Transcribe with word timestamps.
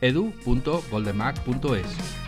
edu.goldenmac.es. 0.00 2.18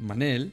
Manel 0.00 0.52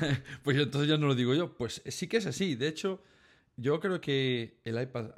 pues 0.42 0.56
entonces 0.56 0.88
ya 0.88 0.96
no 0.96 1.06
lo 1.06 1.14
digo 1.14 1.34
yo. 1.34 1.56
Pues 1.56 1.82
sí 1.86 2.08
que 2.08 2.18
es 2.18 2.26
así. 2.26 2.54
De 2.54 2.68
hecho, 2.68 3.02
yo 3.56 3.80
creo 3.80 4.00
que 4.00 4.60
el 4.64 4.80
iPad, 4.80 5.10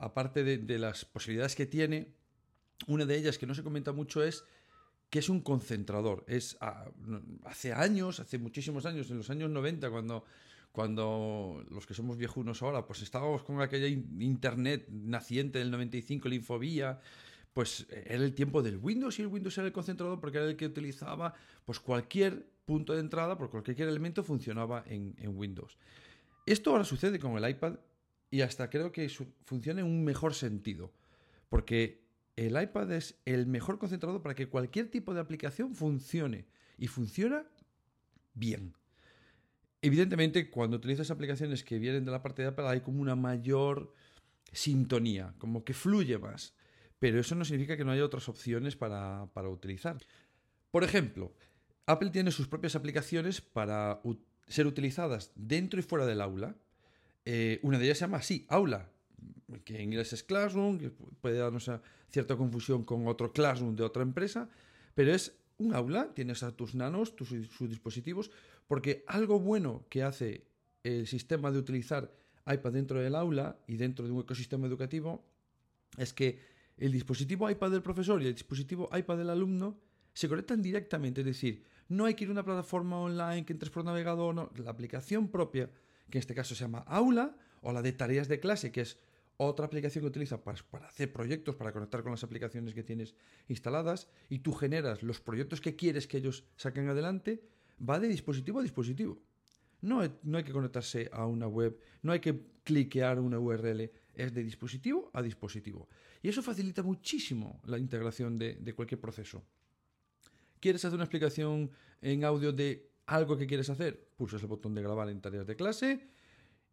aparte 0.00 0.44
de, 0.44 0.78
las 0.78 1.04
posibilidades 1.04 1.54
que 1.54 1.66
tiene, 1.66 2.14
una 2.86 3.06
de 3.06 3.16
ellas 3.16 3.38
que 3.38 3.46
no 3.46 3.54
se 3.54 3.62
comenta 3.62 3.92
mucho 3.92 4.22
es 4.22 4.44
que 5.10 5.20
es 5.20 5.28
un 5.28 5.40
concentrador. 5.40 6.24
Es 6.28 6.58
hace 7.44 7.72
años, 7.72 8.20
hace 8.20 8.38
muchísimos 8.38 8.86
años, 8.86 9.10
en 9.10 9.18
los 9.18 9.30
años 9.30 9.50
90, 9.50 9.90
cuando, 9.90 10.24
cuando 10.72 11.64
los 11.70 11.86
que 11.86 11.94
somos 11.94 12.18
viejunos 12.18 12.62
ahora, 12.62 12.86
pues 12.86 13.02
estábamos 13.02 13.42
con 13.44 13.60
aquella 13.60 13.86
internet 13.86 14.88
naciente 14.90 15.58
del 15.58 15.70
95, 15.70 16.28
la 16.28 16.34
infobía, 16.34 17.00
pues 17.56 17.86
era 17.90 18.22
el 18.22 18.34
tiempo 18.34 18.62
del 18.62 18.76
Windows 18.76 19.18
y 19.18 19.22
el 19.22 19.28
Windows 19.28 19.56
era 19.56 19.66
el 19.66 19.72
concentrador 19.72 20.20
porque 20.20 20.36
era 20.36 20.46
el 20.46 20.58
que 20.58 20.66
utilizaba 20.66 21.32
pues 21.64 21.80
cualquier 21.80 22.50
punto 22.66 22.92
de 22.92 23.00
entrada, 23.00 23.38
por 23.38 23.48
cualquier 23.48 23.88
elemento 23.88 24.22
funcionaba 24.22 24.84
en, 24.86 25.16
Windows. 25.26 25.78
Esto 26.44 26.72
ahora 26.72 26.84
sucede 26.84 27.18
con 27.18 27.42
el 27.42 27.48
iPad 27.48 27.78
y 28.30 28.42
hasta 28.42 28.68
creo 28.68 28.92
que 28.92 29.08
funciona 29.46 29.80
en 29.80 29.86
un 29.86 30.04
mejor 30.04 30.34
sentido, 30.34 30.92
porque 31.48 32.04
el 32.36 32.60
iPad 32.60 32.92
es 32.92 33.22
el 33.24 33.46
mejor 33.46 33.78
concentrador 33.78 34.20
para 34.20 34.34
que 34.34 34.50
cualquier 34.50 34.90
tipo 34.90 35.14
de 35.14 35.20
aplicación 35.20 35.74
funcione 35.74 36.44
y 36.76 36.88
funciona 36.88 37.46
bien. 38.34 38.74
Evidentemente, 39.80 40.50
cuando 40.50 40.76
utilizas 40.76 41.10
aplicaciones 41.10 41.64
que 41.64 41.78
vienen 41.78 42.04
de 42.04 42.10
la 42.10 42.22
parte 42.22 42.42
de 42.42 42.48
Apple 42.48 42.68
hay 42.68 42.82
como 42.82 43.00
una 43.00 43.16
mayor 43.16 43.94
sintonía, 44.52 45.34
como 45.38 45.64
que 45.64 45.72
fluye 45.72 46.18
más. 46.18 46.54
Pero 46.98 47.20
eso 47.20 47.34
no 47.34 47.44
significa 47.44 47.76
que 47.76 47.84
no 47.84 47.92
haya 47.92 48.04
otras 48.04 48.28
opciones 48.28 48.76
para, 48.76 49.28
para 49.32 49.48
utilizar. 49.48 49.98
Por 50.70 50.84
ejemplo, 50.84 51.32
Apple 51.86 52.10
tiene 52.10 52.32
sus 52.32 52.48
propias 52.48 52.74
aplicaciones 52.74 53.40
para 53.40 54.00
ser 54.48 54.66
utilizadas 54.66 55.32
dentro 55.34 55.78
y 55.78 55.82
fuera 55.82 56.06
del 56.06 56.20
aula. 56.20 56.56
Eh, 57.24 57.60
una 57.62 57.78
de 57.78 57.84
ellas 57.84 57.98
se 57.98 58.04
llama 58.04 58.18
así, 58.18 58.46
aula, 58.48 58.90
que 59.64 59.76
en 59.76 59.82
inglés 59.82 60.12
es 60.12 60.22
Classroom, 60.22 60.78
que 60.78 60.90
puede 60.90 61.38
darnos 61.38 61.70
cierta 62.10 62.36
confusión 62.36 62.84
con 62.84 63.06
otro 63.06 63.32
Classroom 63.32 63.76
de 63.76 63.82
otra 63.82 64.02
empresa, 64.02 64.48
pero 64.94 65.12
es 65.14 65.36
un 65.58 65.74
aula, 65.74 66.12
tienes 66.14 66.42
a 66.42 66.54
tus 66.54 66.74
nanos, 66.74 67.16
tus, 67.16 67.28
sus 67.28 67.68
dispositivos, 67.68 68.30
porque 68.68 69.04
algo 69.06 69.40
bueno 69.40 69.86
que 69.88 70.02
hace 70.02 70.44
el 70.82 71.06
sistema 71.06 71.50
de 71.50 71.58
utilizar 71.58 72.12
iPad 72.46 72.72
dentro 72.72 73.00
del 73.00 73.14
aula 73.14 73.58
y 73.66 73.76
dentro 73.76 74.04
de 74.06 74.12
un 74.12 74.20
ecosistema 74.20 74.66
educativo 74.66 75.24
es 75.98 76.12
que 76.12 76.38
el 76.76 76.92
dispositivo 76.92 77.50
iPad 77.50 77.70
del 77.70 77.82
profesor 77.82 78.22
y 78.22 78.26
el 78.26 78.34
dispositivo 78.34 78.88
iPad 78.96 79.18
del 79.18 79.30
alumno 79.30 79.78
se 80.12 80.28
conectan 80.28 80.62
directamente, 80.62 81.20
es 81.20 81.26
decir, 81.26 81.64
no 81.88 82.04
hay 82.04 82.14
que 82.14 82.24
ir 82.24 82.30
a 82.30 82.32
una 82.32 82.44
plataforma 82.44 82.98
online 82.98 83.44
que 83.44 83.52
entres 83.52 83.70
por 83.70 83.84
navegador, 83.84 84.34
no. 84.34 84.50
La 84.56 84.70
aplicación 84.70 85.28
propia, 85.28 85.70
que 86.10 86.18
en 86.18 86.20
este 86.20 86.34
caso 86.34 86.54
se 86.54 86.64
llama 86.64 86.80
Aula, 86.86 87.36
o 87.62 87.72
la 87.72 87.82
de 87.82 87.92
tareas 87.92 88.28
de 88.28 88.40
clase, 88.40 88.72
que 88.72 88.80
es 88.80 88.98
otra 89.36 89.66
aplicación 89.66 90.02
que 90.02 90.08
utiliza 90.08 90.42
para, 90.42 90.58
hacer 90.86 91.12
proyectos, 91.12 91.54
para 91.54 91.72
conectar 91.72 92.02
con 92.02 92.12
las 92.12 92.24
aplicaciones 92.24 92.74
que 92.74 92.82
tienes 92.82 93.14
instaladas, 93.48 94.08
y 94.28 94.40
tú 94.40 94.52
generas 94.52 95.02
los 95.02 95.20
proyectos 95.20 95.60
que 95.60 95.76
quieres 95.76 96.06
que 96.06 96.18
ellos 96.18 96.44
saquen 96.56 96.88
adelante, 96.88 97.42
va 97.78 98.00
de 98.00 98.08
dispositivo 98.08 98.60
a 98.60 98.62
dispositivo. 98.62 99.18
No 99.82 100.00
hay, 100.00 100.12
no 100.22 100.38
hay 100.38 100.44
que 100.44 100.52
conectarse 100.52 101.10
a 101.12 101.26
una 101.26 101.46
web, 101.46 101.78
no 102.02 102.12
hay 102.12 102.20
que 102.20 102.40
cliquear 102.64 103.20
una 103.20 103.38
URL, 103.38 103.90
es 104.16 104.32
de 104.34 104.42
dispositivo 104.42 105.10
a 105.12 105.22
dispositivo. 105.22 105.88
Y 106.22 106.28
eso 106.28 106.42
facilita 106.42 106.82
muchísimo 106.82 107.60
la 107.66 107.78
integración 107.78 108.38
de 108.38 108.74
cualquier 108.74 109.00
proceso. 109.00 109.44
¿Quieres 110.60 110.84
hacer 110.84 110.94
una 110.94 111.04
explicación 111.04 111.70
en 112.00 112.24
audio 112.24 112.52
de 112.52 112.90
algo 113.06 113.36
que 113.36 113.46
quieres 113.46 113.70
hacer? 113.70 114.08
Pulsas 114.16 114.42
el 114.42 114.48
botón 114.48 114.74
de 114.74 114.82
grabar 114.82 115.08
en 115.10 115.20
tareas 115.20 115.46
de 115.46 115.54
clase 115.54 116.08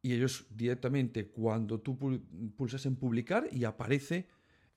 y 0.02 0.14
ellos 0.14 0.46
directamente 0.50 1.28
cuando 1.28 1.80
tú 1.80 1.98
pulsas 2.56 2.86
en 2.86 2.96
publicar 2.96 3.48
y 3.52 3.66
aparece 3.66 4.28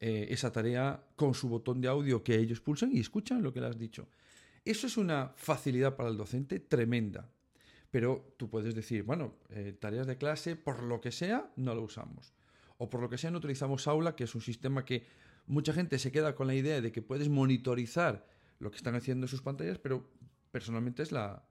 eh, 0.01 0.27
esa 0.31 0.53
tarea 0.53 1.03
con 1.17 1.35
su 1.35 1.49
botón 1.49 1.81
de 1.81 1.89
audio 1.89 2.23
que 2.23 2.37
ellos 2.37 2.61
pulsan 2.61 2.93
y 2.93 3.01
escuchan 3.01 3.43
lo 3.43 3.53
que 3.53 3.61
le 3.61 3.69
has 3.69 3.79
dicho. 3.79 4.09
Eso 4.65 4.87
es 4.87 4.97
una 4.97 5.33
facilidad 5.37 5.97
para 5.97 6.09
el 6.09 6.17
docente 6.17 6.61
tremenda. 6.61 7.31
pero 7.91 8.35
tú 8.37 8.51
puedes 8.51 8.75
decir, 8.75 9.05
bueno, 9.05 9.37
eh, 9.49 9.73
tareas 9.81 10.07
de 10.07 10.19
clase, 10.19 10.57
por 10.57 10.83
lo 10.83 11.01
que 11.01 11.13
sea, 11.13 11.51
no 11.57 11.75
lo 11.75 11.83
usamos. 11.83 12.35
O 12.79 12.91
por 12.91 13.01
lo 13.01 13.09
que 13.09 13.19
sea, 13.19 13.31
no 13.31 13.39
utilizamos 13.39 13.87
Aula, 13.87 14.17
que 14.17 14.25
es 14.25 14.35
un 14.35 14.41
sistema 14.41 14.85
que 14.85 15.07
mucha 15.47 15.73
gente 15.73 15.99
se 15.99 16.13
queda 16.13 16.35
con 16.35 16.47
la 16.47 16.55
idea 16.55 16.81
de 16.81 16.93
que 16.93 17.03
puedes 17.03 17.29
monitorizar 17.29 18.27
lo 18.59 18.71
que 18.71 18.77
están 18.77 18.95
haciendo 18.95 19.25
en 19.25 19.29
sus 19.29 19.43
pantallas, 19.43 19.79
pero 19.79 20.09
personalmente 20.51 21.03
es 21.03 21.13
la, 21.13 21.47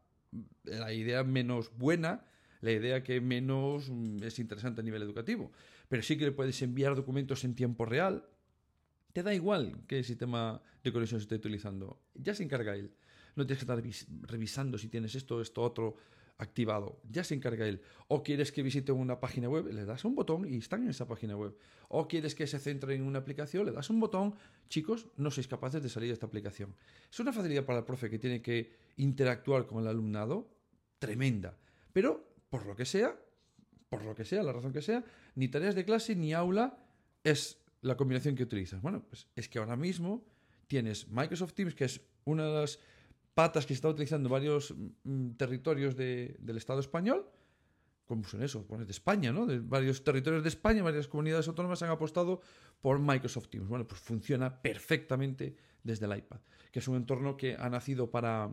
la 0.63 0.93
idea 0.93 1.23
menos 1.23 1.75
buena, 1.77 2.25
la 2.61 2.71
idea 2.71 3.03
que 3.03 3.21
menos 3.21 3.89
mm, 3.89 4.23
es 4.23 4.39
interesante 4.39 4.81
a 4.81 4.83
nivel 4.83 5.01
educativo. 5.01 5.51
Pero 5.87 6.01
sí 6.01 6.17
que 6.17 6.25
le 6.25 6.31
puedes 6.31 6.61
enviar 6.61 6.95
documentos 6.95 7.43
en 7.43 7.55
tiempo 7.55 7.85
real. 7.85 8.27
Te 9.13 9.23
da 9.23 9.33
igual 9.33 9.83
qué 9.87 10.03
sistema 10.03 10.61
de 10.83 10.91
conexión 10.91 11.19
se 11.19 11.25
esté 11.25 11.35
utilizando. 11.35 12.01
Ya 12.15 12.33
se 12.33 12.43
encarga 12.43 12.75
él. 12.75 12.91
No 13.35 13.45
tienes 13.45 13.63
que 13.63 13.71
estar 13.71 14.29
revisando 14.29 14.77
si 14.77 14.87
tienes 14.87 15.15
esto, 15.15 15.41
esto, 15.41 15.61
otro 15.61 15.95
activado. 16.37 17.01
Ya 17.09 17.23
se 17.23 17.35
encarga 17.35 17.67
él. 17.67 17.81
O 18.07 18.23
quieres 18.23 18.51
que 18.51 18.63
visite 18.63 18.91
una 18.91 19.19
página 19.19 19.49
web, 19.49 19.67
le 19.71 19.85
das 19.85 20.05
un 20.05 20.15
botón 20.15 20.45
y 20.51 20.57
están 20.57 20.83
en 20.83 20.89
esa 20.89 21.07
página 21.07 21.35
web. 21.35 21.57
O 21.87 22.07
quieres 22.07 22.35
que 22.35 22.47
se 22.47 22.59
centre 22.59 22.95
en 22.95 23.03
una 23.03 23.19
aplicación, 23.19 23.65
le 23.65 23.71
das 23.71 23.89
un 23.89 23.99
botón. 23.99 24.35
Chicos, 24.69 25.07
no 25.17 25.31
sois 25.31 25.47
capaces 25.47 25.81
de 25.81 25.89
salir 25.89 26.09
de 26.09 26.13
esta 26.13 26.25
aplicación. 26.25 26.75
Es 27.11 27.19
una 27.19 27.31
facilidad 27.31 27.65
para 27.65 27.79
el 27.79 27.85
profe 27.85 28.09
que 28.09 28.19
tiene 28.19 28.41
que 28.41 28.73
interactuar 28.97 29.65
con 29.65 29.81
el 29.81 29.87
alumnado 29.87 30.49
tremenda. 30.99 31.57
Pero, 31.93 32.27
por 32.49 32.65
lo 32.65 32.75
que 32.75 32.85
sea, 32.85 33.15
por 33.89 34.03
lo 34.03 34.15
que 34.15 34.25
sea, 34.25 34.43
la 34.43 34.51
razón 34.51 34.73
que 34.73 34.81
sea, 34.81 35.03
ni 35.35 35.47
tareas 35.47 35.75
de 35.75 35.85
clase 35.85 36.15
ni 36.15 36.33
aula 36.33 36.77
es 37.23 37.59
la 37.81 37.95
combinación 37.95 38.35
que 38.35 38.43
utilizas. 38.43 38.81
Bueno, 38.81 39.03
pues 39.07 39.27
es 39.35 39.47
que 39.47 39.59
ahora 39.59 39.75
mismo 39.75 40.25
tienes 40.67 41.07
Microsoft 41.07 41.53
Teams, 41.53 41.75
que 41.75 41.85
es 41.85 42.01
una 42.25 42.45
de 42.45 42.53
las 42.61 42.79
patas 43.35 43.65
que 43.65 43.73
se 43.73 43.75
está 43.75 43.89
utilizando 43.89 44.27
en 44.27 44.31
varios 44.31 44.73
mm, 45.03 45.31
territorios 45.31 45.95
del 45.95 46.57
Estado 46.57 46.79
español, 46.79 47.29
como 48.05 48.23
son 48.23 48.41
eso, 48.41 48.65
de 48.69 48.91
España, 48.91 49.31
¿no? 49.31 49.45
De 49.45 49.59
varios 49.59 50.03
territorios 50.03 50.41
de 50.41 50.49
España, 50.49 50.81
varias 50.81 51.07
comunidades 51.07 51.47
autónomas 51.47 51.81
han 51.83 51.89
apostado 51.89 52.41
por 52.81 52.99
Microsoft 52.99 53.49
Teams. 53.49 53.67
Bueno, 53.67 53.87
pues 53.87 53.99
funciona 53.99 54.61
perfectamente 54.61 55.55
desde 55.83 56.05
el 56.05 56.17
iPad, 56.17 56.39
que 56.71 56.79
es 56.79 56.87
un 56.87 56.95
entorno 56.95 57.35
que 57.35 57.55
ha 57.55 57.69
nacido 57.69 58.09
para 58.09 58.49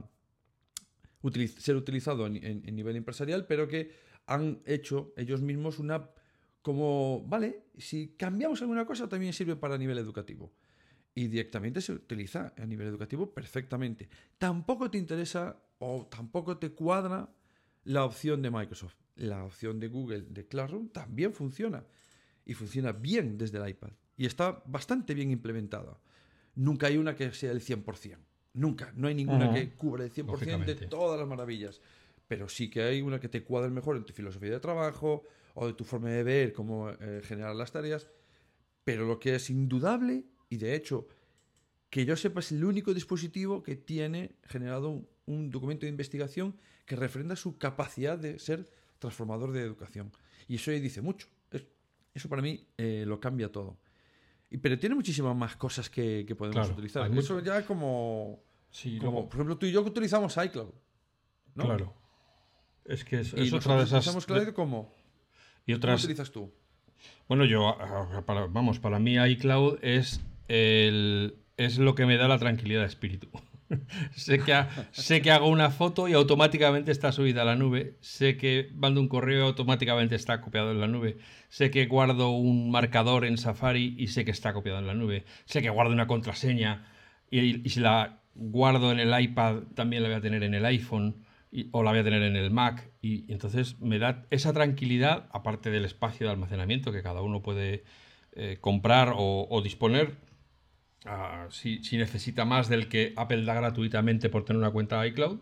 ser 1.59 1.77
utilizado 1.77 2.27
en, 2.27 2.75
nivel 2.75 2.97
empresarial, 2.97 3.47
pero 3.47 3.69
que 3.69 3.93
han 4.27 4.63
hecho 4.65 5.13
ellos 5.17 5.43
mismos 5.43 5.79
una 5.79 6.11
como, 6.63 7.25
vale, 7.27 7.67
si 7.77 8.15
cambiamos 8.17 8.63
alguna 8.63 8.87
cosa 8.87 9.09
también 9.09 9.33
sirve 9.33 9.57
para 9.57 9.77
nivel 9.77 9.99
educativo 9.99 10.53
y 11.15 11.29
directamente 11.29 11.81
se 11.81 11.93
utiliza 11.93 12.55
a 12.57 12.67
nivel 12.67 12.89
educativo 12.89 13.33
perfectamente. 13.33 14.09
Tampoco 14.39 14.91
te 14.91 14.99
interesa 14.99 15.63
o 15.79 16.07
tampoco 16.07 16.59
te 16.59 16.71
cuadra 16.71 17.29
la 17.85 18.05
opción 18.05 18.43
de 18.43 18.51
Microsoft. 18.51 18.97
La 19.17 19.45
opción 19.45 19.79
de 19.79 19.89
Google 19.89 20.23
de 20.23 20.47
Classroom 20.47 20.89
también 20.89 21.35
funciona 21.35 21.85
y 22.45 22.55
funciona 22.55 22.93
bien 22.93 23.37
desde 23.37 23.59
el 23.59 23.69
iPad 23.69 23.91
y 24.17 24.27
está 24.27 24.63
bastante 24.67 25.15
bien 25.15 25.31
implementada. 25.31 25.99
Nunca 26.55 26.87
hay 26.87 26.97
una 26.97 27.15
que 27.15 27.33
sea 27.33 27.51
el 27.51 27.61
100%. 27.61 28.17
Nunca. 28.55 28.93
No 28.95 29.09
hay 29.09 29.15
ninguna 29.15 29.53
que 29.53 29.71
cubra 29.71 30.05
el 30.05 30.13
100% 30.13 30.65
de 30.65 30.75
todas 30.87 31.19
las 31.19 31.29
maravillas. 31.29 31.81
Pero 32.29 32.49
sí 32.49 32.71
que 32.71 32.83
hay 32.83 33.01
una 33.01 33.19
que 33.19 33.29
te 33.29 33.43
cuadre 33.43 33.71
mejor 33.71 33.97
en 33.97 34.05
tu 34.05 34.13
filosofía 34.13 34.51
de 34.51 34.61
trabajo 34.61 35.25
o 35.55 35.67
de 35.67 35.73
tu 35.73 35.85
forma 35.85 36.11
de 36.11 36.23
ver 36.23 36.53
cómo 36.53 36.91
eh, 36.91 37.23
generar 37.25 37.55
las 37.57 37.73
tareas. 37.73 38.07
Pero 38.85 39.07
lo 39.07 39.19
que 39.19 39.35
es 39.35 39.51
indudable 39.51 40.25
y 40.53 40.59
de 40.59 40.75
hecho, 40.75 41.09
que 41.89 42.05
yo 42.05 42.15
sepa, 42.15 42.41
es 42.41 42.53
el 42.53 42.63
único 42.63 42.93
dispositivo 42.93 43.63
que 43.63 43.75
tiene 43.75 44.33
generado 44.45 45.03
un, 45.25 45.51
documento 45.51 45.87
de 45.87 45.89
investigación 45.89 46.55
que 46.85 46.95
refrenda 46.95 47.37
su 47.37 47.57
capacidad 47.57 48.19
de 48.19 48.39
ser 48.39 48.69
transformador 48.99 49.53
de 49.53 49.63
educación. 49.63 50.13
Y 50.49 50.57
eso 50.57 50.71
dice 50.73 51.01
mucho. 51.01 51.27
eso 52.13 52.29
para 52.29 52.43
mí 52.43 52.67
eh, 52.77 53.05
lo 53.07 53.19
cambia 53.19 53.51
todo. 53.51 53.79
Y, 54.51 54.59
pero 54.59 54.79
tiene 54.79 54.95
muchísimas 54.95 55.35
más 55.35 55.57
cosas 55.57 55.89
que, 55.89 56.27
podemos 56.37 56.69
utilizar. 56.69 57.11
Eso 57.17 57.41
ya 57.41 57.65
como, 57.65 58.43
como 59.01 59.27
por 59.27 59.37
ejemplo, 59.37 59.57
tú 59.57 59.65
y 59.65 59.73
yo 59.73 59.83
que 59.83 59.89
utilizamos 59.89 60.37
iCloud. 60.37 60.75
Claro. 61.55 61.95
Es 62.85 63.07
que 63.07 63.21
es, 63.21 63.33
es 63.33 63.55
otra 63.55 63.79
de 63.79 63.85
esas. 63.85 64.27
Cloud 64.27 64.53
como. 64.53 64.93
Y 65.65 65.73
otras... 65.73 65.95
¿Cómo 65.95 66.05
utilizas 66.05 66.31
tú? 66.31 66.53
Bueno, 67.27 67.47
yo, 67.47 67.75
vamos, 68.51 68.79
para 68.81 68.99
mí 68.99 69.17
iCloud 69.17 69.79
es 69.81 70.21
es 70.53 71.79
lo 71.79 71.95
que 71.95 72.07
me 72.07 72.17
da 72.17 72.29
la 72.29 72.39
tranquilidad 72.39 72.81
de 72.81 72.87
espíritu. 72.87 73.29
sé, 74.15 74.41
que 74.41 74.65
sé 74.93 75.23
que 75.23 75.31
hago 75.31 75.49
una 75.49 75.71
foto 75.71 76.09
y 76.09 76.13
automáticamente 76.13 76.93
está 76.93 77.13
subida 77.13 77.43
a 77.43 77.45
la 77.45 77.57
nube. 77.57 77.97
Sé 78.01 78.37
que 78.37 78.71
mando 78.75 79.01
un 79.01 79.09
correo 79.09 79.45
y 79.45 79.49
automáticamente 79.49 80.15
está 80.15 80.41
copiado 80.41 80.71
en 80.73 80.81
la 80.81 80.89
nube. 80.89 81.19
Sé 81.49 81.71
que 81.71 81.87
guardo 81.87 82.31
un 82.31 82.71
marcador 82.71 83.25
en 83.25 83.39
Safari 83.39 83.95
y 83.99 84.09
sé 84.09 84.25
que 84.25 84.31
está 84.31 84.53
copiado 84.53 84.79
en 84.79 84.87
la 84.87 84.95
nube. 84.95 85.25
Sé 85.45 85.63
que 85.63 85.71
guardo 85.71 85.93
una 85.93 86.07
contraseña 86.07 86.87
y, 87.31 87.69
si 87.69 87.81
la 87.81 88.21
guardo 88.35 88.93
en 88.93 89.01
el 89.01 89.19
iPad 89.21 89.63
también 89.75 90.03
la 90.03 90.09
voy 90.09 90.19
a 90.19 90.23
tener 90.23 90.43
en 90.43 90.55
el 90.55 90.65
iPhone 90.65 91.25
o 91.71 91.83
la 91.83 91.91
voy 91.91 92.01
a 92.01 92.05
tener 92.05 92.23
en 92.23 92.37
el 92.37 92.51
Mac. 92.51 92.91
Y, 93.01 93.31
entonces 93.33 93.81
me 93.81 93.99
da 93.99 94.27
esa 94.31 94.53
tranquilidad, 94.53 95.29
aparte 95.33 95.71
del 95.71 95.85
espacio 95.85 96.27
de 96.27 96.33
almacenamiento 96.33 96.93
que 96.93 97.03
cada 97.03 97.23
uno 97.23 97.43
puede 97.43 97.85
eh, 98.35 98.59
comprar 98.61 99.15
o 99.17 99.61
disponer 99.63 100.17
Ah, 101.05 101.49
si, 101.51 101.81
necesita 101.93 102.45
más 102.45 102.69
del 102.69 102.89
que 102.89 103.13
Apple 103.17 103.45
da 103.45 103.55
gratuitamente 103.55 104.29
por 104.29 104.45
tener 104.45 104.61
una 104.61 104.71
cuenta 104.71 105.05
iCloud. 105.07 105.39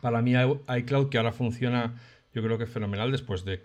Para 0.00 0.22
mí 0.22 0.32
iCloud, 0.32 1.10
que 1.10 1.18
ahora 1.18 1.32
funciona, 1.32 1.94
yo 2.34 2.42
creo 2.42 2.58
que 2.58 2.64
es 2.64 2.70
fenomenal 2.70 3.12
después 3.12 3.44
de 3.44 3.62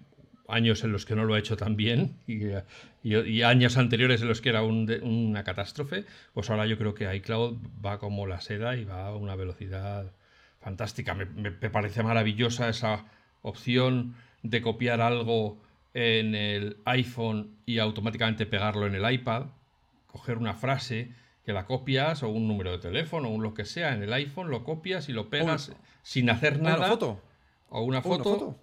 años 0.48 0.84
en 0.84 0.92
los 0.92 1.06
que 1.06 1.16
no 1.16 1.26
lo 1.26 1.34
ha 1.34 1.40
hecho 1.40 1.58
tan 1.58 1.76
bien 1.76 2.16
y, 2.26 3.42
años 3.42 3.78
anteriores 3.78 4.22
en 4.22 4.30
los 4.30 4.40
que 4.40 4.50
era 4.50 4.64
una 4.64 5.44
catástrofe, 5.44 6.06
pues 6.34 6.50
ahora 6.50 6.66
yo 6.66 6.78
creo 6.78 6.94
que 6.94 7.14
iCloud 7.16 7.58
va 7.86 8.00
como 8.00 8.28
la 8.28 8.40
seda 8.42 8.76
y 8.76 8.86
va 8.86 9.08
a 9.08 9.16
una 9.16 9.36
velocidad 9.36 10.12
fantástica. 10.60 11.14
me 11.16 11.52
parece 11.52 12.04
maravillosa 12.04 12.70
esa 12.70 13.06
opción 13.42 14.16
de 14.44 14.62
copiar 14.62 15.02
algo 15.02 15.62
en 15.94 16.36
el 16.36 16.78
iPhone 16.86 17.56
y 17.66 17.80
automáticamente 17.80 18.46
pegarlo 18.46 18.86
en 18.86 18.96
el 18.96 19.12
iPad 19.12 19.48
coger 20.18 20.38
una 20.38 20.54
frase 20.54 21.14
que 21.46 21.54
la 21.54 21.66
copias 21.66 22.24
o 22.24 22.30
un 22.30 22.48
número 22.48 22.72
de 22.72 22.80
teléfono 22.80 23.30
o 23.30 23.40
lo 23.40 23.54
que 23.54 23.64
sea 23.64 23.94
en 23.94 24.04
el 24.04 24.12
iPhone, 24.12 24.50
lo 24.50 24.64
copias 24.64 25.08
y 25.08 25.14
lo 25.14 25.30
pegas 25.30 25.72
sin 26.04 26.30
hacer 26.30 26.62
nada. 26.62 26.78
Una 26.78 26.88
foto. 26.88 27.22
O 27.70 27.84
una 27.84 28.02
foto, 28.02 28.60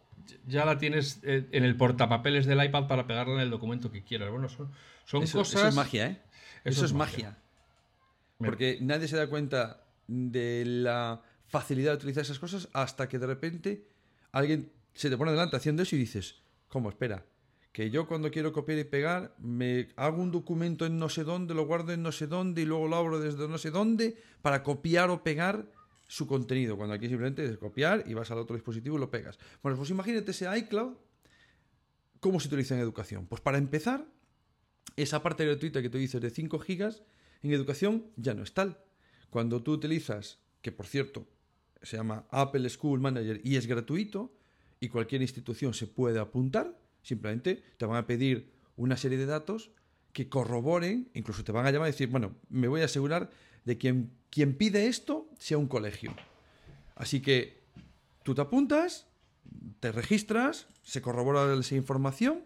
Ya 0.46 0.64
la 0.64 0.78
tienes 0.78 1.20
eh, 1.22 1.46
en 1.52 1.64
el 1.64 1.76
portapapeles 1.76 2.46
del 2.46 2.62
iPad 2.62 2.86
para 2.86 3.06
pegarla 3.06 3.34
en 3.34 3.40
el 3.40 3.50
documento 3.50 3.90
que 3.90 4.02
quieras. 4.02 4.30
Bueno, 4.30 4.48
son, 4.48 4.70
son 5.06 5.22
cosas. 5.22 5.54
Eso 5.54 5.68
es 5.68 5.74
magia, 5.74 6.06
¿eh? 6.06 6.22
Eso, 6.64 6.84
es 6.84 6.92
magia. 6.92 7.38
Porque 8.38 8.78
nadie 8.80 9.08
se 9.08 9.16
da 9.16 9.28
cuenta 9.28 9.84
de 10.06 10.64
la 10.66 11.22
facilidad 11.46 11.92
de 11.92 11.96
utilizar 11.96 12.22
esas 12.22 12.38
cosas 12.38 12.68
hasta 12.72 13.08
que 13.08 13.18
de 13.18 13.26
repente 13.26 13.88
alguien 14.32 14.72
se 14.92 15.10
te 15.10 15.16
pone 15.16 15.30
delante 15.30 15.56
haciendo 15.56 15.82
eso 15.82 15.96
y 15.96 15.98
dices, 15.98 16.36
¿cómo? 16.68 16.88
Espera, 16.88 17.24
que 17.74 17.90
yo 17.90 18.06
cuando 18.06 18.30
quiero 18.30 18.52
copiar 18.52 18.78
y 18.78 18.84
pegar, 18.84 19.34
me 19.36 19.88
hago 19.96 20.22
un 20.22 20.30
documento 20.30 20.86
en 20.86 20.96
no 20.96 21.08
sé 21.08 21.24
dónde, 21.24 21.54
lo 21.54 21.66
guardo 21.66 21.92
en 21.92 22.04
no 22.04 22.12
sé 22.12 22.28
dónde 22.28 22.62
y 22.62 22.66
luego 22.66 22.86
lo 22.86 22.94
abro 22.94 23.18
desde 23.18 23.48
no 23.48 23.58
sé 23.58 23.72
dónde 23.72 24.16
para 24.42 24.62
copiar 24.62 25.10
o 25.10 25.24
pegar 25.24 25.66
su 26.06 26.28
contenido. 26.28 26.76
Cuando 26.76 26.94
aquí 26.94 27.08
simplemente 27.08 27.44
es 27.44 27.58
copiar 27.58 28.04
y 28.06 28.14
vas 28.14 28.30
al 28.30 28.38
otro 28.38 28.54
dispositivo 28.54 28.96
y 28.96 29.00
lo 29.00 29.10
pegas. 29.10 29.40
Bueno, 29.60 29.76
pues 29.76 29.90
imagínate 29.90 30.30
ese 30.30 30.46
iCloud, 30.56 30.94
¿cómo 32.20 32.38
se 32.38 32.46
utiliza 32.46 32.76
en 32.76 32.80
educación? 32.80 33.26
Pues 33.26 33.40
para 33.40 33.58
empezar, 33.58 34.06
esa 34.94 35.24
parte 35.24 35.44
gratuita 35.44 35.82
que 35.82 35.90
tú 35.90 35.98
dices 35.98 36.20
de 36.20 36.30
5 36.30 36.60
gigas, 36.60 37.02
en 37.42 37.50
educación 37.50 38.06
ya 38.14 38.34
no 38.34 38.44
es 38.44 38.54
tal. 38.54 38.84
Cuando 39.30 39.64
tú 39.64 39.72
utilizas, 39.72 40.38
que 40.62 40.70
por 40.70 40.86
cierto 40.86 41.26
se 41.82 41.96
llama 41.96 42.24
Apple 42.30 42.70
School 42.70 43.00
Manager 43.00 43.40
y 43.42 43.56
es 43.56 43.66
gratuito, 43.66 44.32
y 44.78 44.90
cualquier 44.90 45.22
institución 45.22 45.74
se 45.74 45.88
puede 45.88 46.20
apuntar, 46.20 46.83
Simplemente 47.04 47.62
te 47.76 47.86
van 47.86 47.98
a 47.98 48.06
pedir 48.06 48.50
una 48.76 48.96
serie 48.96 49.18
de 49.18 49.26
datos 49.26 49.70
que 50.12 50.28
corroboren, 50.28 51.10
incluso 51.14 51.44
te 51.44 51.52
van 51.52 51.66
a 51.66 51.70
llamar 51.70 51.88
y 51.88 51.92
decir, 51.92 52.08
bueno, 52.08 52.34
me 52.48 52.66
voy 52.66 52.80
a 52.80 52.86
asegurar 52.86 53.30
de 53.64 53.78
que 53.78 54.06
quien 54.30 54.56
pide 54.56 54.88
esto 54.88 55.28
sea 55.38 55.58
un 55.58 55.68
colegio. 55.68 56.14
Así 56.96 57.20
que 57.20 57.62
tú 58.22 58.34
te 58.34 58.40
apuntas, 58.40 59.06
te 59.80 59.92
registras, 59.92 60.66
se 60.82 61.02
corrobora 61.02 61.52
esa 61.54 61.76
información 61.76 62.44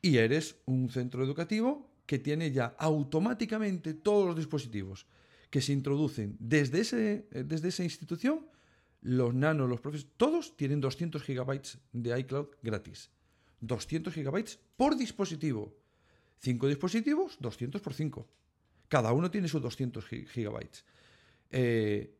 y 0.00 0.16
eres 0.16 0.56
un 0.66 0.88
centro 0.90 1.22
educativo 1.22 1.90
que 2.06 2.18
tiene 2.18 2.52
ya 2.52 2.74
automáticamente 2.78 3.94
todos 3.94 4.26
los 4.26 4.36
dispositivos 4.36 5.06
que 5.50 5.60
se 5.60 5.72
introducen 5.72 6.36
desde, 6.38 6.80
ese, 6.80 7.26
desde 7.30 7.68
esa 7.68 7.84
institución, 7.84 8.46
los 9.02 9.34
nanos, 9.34 9.68
los 9.68 9.80
profesores, 9.80 10.12
todos 10.16 10.56
tienen 10.56 10.80
200 10.80 11.22
gigabytes 11.22 11.78
de 11.92 12.18
iCloud 12.18 12.48
gratis. 12.62 13.10
200 13.66 14.12
gigabytes 14.12 14.58
por 14.76 14.96
dispositivo. 14.96 15.74
5 16.38 16.68
dispositivos, 16.68 17.36
200 17.40 17.80
por 17.80 17.94
5. 17.94 18.28
Cada 18.88 19.12
uno 19.12 19.30
tiene 19.30 19.48
sus 19.48 19.62
200 19.62 20.04
gigabytes. 20.06 20.84
Eh, 21.50 22.14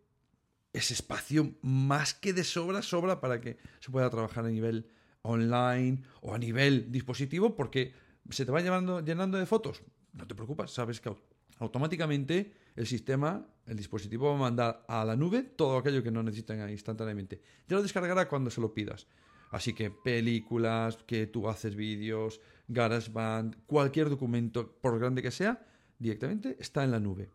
es 0.73 0.91
espacio 0.91 1.55
más 1.63 2.15
que 2.15 2.33
de 2.33 2.43
sobra, 2.43 2.83
sobra 2.83 3.21
para 3.21 3.41
que 3.41 3.59
se 3.81 3.91
pueda 3.91 4.11
trabajar 4.11 4.45
a 4.45 4.49
nivel 4.49 4.89
online 5.23 6.03
o 6.21 6.35
a 6.35 6.39
nivel 6.39 6.91
dispositivo, 6.91 7.55
porque 7.55 7.93
se 8.31 8.45
te 8.45 8.51
va 8.51 8.61
llenando, 8.61 9.01
llenando 9.01 9.39
de 9.39 9.47
fotos. 9.47 9.83
No 10.13 10.27
te 10.27 10.35
preocupes, 10.35 10.71
sabes 10.71 11.01
que 11.01 11.15
automáticamente 11.59 12.53
el 12.75 12.87
sistema, 12.87 13.47
el 13.67 13.77
dispositivo 13.77 14.29
va 14.31 14.35
a 14.35 14.39
mandar 14.39 14.85
a 14.89 15.05
la 15.05 15.17
nube 15.17 15.43
todo 15.43 15.79
aquello 15.79 16.03
que 16.03 16.11
no 16.11 16.23
necesitan 16.23 16.69
instantáneamente. 16.71 17.41
Ya 17.69 17.77
lo 17.77 17.83
descargará 17.83 18.29
cuando 18.29 18.51
se 18.51 18.61
lo 18.61 18.75
pidas. 18.75 19.07
Así 19.55 19.73
que 19.73 19.89
películas, 19.93 20.99
que 21.07 21.29
tú 21.29 21.49
haces 21.49 21.77
vídeos, 21.77 22.41
GarageBand, 22.67 23.55
cualquier 23.67 24.11
documento, 24.11 24.77
por 24.81 24.99
grande 24.99 25.23
que 25.23 25.31
sea, 25.31 25.65
directamente 25.97 26.57
está 26.59 26.83
en 26.83 26.91
la 26.91 26.99
nube. 26.99 27.31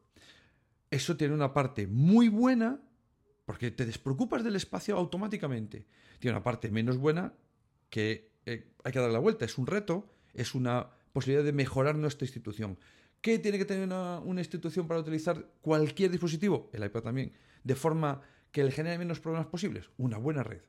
Eso 0.92 1.16
tiene 1.16 1.34
una 1.34 1.54
parte 1.54 1.88
muy 1.88 2.28
buena 2.28 2.82
porque 3.46 3.72
te 3.72 3.86
despreocupas 3.86 4.44
del 4.44 4.58
espacio 4.58 4.98
automáticamente. 4.98 5.86
Tiene 6.20 6.36
una 6.36 6.44
parte 6.44 6.70
menos 6.70 6.98
buena 6.98 7.34
que 7.90 8.34
eh, 8.46 8.74
hay 8.84 8.92
que 8.92 9.00
dar 9.00 9.12
la 9.12 9.20
vuelta. 9.20 9.46
Es 9.46 9.58
un 9.58 9.66
reto, 9.66 10.12
es 10.34 10.54
una 10.56 10.90
posibilidad 11.14 11.46
de 11.46 11.54
mejorar 11.54 11.96
nuestra 11.96 12.26
institución. 12.26 12.78
¿Qué 13.22 13.40
tiene 13.40 13.58
que 13.58 13.64
tener 13.64 13.86
una, 13.86 14.42
institución 14.42 14.90
para 14.90 15.00
utilizar 15.00 15.54
cualquier 15.62 16.12
dispositivo? 16.12 16.70
El 16.74 16.84
iPad 16.84 17.02
también. 17.02 17.32
De 17.64 17.76
forma 17.76 18.20
que 18.52 18.66
le 18.66 18.72
genere 18.72 18.98
menos 18.98 19.22
problemas 19.22 19.48
posibles. 19.48 19.90
Una 19.98 20.18
buena 20.18 20.44
red. 20.44 20.64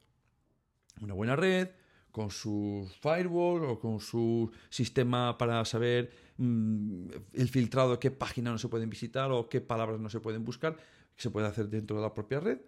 Una 1.01 1.15
buena 1.15 1.37
red 1.37 1.69
con 2.11 2.31
su 2.31 2.91
firewall 3.01 3.65
o 3.65 3.79
con 3.79 4.01
su 4.01 4.51
sistema 4.69 5.39
para 5.39 5.65
saber 5.65 6.11
mm, 6.39 7.09
el 7.35 7.49
filtrado 7.49 7.93
de 7.93 7.99
qué 7.99 8.11
página 8.11 8.51
no 8.51 8.59
se 8.59 8.69
pueden 8.69 8.91
visitar 8.91 9.31
o 9.31 9.49
qué 9.49 9.61
palabras 9.61 10.01
no 10.01 10.09
se 10.09 10.21
pueden 10.21 10.45
buscar, 10.45 10.77
se 11.17 11.31
puede 11.31 11.47
hacer 11.47 11.69
dentro 11.69 11.97
de 11.97 12.03
la 12.03 12.15
propia 12.15 12.41
red. 12.41 12.59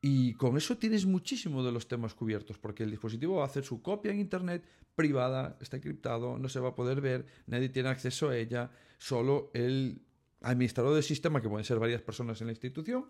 Y 0.00 0.34
con 0.34 0.56
eso 0.56 0.76
tienes 0.76 1.06
muchísimo 1.06 1.64
de 1.64 1.72
los 1.72 1.88
temas 1.88 2.14
cubiertos, 2.14 2.56
porque 2.56 2.84
el 2.84 2.90
dispositivo 2.90 3.36
va 3.36 3.42
a 3.42 3.46
hacer 3.46 3.64
su 3.64 3.82
copia 3.82 4.12
en 4.12 4.20
Internet 4.20 4.64
privada, 4.94 5.56
está 5.60 5.76
encriptado, 5.76 6.38
no 6.38 6.48
se 6.48 6.60
va 6.60 6.68
a 6.68 6.74
poder 6.74 7.00
ver, 7.00 7.26
nadie 7.46 7.68
tiene 7.68 7.88
acceso 7.88 8.28
a 8.28 8.36
ella, 8.36 8.70
solo 8.98 9.50
el 9.54 10.00
administrador 10.40 10.94
del 10.94 11.02
sistema, 11.02 11.40
que 11.42 11.48
pueden 11.48 11.64
ser 11.64 11.80
varias 11.80 12.00
personas 12.00 12.40
en 12.40 12.46
la 12.46 12.52
institución, 12.52 13.06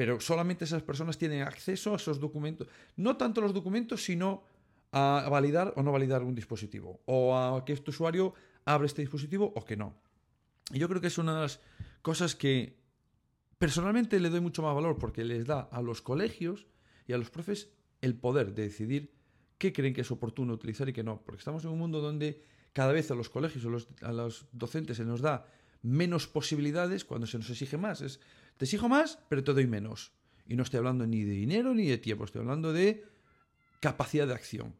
pero 0.00 0.18
solamente 0.18 0.64
esas 0.64 0.82
personas 0.82 1.18
tienen 1.18 1.42
acceso 1.42 1.92
a 1.92 1.96
esos 1.96 2.18
documentos. 2.18 2.66
No 2.96 3.18
tanto 3.18 3.42
los 3.42 3.52
documentos, 3.52 4.02
sino 4.02 4.44
a 4.92 5.28
validar 5.30 5.74
o 5.76 5.82
no 5.82 5.92
validar 5.92 6.22
un 6.22 6.34
dispositivo, 6.34 7.02
o 7.04 7.36
a 7.36 7.62
que 7.66 7.74
este 7.74 7.90
usuario 7.90 8.32
abre 8.64 8.86
este 8.86 9.02
dispositivo 9.02 9.52
o 9.54 9.62
que 9.62 9.76
no. 9.76 9.92
Y 10.72 10.78
yo 10.78 10.88
creo 10.88 11.02
que 11.02 11.08
es 11.08 11.18
una 11.18 11.34
de 11.34 11.40
las 11.42 11.60
cosas 12.00 12.34
que 12.34 12.80
Personalmente 13.58 14.18
le 14.20 14.30
doy 14.30 14.40
mucho 14.40 14.62
más 14.62 14.74
valor 14.74 14.96
porque 14.98 15.22
les 15.22 15.44
da 15.44 15.68
a 15.70 15.82
los 15.82 16.00
colegios 16.00 16.66
y 17.06 17.12
a 17.12 17.18
los 17.18 17.28
profes 17.28 17.68
el 18.00 18.14
poder 18.14 18.54
de 18.54 18.62
decidir 18.62 19.12
qué 19.58 19.70
creen 19.74 19.92
que 19.92 20.00
es 20.00 20.10
oportuno 20.10 20.54
utilizar 20.54 20.88
y 20.88 20.94
qué 20.94 21.04
no. 21.04 21.20
Porque 21.26 21.40
estamos 21.40 21.62
en 21.64 21.70
un 21.72 21.78
mundo 21.78 22.00
donde 22.00 22.42
cada 22.72 22.90
vez 22.90 23.10
a 23.10 23.14
los 23.14 23.28
colegios 23.28 23.66
o 23.66 24.06
a 24.06 24.12
los 24.12 24.46
docentes 24.52 24.96
se 24.96 25.04
nos 25.04 25.20
da 25.20 25.44
menos 25.82 26.26
posibilidades 26.26 27.04
cuando 27.04 27.26
se 27.26 27.36
nos 27.36 27.50
exige 27.50 27.76
más. 27.76 28.00
Es, 28.00 28.18
te 28.60 28.66
exijo 28.66 28.90
más, 28.90 29.18
pero 29.30 29.42
te 29.42 29.54
doy 29.54 29.66
menos. 29.66 30.12
Y 30.46 30.54
no 30.54 30.64
estoy 30.64 30.76
hablando 30.76 31.06
ni 31.06 31.24
de 31.24 31.32
dinero 31.32 31.72
ni 31.74 31.86
de 31.86 31.96
tiempo, 31.96 32.26
estoy 32.26 32.42
hablando 32.42 32.74
de 32.74 33.06
capacidad 33.80 34.26
de 34.26 34.34
acción. 34.34 34.76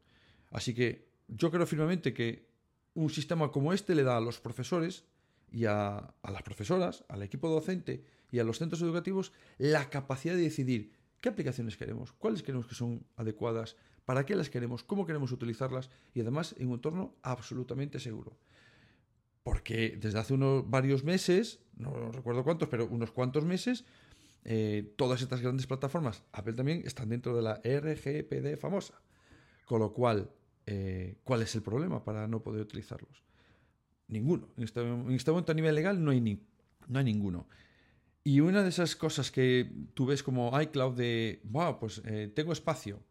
Así 0.51 0.75
que 0.75 1.09
yo 1.29 1.51
creo 1.51 1.65
firmemente 1.67 2.13
que 2.13 2.47
un 2.93 3.09
sistema 3.09 3.51
como 3.51 3.73
este 3.73 3.95
le 3.95 4.03
da 4.03 4.19
a 4.19 4.21
los 4.21 4.39
profesores 4.39 5.07
y 5.51 5.65
a, 5.65 5.97
a 5.97 6.31
las 6.31 6.43
profesoras, 6.43 7.07
al 7.09 7.23
equipo 7.23 7.49
docente, 7.49 8.05
y 8.31 8.39
a 8.39 8.45
los 8.45 8.59
centros 8.59 8.83
educativos 8.83 9.33
la 9.57 9.89
capacidad 9.89 10.35
de 10.35 10.43
decidir 10.43 10.93
qué 11.23 11.31
aplicaciones 11.31 11.79
queremos, 11.79 12.13
cuáles 12.13 12.43
queremos 12.43 12.67
que 12.67 12.75
son 12.75 13.07
adecuadas, 13.17 13.77
para 14.05 14.27
qué 14.27 14.37
las 14.37 14.51
queremos, 14.51 14.85
cómo 14.85 15.07
queremos 15.07 15.33
utilizarlas 15.33 15.89
y 16.13 16.21
además 16.21 16.55
en 16.59 16.69
un 16.69 16.75
entorno 16.75 17.15
absolutamente 17.23 17.99
seguro. 17.99 18.37
Porque 19.51 19.99
desde 20.01 20.17
hace 20.17 20.35
unos 20.35 20.71
varios 20.71 21.03
meses, 21.03 21.59
no 21.77 22.13
recuerdo 22.13 22.45
cuántos, 22.45 22.69
pero 22.69 22.87
unos 22.87 23.11
cuantos 23.11 23.45
meses, 23.45 23.85
eh, 24.45 24.95
todas 24.97 25.23
estas 25.23 25.41
grandes 25.41 25.67
plataformas, 25.67 26.23
Apple 26.31 26.53
también, 26.53 26.83
están 26.87 27.09
dentro 27.09 27.35
de 27.35 27.43
la 27.43 27.61
RGPD 27.65 28.57
famosa. 28.57 28.95
Con 29.65 29.81
lo 29.81 29.93
cual, 29.93 30.31
eh, 30.67 31.17
¿cuál 31.25 31.43
es 31.43 31.53
el 31.57 31.63
problema 31.63 32.05
para 32.05 32.29
no 32.29 32.45
poder 32.45 32.63
utilizarlos? 32.63 33.25
Ninguno. 34.07 34.51
En 34.57 34.63
este, 34.63 34.83
este 35.17 35.33
momento 35.33 35.51
a 35.51 35.55
nivel 35.57 35.75
legal 35.75 36.01
no 36.05 36.13
hay, 36.13 36.21
ni, 36.21 36.47
no 36.87 37.01
hay 37.01 37.05
ninguno. 37.05 37.49
Y 38.23 38.39
una 38.39 38.63
de 38.63 38.69
esas 38.69 38.95
cosas 38.95 39.33
que 39.33 39.69
tú 39.95 40.07
ves 40.07 40.23
como 40.23 40.53
iCloud 40.61 40.95
de, 40.95 41.41
wow, 41.43 41.81
pues 41.81 42.03
eh, 42.05 42.31
tengo 42.33 42.53
espacio. 42.53 43.03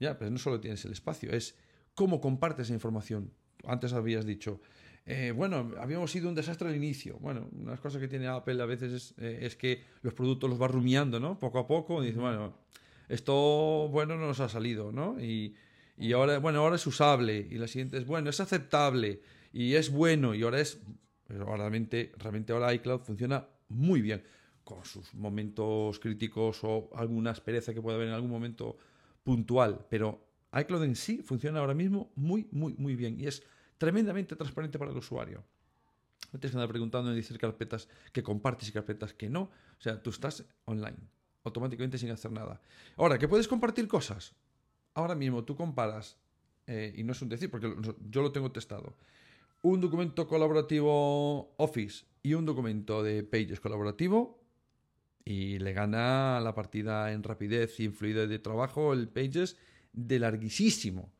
Ya, 0.00 0.18
pero 0.18 0.30
no 0.30 0.36
solo 0.36 0.60
tienes 0.60 0.84
el 0.84 0.92
espacio, 0.92 1.32
es 1.32 1.56
cómo 1.94 2.20
compartes 2.20 2.66
esa 2.66 2.74
información. 2.74 3.32
Antes 3.64 3.94
habías 3.94 4.26
dicho, 4.26 4.60
eh, 5.10 5.32
bueno, 5.32 5.72
habíamos 5.80 6.10
sido 6.10 6.28
un 6.28 6.34
desastre 6.34 6.68
al 6.68 6.76
inicio. 6.76 7.18
Bueno, 7.18 7.48
una 7.52 7.64
de 7.64 7.70
las 7.70 7.80
cosas 7.80 7.98
que 7.98 8.08
tiene 8.08 8.26
Apple 8.26 8.62
a 8.62 8.66
veces 8.66 8.92
es, 8.92 9.14
eh, 9.16 9.38
es, 9.40 9.56
que 9.56 9.82
los 10.02 10.12
productos 10.12 10.50
los 10.50 10.60
va 10.60 10.68
rumiando, 10.68 11.18
¿no? 11.18 11.38
Poco 11.38 11.58
a 11.58 11.66
poco. 11.66 12.02
Y 12.04 12.08
dice, 12.08 12.18
bueno, 12.18 12.52
esto, 13.08 13.88
bueno, 13.90 14.16
no 14.18 14.26
nos 14.26 14.40
ha 14.40 14.50
salido, 14.50 14.92
¿no? 14.92 15.18
Y, 15.18 15.56
y 15.96 16.12
ahora, 16.12 16.38
bueno, 16.40 16.60
ahora 16.60 16.76
es 16.76 16.86
usable. 16.86 17.48
Y 17.50 17.54
la 17.54 17.68
siguiente 17.68 17.96
es, 17.96 18.04
bueno, 18.04 18.28
es 18.28 18.38
aceptable. 18.38 19.22
Y 19.50 19.76
es 19.76 19.90
bueno. 19.90 20.34
Y 20.34 20.42
ahora 20.42 20.60
es, 20.60 20.78
realmente, 21.26 22.12
realmente 22.18 22.52
ahora 22.52 22.74
iCloud 22.74 23.00
funciona 23.00 23.48
muy 23.68 24.02
bien 24.02 24.22
con 24.62 24.84
sus 24.84 25.14
momentos 25.14 25.98
críticos 26.00 26.60
o 26.64 26.90
alguna 26.94 27.30
aspereza 27.30 27.72
que 27.72 27.80
pueda 27.80 27.96
haber 27.96 28.08
en 28.08 28.14
algún 28.14 28.30
momento 28.30 28.76
puntual, 29.22 29.86
pero 29.88 30.22
iCloud 30.52 30.84
en 30.84 30.96
sí 30.96 31.22
funciona 31.22 31.60
ahora 31.60 31.72
mismo 31.72 32.12
muy, 32.16 32.46
muy, 32.50 32.74
muy 32.74 32.94
bien 32.94 33.18
y 33.18 33.26
es 33.26 33.42
tremendamente 33.78 34.36
transparente 34.36 34.78
para 34.78 34.90
el 34.90 34.96
usuario. 34.96 35.44
No 36.32 36.38
tienes 36.38 36.50
que 36.52 36.56
andar 36.58 36.68
preguntando 36.68 37.10
en 37.10 37.16
decir 37.16 37.38
carpetas 37.38 37.88
que 38.12 38.22
compartes 38.22 38.68
y 38.68 38.72
carpetas 38.72 39.14
que 39.14 39.30
no. 39.30 39.42
O 39.42 39.80
sea, 39.80 40.02
tú 40.02 40.10
estás 40.10 40.44
online, 40.66 40.98
automáticamente 41.44 41.96
sin 41.96 42.10
hacer 42.10 42.32
nada. 42.32 42.60
Ahora, 42.96 43.18
¿que 43.18 43.28
puedes 43.28 43.48
compartir 43.48 43.88
cosas? 43.88 44.34
Ahora 44.94 45.14
mismo 45.14 45.44
tú 45.44 45.56
comparas, 45.56 46.18
eh, 46.66 46.92
y 46.96 47.04
no 47.04 47.12
es 47.12 47.22
un 47.22 47.28
decir, 47.28 47.50
porque 47.50 47.74
yo 48.10 48.22
lo 48.22 48.32
tengo 48.32 48.52
testado, 48.52 48.96
un 49.62 49.80
documento 49.80 50.28
colaborativo 50.28 51.54
Office 51.56 52.04
y 52.22 52.34
un 52.34 52.44
documento 52.44 53.02
de 53.02 53.22
Pages 53.22 53.60
colaborativo 53.60 54.38
y 55.24 55.58
le 55.58 55.72
gana 55.72 56.40
la 56.40 56.54
partida 56.54 57.12
en 57.12 57.22
rapidez 57.22 57.78
y 57.80 57.86
en 57.86 57.94
fluidez 57.94 58.28
de 58.28 58.38
trabajo 58.38 58.92
el 58.92 59.08
Pages 59.08 59.56
de 59.92 60.18
larguísimo. 60.18 61.12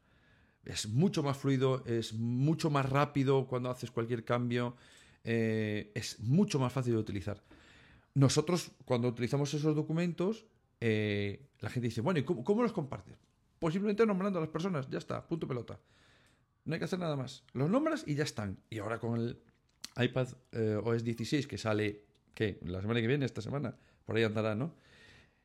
Es 0.68 0.86
mucho 0.86 1.22
más 1.22 1.38
fluido, 1.38 1.82
es 1.86 2.12
mucho 2.12 2.68
más 2.68 2.88
rápido 2.88 3.46
cuando 3.46 3.70
haces 3.70 3.90
cualquier 3.90 4.22
cambio, 4.22 4.76
eh, 5.24 5.90
es 5.94 6.20
mucho 6.20 6.58
más 6.58 6.70
fácil 6.70 6.92
de 6.92 6.98
utilizar. 6.98 7.42
Nosotros, 8.12 8.72
cuando 8.84 9.08
utilizamos 9.08 9.52
esos 9.54 9.74
documentos, 9.74 10.44
eh, 10.82 11.48
la 11.60 11.70
gente 11.70 11.88
dice, 11.88 12.02
bueno, 12.02 12.20
¿y 12.20 12.24
cómo, 12.24 12.62
los 12.62 12.72
compartes? 12.72 13.16
Posiblemente 13.58 14.04
nombrando 14.04 14.40
a 14.40 14.42
las 14.42 14.50
personas, 14.50 14.90
ya 14.90 14.98
está, 14.98 15.26
punto 15.26 15.48
pelota. 15.48 15.80
No 16.66 16.74
hay 16.74 16.78
que 16.78 16.84
hacer 16.84 16.98
nada 16.98 17.16
más. 17.16 17.44
Los 17.54 17.70
nombras 17.70 18.04
y 18.06 18.14
ya 18.14 18.24
están. 18.24 18.58
Y 18.68 18.78
ahora 18.78 18.98
con 18.98 19.18
el 19.18 19.40
iPad 19.96 20.28
eh, 20.52 20.78
OS 20.84 21.02
16 21.02 21.46
que 21.46 21.56
sale, 21.56 22.04
¿qué? 22.34 22.58
La 22.66 22.82
semana 22.82 23.00
que 23.00 23.06
viene, 23.06 23.24
esta 23.24 23.40
semana, 23.40 23.74
por 24.04 24.16
ahí 24.16 24.24
andará, 24.24 24.54
¿no? 24.54 24.74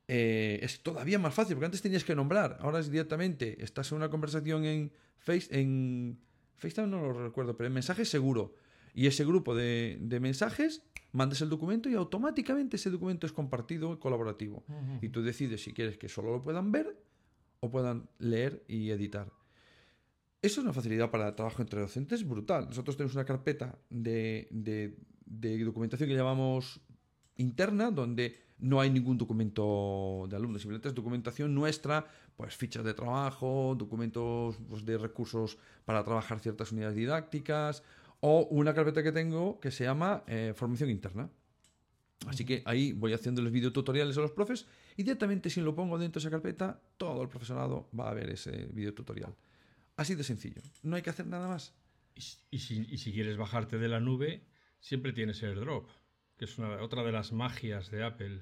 Eh, 0.08 0.60
es 0.62 0.82
todavía 0.82 1.18
más 1.18 1.34
fácil, 1.34 1.56
porque 1.56 1.66
antes 1.66 1.82
tenías 1.82 2.04
que 2.04 2.16
nombrar, 2.16 2.58
ahora 2.60 2.80
es 2.80 2.92
directamente, 2.92 3.64
estás 3.64 3.92
en 3.92 3.98
una 3.98 4.10
conversación 4.10 4.66
en, 4.66 4.92
Face, 5.18 5.48
en 5.58 6.20
FaceTime, 6.58 6.88
no 6.88 7.02
lo 7.02 7.14
recuerdo, 7.14 7.56
pero 7.56 7.68
en 7.68 7.74
mensajes 7.74 8.10
seguro. 8.10 8.56
Y 8.94 9.08
ese 9.08 9.26
grupo 9.26 9.56
de, 9.56 9.98
mensajes, 10.22 10.84
mandas 11.14 11.42
el 11.42 11.50
documento 11.50 11.90
y 11.90 11.96
automáticamente 11.96 12.76
ese 12.76 12.90
documento 12.90 13.26
es 13.26 13.34
compartido 13.34 14.00
colaborativo. 14.00 14.64
Y 15.02 15.10
tú 15.10 15.24
decides 15.24 15.64
si 15.64 15.74
quieres 15.74 15.98
que 15.98 16.10
solo 16.10 16.32
lo 16.32 16.44
puedan 16.44 16.72
ver 16.72 16.96
o 17.60 17.72
puedan 17.72 18.10
leer 18.20 18.64
y 18.68 18.92
editar. 18.92 19.32
Eso 20.42 20.60
es 20.60 20.66
una 20.66 20.74
facilidad 20.74 21.10
para 21.10 21.30
el 21.30 21.36
trabajo 21.36 21.62
entre 21.62 21.80
docentes 21.80 22.28
brutal. 22.28 22.68
Nosotros 22.68 22.98
tenemos 22.98 23.16
una 23.16 23.26
carpeta 23.26 23.80
de, 23.90 24.48
de 24.52 25.64
documentación 25.64 26.10
que 26.10 26.16
llamamos 26.16 26.82
interna, 27.38 27.90
donde 27.90 28.43
no 28.60 28.80
hay 28.80 28.90
ningún 28.90 29.18
documento 29.18 30.26
de 30.30 30.36
alumnos, 30.36 30.62
simplemente 30.62 30.90
es 30.90 30.96
documentación 30.96 31.54
nuestra, 31.54 32.06
pues 32.36 32.56
fichas 32.56 32.84
de 32.84 32.94
trabajo, 32.94 33.76
documentos 33.78 34.58
pues, 34.70 34.86
de 34.86 34.98
recursos 34.98 35.58
para 35.86 36.04
trabajar 36.04 36.40
ciertas 36.40 36.72
unidades 36.72 36.96
didácticas 36.96 37.84
o 38.20 38.48
una 38.52 38.74
carpeta 38.74 39.04
que 39.04 39.12
tengo 39.12 39.60
que 39.60 39.72
se 39.72 39.84
llama 39.84 40.24
eh, 40.28 40.54
formación 40.56 40.90
interna. 40.90 41.30
Así 42.28 42.46
que 42.46 42.64
ahí 42.66 42.94
voy 42.94 43.12
haciendo 43.12 43.42
los 43.42 43.52
videotutoriales 43.52 44.18
a 44.18 44.22
los 44.22 44.32
profes 44.32 44.66
y 44.96 45.04
directamente 45.04 45.50
si 45.50 45.60
lo 45.60 45.76
pongo 45.76 45.98
dentro 45.98 46.22
de 46.22 46.28
esa 46.28 46.32
carpeta, 46.32 46.82
todo 46.98 47.22
el 47.22 47.28
profesorado 47.28 47.90
va 47.98 48.10
a 48.10 48.14
ver 48.14 48.30
ese 48.30 48.70
videotutorial. 48.72 49.36
Así 49.98 50.16
de 50.16 50.24
sencillo, 50.24 50.62
no 50.84 50.96
hay 50.96 51.02
que 51.02 51.10
hacer 51.10 51.28
nada 51.28 51.48
más. 51.48 51.74
Y, 52.16 52.60
si, 52.60 52.88
y 52.90 52.98
si 52.98 53.12
quieres 53.12 53.38
bajarte 53.38 53.78
de 53.78 53.88
la 53.90 54.00
nube, 54.00 54.46
siempre 54.80 55.14
tienes 55.14 55.42
AirDrop, 55.44 55.90
que 56.46 56.52
es 56.52 56.58
una, 56.58 56.82
otra 56.82 57.04
de 57.04 57.12
las 57.14 57.32
magias 57.32 57.90
de 57.90 58.04
Apple 58.04 58.42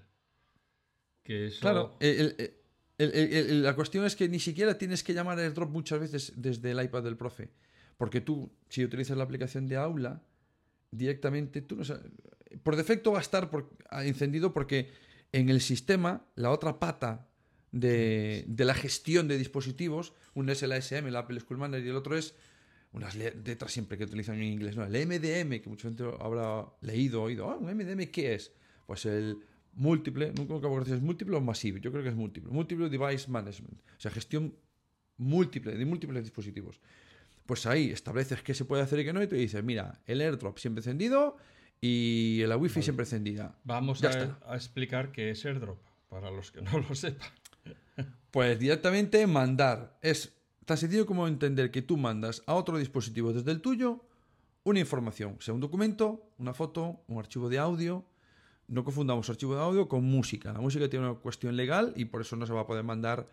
Que 1.23 1.47
eso... 1.47 1.61
Claro, 1.61 1.97
el- 1.99 2.35
el- 2.39 2.53
el- 2.97 3.11
el- 3.13 3.33
el- 3.33 3.63
la 3.63 3.75
cuestión 3.75 4.05
es 4.05 4.15
que 4.15 4.27
ni 4.27 4.39
siquiera 4.39 4.75
tienes 4.75 5.03
que 5.03 5.13
llamar 5.13 5.37
a 5.37 5.43
AirDrop 5.43 5.69
muchas 5.69 5.99
veces 5.99 6.33
desde 6.35 6.71
el 6.71 6.81
iPad 6.83 7.03
del 7.03 7.15
profe. 7.15 7.51
Porque 7.97 8.19
tú, 8.19 8.51
si 8.69 8.83
utilizas 8.83 9.15
la 9.17 9.23
aplicación 9.23 9.67
de 9.67 9.75
aula, 9.77 10.23
directamente 10.89 11.61
tú 11.61 11.75
no 11.75 11.83
sabes- 11.85 12.09
Por 12.63 12.75
defecto 12.75 13.11
va 13.11 13.19
a 13.19 13.21
estar 13.21 13.51
por- 13.51 13.69
encendido 13.91 14.51
porque 14.51 14.89
en 15.31 15.49
el 15.49 15.61
sistema, 15.61 16.25
la 16.35 16.49
otra 16.49 16.79
pata 16.79 17.29
de, 17.71 18.45
de 18.47 18.65
la 18.65 18.73
gestión 18.73 19.27
de 19.27 19.37
dispositivos, 19.37 20.13
uno 20.33 20.51
es 20.51 20.63
el 20.63 20.71
ASM, 20.71 21.05
el 21.07 21.15
Apple 21.15 21.39
School 21.39 21.59
Manager, 21.59 21.85
y 21.85 21.89
el 21.89 21.95
otro 21.95 22.17
es 22.17 22.33
unas 22.93 23.15
le- 23.15 23.35
letras 23.45 23.71
siempre 23.71 23.97
que 23.97 24.03
utilizan 24.03 24.35
en 24.37 24.43
inglés, 24.43 24.75
¿no? 24.75 24.83
El 24.85 24.95
MDM, 25.07 25.61
que 25.61 25.69
mucha 25.69 25.87
gente 25.87 26.03
habrá 26.19 26.65
leído, 26.81 27.23
oído, 27.23 27.49
ah, 27.49 27.57
¿un 27.57 27.69
MDM 27.75 28.07
qué 28.11 28.33
es? 28.35 28.51
Pues 28.85 29.05
el 29.05 29.37
múltiple, 29.73 30.33
nunca 30.35 30.53
me 30.53 30.59
acuerdo 30.59 30.85
si 30.85 30.93
es 30.93 31.01
múltiple 31.01 31.37
o 31.37 31.41
masivo, 31.41 31.77
yo 31.77 31.91
creo 31.91 32.03
que 32.03 32.09
es 32.09 32.15
múltiple, 32.15 32.51
múltiple 32.51 32.89
device 32.89 33.29
management, 33.31 33.79
o 33.97 33.99
sea, 33.99 34.11
gestión 34.11 34.53
múltiple, 35.17 35.73
de 35.77 35.85
múltiples 35.85 36.23
dispositivos. 36.23 36.81
Pues 37.45 37.65
ahí 37.65 37.91
estableces 37.91 38.41
qué 38.43 38.53
se 38.53 38.65
puede 38.65 38.83
hacer 38.83 38.99
y 38.99 39.05
qué 39.05 39.13
no, 39.13 39.21
y 39.23 39.27
te 39.27 39.35
dices, 39.35 39.63
mira, 39.63 40.01
el 40.05 40.19
AirDrop 40.21 40.57
siempre 40.57 40.79
encendido 40.79 41.37
y 41.79 42.43
la 42.47 42.57
Wi-Fi 42.57 42.81
siempre 42.81 43.03
encendida. 43.05 43.57
Vamos 43.63 44.03
a, 44.03 44.37
a 44.45 44.55
explicar 44.55 45.11
qué 45.11 45.31
es 45.31 45.45
AirDrop, 45.45 45.79
para 46.09 46.29
los 46.31 46.51
que 46.51 46.61
no 46.61 46.79
lo 46.79 46.93
sepan. 46.95 47.29
Pues 48.31 48.59
directamente 48.59 49.25
mandar. 49.27 49.97
Es 50.01 50.33
tan 50.71 50.77
sencillo 50.77 51.05
como 51.05 51.27
entender 51.27 51.69
que 51.69 51.81
tú 51.81 51.97
mandas 51.97 52.43
a 52.45 52.53
otro 52.53 52.77
dispositivo 52.77 53.33
desde 53.33 53.51
el 53.51 53.59
tuyo 53.59 54.05
una 54.63 54.79
información, 54.79 55.35
sea 55.41 55.53
un 55.53 55.59
documento, 55.59 56.31
una 56.37 56.53
foto, 56.53 57.01
un 57.07 57.19
archivo 57.19 57.49
de 57.49 57.59
audio. 57.59 58.05
No 58.69 58.85
confundamos 58.85 59.29
archivo 59.29 59.53
de 59.53 59.61
audio 59.61 59.89
con 59.89 60.05
música. 60.05 60.53
La 60.53 60.61
música 60.61 60.87
tiene 60.89 61.09
una 61.09 61.19
cuestión 61.19 61.57
legal 61.57 61.91
y 61.97 62.05
por 62.05 62.21
eso 62.21 62.37
no 62.37 62.47
se 62.47 62.53
va 62.53 62.61
a 62.61 62.67
poder 62.67 62.85
mandar 62.85 63.27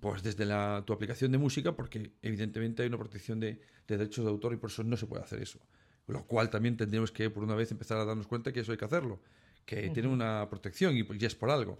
pues 0.00 0.24
desde 0.24 0.44
la, 0.44 0.82
tu 0.84 0.92
aplicación 0.92 1.30
de 1.30 1.38
música 1.38 1.76
porque 1.76 2.10
evidentemente 2.22 2.82
hay 2.82 2.88
una 2.88 2.98
protección 2.98 3.38
de, 3.38 3.60
de 3.86 3.96
derechos 3.96 4.24
de 4.24 4.30
autor 4.32 4.54
y 4.54 4.56
por 4.56 4.70
eso 4.70 4.82
no 4.82 4.96
se 4.96 5.06
puede 5.06 5.22
hacer 5.22 5.40
eso. 5.40 5.60
Lo 6.08 6.24
cual 6.24 6.50
también 6.50 6.76
tendríamos 6.76 7.12
que 7.12 7.30
por 7.30 7.44
una 7.44 7.54
vez 7.54 7.70
empezar 7.70 7.98
a 7.98 8.04
darnos 8.04 8.26
cuenta 8.26 8.52
que 8.52 8.58
eso 8.58 8.72
hay 8.72 8.78
que 8.78 8.86
hacerlo, 8.86 9.20
que 9.64 9.90
tiene 9.90 10.08
una 10.08 10.48
protección 10.50 10.96
y, 10.96 11.06
y 11.08 11.24
es 11.24 11.36
por 11.36 11.50
algo. 11.50 11.78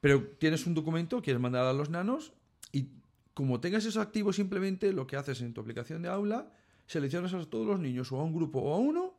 Pero 0.00 0.22
tienes 0.38 0.64
un 0.64 0.74
documento, 0.74 1.20
quieres 1.20 1.42
mandar 1.42 1.66
a 1.66 1.72
los 1.72 1.90
nanos 1.90 2.32
y 2.70 2.86
como 3.34 3.60
tengas 3.60 3.84
eso 3.84 4.00
activo 4.00 4.32
simplemente 4.32 4.92
lo 4.92 5.06
que 5.06 5.16
haces 5.16 5.40
en 5.42 5.52
tu 5.52 5.60
aplicación 5.60 6.02
de 6.02 6.08
aula, 6.08 6.52
seleccionas 6.86 7.34
a 7.34 7.44
todos 7.44 7.66
los 7.66 7.80
niños 7.80 8.10
o 8.12 8.20
a 8.20 8.24
un 8.24 8.32
grupo 8.32 8.60
o 8.60 8.74
a 8.74 8.78
uno, 8.78 9.14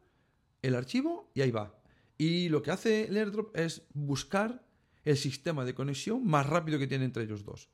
el 0.61 0.75
archivo 0.75 1.29
y 1.33 1.41
ahí 1.41 1.51
va. 1.51 1.77
Y 2.17 2.49
lo 2.49 2.61
que 2.61 2.71
hace 2.71 3.07
el 3.07 3.17
airdrop 3.17 3.55
es 3.57 3.83
buscar 3.93 4.65
el 5.03 5.17
sistema 5.17 5.65
de 5.65 5.75
conexión 5.75 6.25
más 6.25 6.47
rápido 6.47 6.79
que 6.79 6.87
tiene 6.87 7.05
entre 7.05 7.23
ellos 7.23 7.43
dos. 7.43 7.69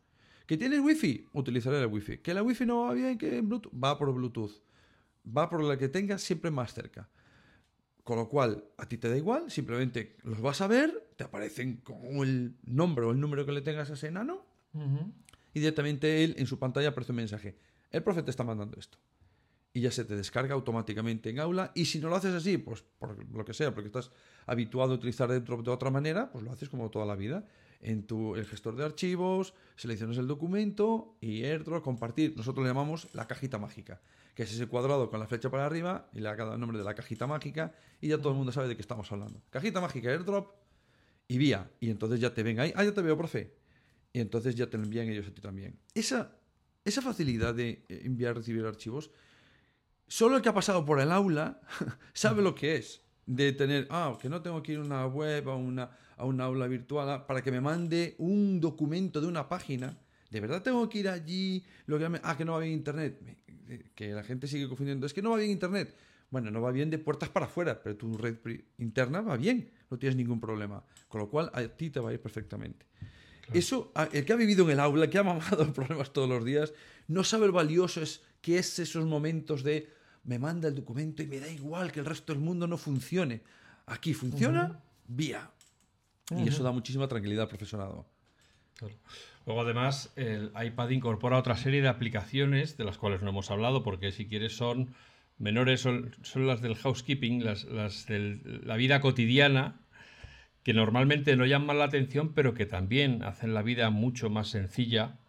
¿Que 0.48 0.58
tienes 0.58 0.82
wifi? 0.82 1.28
Utilizaré 1.34 1.80
el 1.80 1.86
wifi. 1.86 2.18
¿Que 2.18 2.34
la 2.34 2.44
wifi 2.44 2.66
no 2.66 2.82
va 2.82 2.94
bien? 2.94 3.18
¿Que 3.18 3.40
Bluetooth? 3.42 3.72
Va 3.74 3.98
por 3.98 4.12
Bluetooth. 4.12 4.64
Va 5.26 5.50
por 5.50 5.64
la 5.64 5.78
que 5.78 5.88
tengas 5.88 6.22
siempre 6.24 6.50
más 6.52 6.74
cerca. 6.74 7.10
Con 8.04 8.18
lo 8.18 8.28
cual, 8.28 8.66
a 8.78 8.88
ti 8.88 8.98
te 8.98 9.08
da 9.08 9.16
igual, 9.16 9.52
simplemente 9.52 10.18
los 10.24 10.42
vas 10.42 10.60
a 10.62 10.68
ver, 10.68 11.12
te 11.16 11.24
aparecen 11.24 11.78
con 11.78 12.04
el 12.28 12.58
nombre 12.64 13.06
o 13.06 13.12
el 13.12 13.20
número 13.20 13.46
que 13.46 13.52
le 13.52 13.62
tengas 13.62 13.92
a 13.92 13.94
ese 13.94 14.08
enano 14.08 14.44
y 15.54 15.60
directamente 15.60 16.24
él 16.24 16.36
en 16.38 16.48
su 16.48 16.60
pantalla 16.60 16.90
aparece 16.90 17.12
un 17.12 17.18
mensaje. 17.18 17.58
El 17.92 18.04
profe 18.04 18.24
te 18.24 18.32
está 18.32 18.44
mandando 18.44 18.80
esto. 18.80 18.98
Y 19.74 19.82
ya 19.82 19.92
se 19.92 20.04
te 20.04 20.16
descarga 20.16 20.54
automáticamente 20.54 21.30
en 21.30 21.40
aula. 21.40 21.72
Y 21.76 21.86
si 21.86 22.00
no 22.00 22.10
lo 22.10 22.16
haces 22.16 22.34
así, 22.34 22.58
pues 22.58 22.84
por 23.00 23.18
lo 23.34 23.46
que 23.46 23.54
sea, 23.54 23.74
porque 23.74 23.88
estás 23.88 24.12
habituado 24.46 24.92
a 24.92 24.96
utilizar 24.96 25.32
AirDrop 25.32 25.64
de 25.64 25.72
otra 25.72 25.90
manera, 25.90 26.30
pues 26.32 26.44
lo 26.44 26.52
haces 26.52 26.68
como 26.68 26.90
toda 26.90 27.06
la 27.06 27.16
vida. 27.16 27.46
En 27.80 28.06
tu 28.06 28.36
el 28.36 28.46
gestor 28.46 28.76
de 28.76 28.84
archivos, 28.84 29.54
seleccionas 29.76 30.18
el 30.18 30.28
documento 30.28 31.16
y 31.22 31.44
AirDrop, 31.44 31.84
compartir. 31.84 32.36
Nosotros 32.36 32.64
le 32.64 32.70
llamamos 32.70 33.08
la 33.14 33.28
cajita 33.28 33.58
mágica, 33.60 34.02
que 34.36 34.44
es 34.44 34.54
ese 34.54 34.68
cuadrado 34.68 35.10
con 35.10 35.20
la 35.20 35.28
flecha 35.28 35.50
para 35.50 35.66
arriba 35.66 36.10
y 36.14 36.20
le 36.20 36.30
ha 36.30 36.36
dado 36.36 36.54
el 36.54 36.60
nombre 36.60 36.78
de 36.78 36.84
la 36.84 36.94
cajita 36.94 37.26
mágica 37.26 37.74
y 38.02 38.10
ya 38.10 38.18
todo 38.18 38.30
el 38.30 38.38
mundo 38.38 38.52
sabe 38.52 38.68
de 38.68 38.76
qué 38.76 38.82
estamos 38.82 39.10
hablando. 39.12 39.42
Cajita 39.50 39.80
mágica, 39.80 40.10
AirDrop 40.10 40.54
y 41.28 41.38
vía. 41.38 41.72
Y 41.80 41.90
entonces 41.90 42.20
ya 42.20 42.34
te 42.34 42.44
ven 42.44 42.60
ahí. 42.60 42.74
Ah, 42.76 42.84
ya 42.84 42.94
te 42.94 43.02
veo, 43.02 43.18
profe. 43.18 43.61
Y 44.14 44.20
entonces 44.20 44.56
ya 44.56 44.68
te 44.70 44.78
lo 44.78 44.84
envían 44.84 45.08
ellos 45.08 45.28
a 45.28 45.34
ti 45.34 45.42
también. 45.42 45.80
Esa, 45.94 46.36
esa 46.84 47.02
facilidad 47.02 47.54
de 47.54 47.86
eh, 47.88 48.02
enviar 48.04 48.36
y 48.36 48.40
recibir 48.40 48.66
archivos, 48.66 49.12
solo 50.08 50.36
el 50.36 50.42
que 50.42 50.50
ha 50.50 50.54
pasado 50.54 50.84
por 50.86 51.00
el 51.00 51.12
aula 51.12 51.62
sabe 52.14 52.42
lo 52.42 52.56
que 52.56 52.76
es. 52.76 53.02
De 53.26 53.54
tener, 53.54 53.88
ah, 53.92 54.18
que 54.20 54.28
no 54.28 54.42
tengo 54.42 54.62
que 54.62 54.74
ir 54.74 54.80
a 54.80 54.82
una 54.82 55.06
web, 55.06 55.48
a 55.48 55.56
una, 55.56 55.92
a 56.18 56.26
una 56.26 56.46
aula 56.46 56.68
virtual, 56.68 57.10
ah, 57.10 57.28
para 57.28 57.42
que 57.42 57.52
me 57.52 57.62
mande 57.62 58.16
un 58.18 58.60
documento 58.60 59.22
de 59.22 59.28
una 59.28 59.48
página. 59.48 59.98
¿De 60.30 60.40
verdad 60.40 60.62
tengo 60.62 60.90
que 60.90 61.00
ir 61.00 61.10
allí? 61.10 61.64
Lo 61.86 61.98
que 62.00 62.20
ah, 62.24 62.38
que 62.38 62.44
no 62.44 62.54
va 62.54 62.60
bien 62.60 62.74
internet. 62.74 63.22
Eh, 63.70 63.92
Que 63.96 64.10
la 64.14 64.24
gente 64.24 64.48
sigue 64.48 64.68
confundiendo. 64.68 65.06
Es 65.06 65.14
que 65.14 65.22
no 65.22 65.32
va 65.32 65.38
bien 65.38 65.52
internet. 65.52 65.96
Bueno, 66.30 66.50
no 66.50 66.62
va 66.62 66.72
bien 66.72 66.90
de 66.90 66.98
puertas 66.98 67.30
para 67.30 67.46
afuera, 67.46 67.82
pero 67.84 67.98
tu 67.98 68.18
red 68.18 68.38
interna 68.78 69.22
va 69.22 69.38
bien. 69.38 69.70
No 69.90 70.00
tienes 70.00 70.16
ningún 70.16 70.40
problema. 70.40 70.84
Con 71.08 71.20
lo 71.20 71.30
cual, 71.30 71.52
a 71.54 71.62
ti 71.68 71.90
te 71.90 72.00
va 72.00 72.10
a 72.10 72.14
ir 72.14 72.22
perfectamente. 72.22 72.86
Eso, 73.54 73.92
el 74.14 74.26
que 74.26 74.34
ha 74.34 74.36
vivido 74.36 74.66
en 74.66 74.72
el 74.72 74.80
aula, 74.80 75.10
que 75.10 75.18
ha 75.18 75.24
mamado 75.24 75.74
problemas 75.74 76.14
todos 76.14 76.30
los 76.30 76.46
días, 76.46 76.74
no 77.08 77.24
sabe 77.24 77.48
lo 77.48 77.54
valioso 77.54 78.02
es 78.02 78.22
que 78.42 78.58
es 78.58 78.80
esos 78.80 79.06
momentos 79.06 79.64
de 79.64 79.90
me 80.24 80.40
manda 80.40 80.68
el 80.68 80.76
documento 80.76 81.24
y 81.24 81.28
me 81.28 81.40
da 81.40 81.48
igual 81.48 81.92
que 81.92 82.00
el 82.00 82.06
resto 82.06 82.34
del 82.34 82.42
mundo 82.42 82.68
no 82.68 82.78
funcione. 82.78 83.42
Aquí 83.88 84.14
funciona, 84.14 84.80
vía. 85.08 85.50
Y 86.30 86.48
eso 86.48 86.64
da 86.64 86.72
muchísima 86.72 87.08
tranquilidad 87.08 87.44
al 87.44 87.50
profesorado. 87.50 88.06
Claro. 88.78 88.96
Luego, 89.46 89.62
además, 89.62 90.14
el 90.16 90.52
iPad 90.64 90.90
incorpora 90.90 91.38
otra 91.38 91.58
serie 91.58 91.82
de 91.82 91.88
aplicaciones 91.88 92.78
de 92.78 92.84
las 92.84 92.98
cuales 92.98 93.22
no 93.22 93.30
hemos 93.30 93.50
hablado, 93.50 93.84
porque 93.84 94.12
si 94.12 94.28
quieres 94.28 94.56
son 94.56 94.94
menores, 95.40 95.82
son, 95.82 96.16
son 96.22 96.46
las 96.46 96.62
del 96.62 96.76
housekeeping, 96.76 97.44
las, 97.44 97.64
las 97.66 98.06
de 98.06 98.40
la 98.64 98.76
vida 98.76 99.02
cotidiana, 99.02 99.82
que 100.64 100.74
normalmente 100.74 101.36
no 101.36 101.46
llaman 101.46 101.80
la 101.80 101.86
atención, 101.86 102.34
pero 102.34 102.54
que 102.54 102.66
también 102.66 103.24
hacen 103.24 103.54
la 103.54 103.62
vida 103.64 103.90
mucho 103.90 104.30
más 104.30 104.50
sencilla 104.50 105.20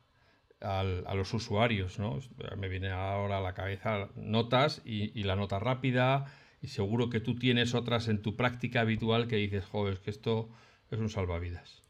al- 0.61 1.05
a 1.07 1.15
los 1.15 1.33
usuarios. 1.35 1.99
¿no? 1.99 2.19
Me 2.59 2.69
viene 2.69 2.91
ahora 2.91 3.39
a 3.39 3.41
la 3.41 3.55
cabeza 3.55 4.09
notas 4.17 4.83
y, 4.85 5.23
la 5.23 5.37
nota 5.37 5.59
rápida, 5.59 6.27
y 6.61 6.69
seguro 6.69 7.11
que 7.11 7.21
tú 7.21 7.37
tienes 7.37 7.75
otras 7.75 8.09
en 8.09 8.23
tu 8.23 8.37
práctica 8.37 8.81
habitual 8.83 9.27
que 9.27 9.37
dices, 9.37 9.65
joder, 9.65 9.95
es 9.95 10.01
que 10.01 10.11
esto 10.11 10.51
es 10.91 10.99
un 10.99 11.09
salvavidas. 11.09 11.83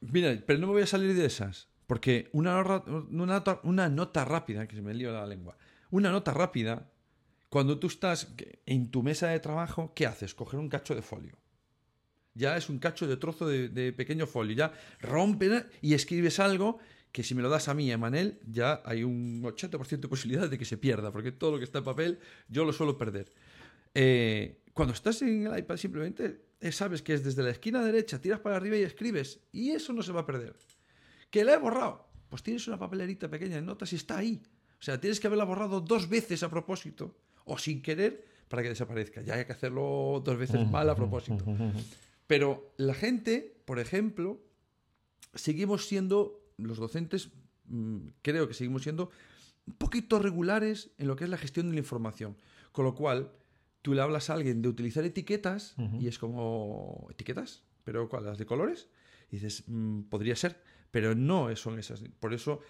Mira, 0.00 0.36
pero 0.46 0.58
no 0.58 0.66
me 0.68 0.74
voy 0.74 0.82
a 0.82 0.86
salir 0.86 1.14
de 1.14 1.26
esas. 1.26 1.68
Porque 1.86 2.28
una, 2.32 2.60
una, 2.60 3.34
nota, 3.34 3.60
una 3.64 3.88
nota 3.88 4.24
rápida, 4.24 4.66
que 4.66 4.76
se 4.76 4.82
me 4.82 4.94
lío 4.94 5.12
la 5.12 5.26
lengua, 5.26 5.56
una 5.90 6.10
nota 6.10 6.32
rápida, 6.32 6.90
cuando 7.48 7.78
tú 7.78 7.88
estás 7.88 8.34
en 8.64 8.90
tu 8.90 9.02
mesa 9.02 9.28
de 9.28 9.40
trabajo, 9.40 9.92
¿qué 9.94 10.06
haces? 10.06 10.34
Coger 10.34 10.58
un 10.58 10.68
cacho 10.68 10.94
de 10.94 11.02
folio. 11.02 11.36
Ya 12.34 12.56
es 12.56 12.68
un 12.68 12.78
cacho 12.78 13.06
de 13.06 13.16
trozo 13.16 13.46
de, 13.46 13.68
de 13.68 13.92
pequeño 13.92 14.26
folio. 14.26 14.56
Ya 14.56 14.72
rompe 15.00 15.66
y 15.80 15.94
escribes 15.94 16.40
algo 16.40 16.78
que 17.12 17.22
si 17.22 17.34
me 17.34 17.42
lo 17.42 17.50
das 17.50 17.68
a 17.68 17.74
mí, 17.74 17.92
a 17.92 17.98
Manel, 17.98 18.40
ya 18.46 18.80
hay 18.84 19.04
un 19.04 19.42
80% 19.42 20.00
de 20.00 20.08
posibilidad 20.08 20.48
de 20.48 20.56
que 20.56 20.64
se 20.64 20.78
pierda, 20.78 21.12
porque 21.12 21.30
todo 21.30 21.52
lo 21.52 21.58
que 21.58 21.64
está 21.64 21.78
en 21.78 21.84
papel 21.84 22.18
yo 22.48 22.64
lo 22.64 22.72
suelo 22.72 22.96
perder. 22.96 23.30
Eh, 23.94 24.62
cuando 24.72 24.94
estás 24.94 25.20
en 25.20 25.46
el 25.46 25.58
iPad 25.58 25.76
simplemente 25.76 26.40
eh, 26.58 26.72
sabes 26.72 27.02
que 27.02 27.12
es 27.12 27.22
desde 27.22 27.42
la 27.42 27.50
esquina 27.50 27.84
derecha, 27.84 28.18
tiras 28.20 28.40
para 28.40 28.56
arriba 28.56 28.76
y 28.76 28.82
escribes, 28.82 29.40
y 29.52 29.70
eso 29.70 29.92
no 29.92 30.02
se 30.02 30.12
va 30.12 30.20
a 30.20 30.26
perder. 30.26 30.56
¿Que 31.30 31.44
la 31.44 31.54
he 31.54 31.58
borrado? 31.58 32.08
Pues 32.30 32.42
tienes 32.42 32.66
una 32.66 32.78
papelerita 32.78 33.28
pequeña 33.28 33.56
de 33.56 33.62
notas 33.62 33.92
y 33.92 33.96
está 33.96 34.16
ahí. 34.16 34.40
O 34.80 34.82
sea, 34.82 34.98
tienes 34.98 35.20
que 35.20 35.26
haberla 35.26 35.44
borrado 35.44 35.80
dos 35.82 36.08
veces 36.08 36.42
a 36.42 36.48
propósito, 36.48 37.14
o 37.44 37.58
sin 37.58 37.82
querer, 37.82 38.24
para 38.48 38.62
que 38.62 38.70
desaparezca. 38.70 39.20
Ya 39.20 39.34
hay 39.34 39.44
que 39.44 39.52
hacerlo 39.52 40.22
dos 40.24 40.38
veces 40.38 40.66
mal 40.70 40.88
a 40.88 40.96
propósito. 40.96 41.44
Pero 42.32 42.72
la 42.78 42.94
gente, 42.94 43.60
por 43.66 43.78
ejemplo, 43.78 44.40
seguimos 45.34 45.86
siendo, 45.86 46.42
los 46.56 46.78
docentes, 46.78 47.28
mm, 47.66 48.06
creo 48.22 48.48
que 48.48 48.54
seguimos 48.54 48.84
siendo 48.84 49.10
un 49.66 49.74
poquito 49.74 50.18
regulares 50.18 50.92
en 50.96 51.08
lo 51.08 51.14
que 51.14 51.24
es 51.24 51.30
la 51.30 51.36
gestión 51.36 51.66
de 51.68 51.74
la 51.74 51.80
información. 51.80 52.38
Con 52.72 52.86
lo 52.86 52.94
cual, 52.94 53.32
tú 53.82 53.92
le 53.92 54.00
hablas 54.00 54.30
a 54.30 54.32
alguien 54.32 54.62
de 54.62 54.70
utilizar 54.70 55.04
etiquetas 55.04 55.74
y 56.00 56.08
es 56.08 56.18
como, 56.18 57.06
¿etiquetas? 57.10 57.64
¿Pero 57.84 58.08
cuál? 58.08 58.24
¿Las 58.24 58.38
de 58.38 58.46
colores? 58.46 58.88
Y 59.30 59.36
dices, 59.36 59.64
"Mm, 59.66 60.04
podría 60.04 60.34
ser, 60.34 60.58
pero 60.90 61.14
no 61.14 61.54
son 61.54 61.78
esas. 61.78 62.02
Por 62.18 62.32
eso, 62.32 62.60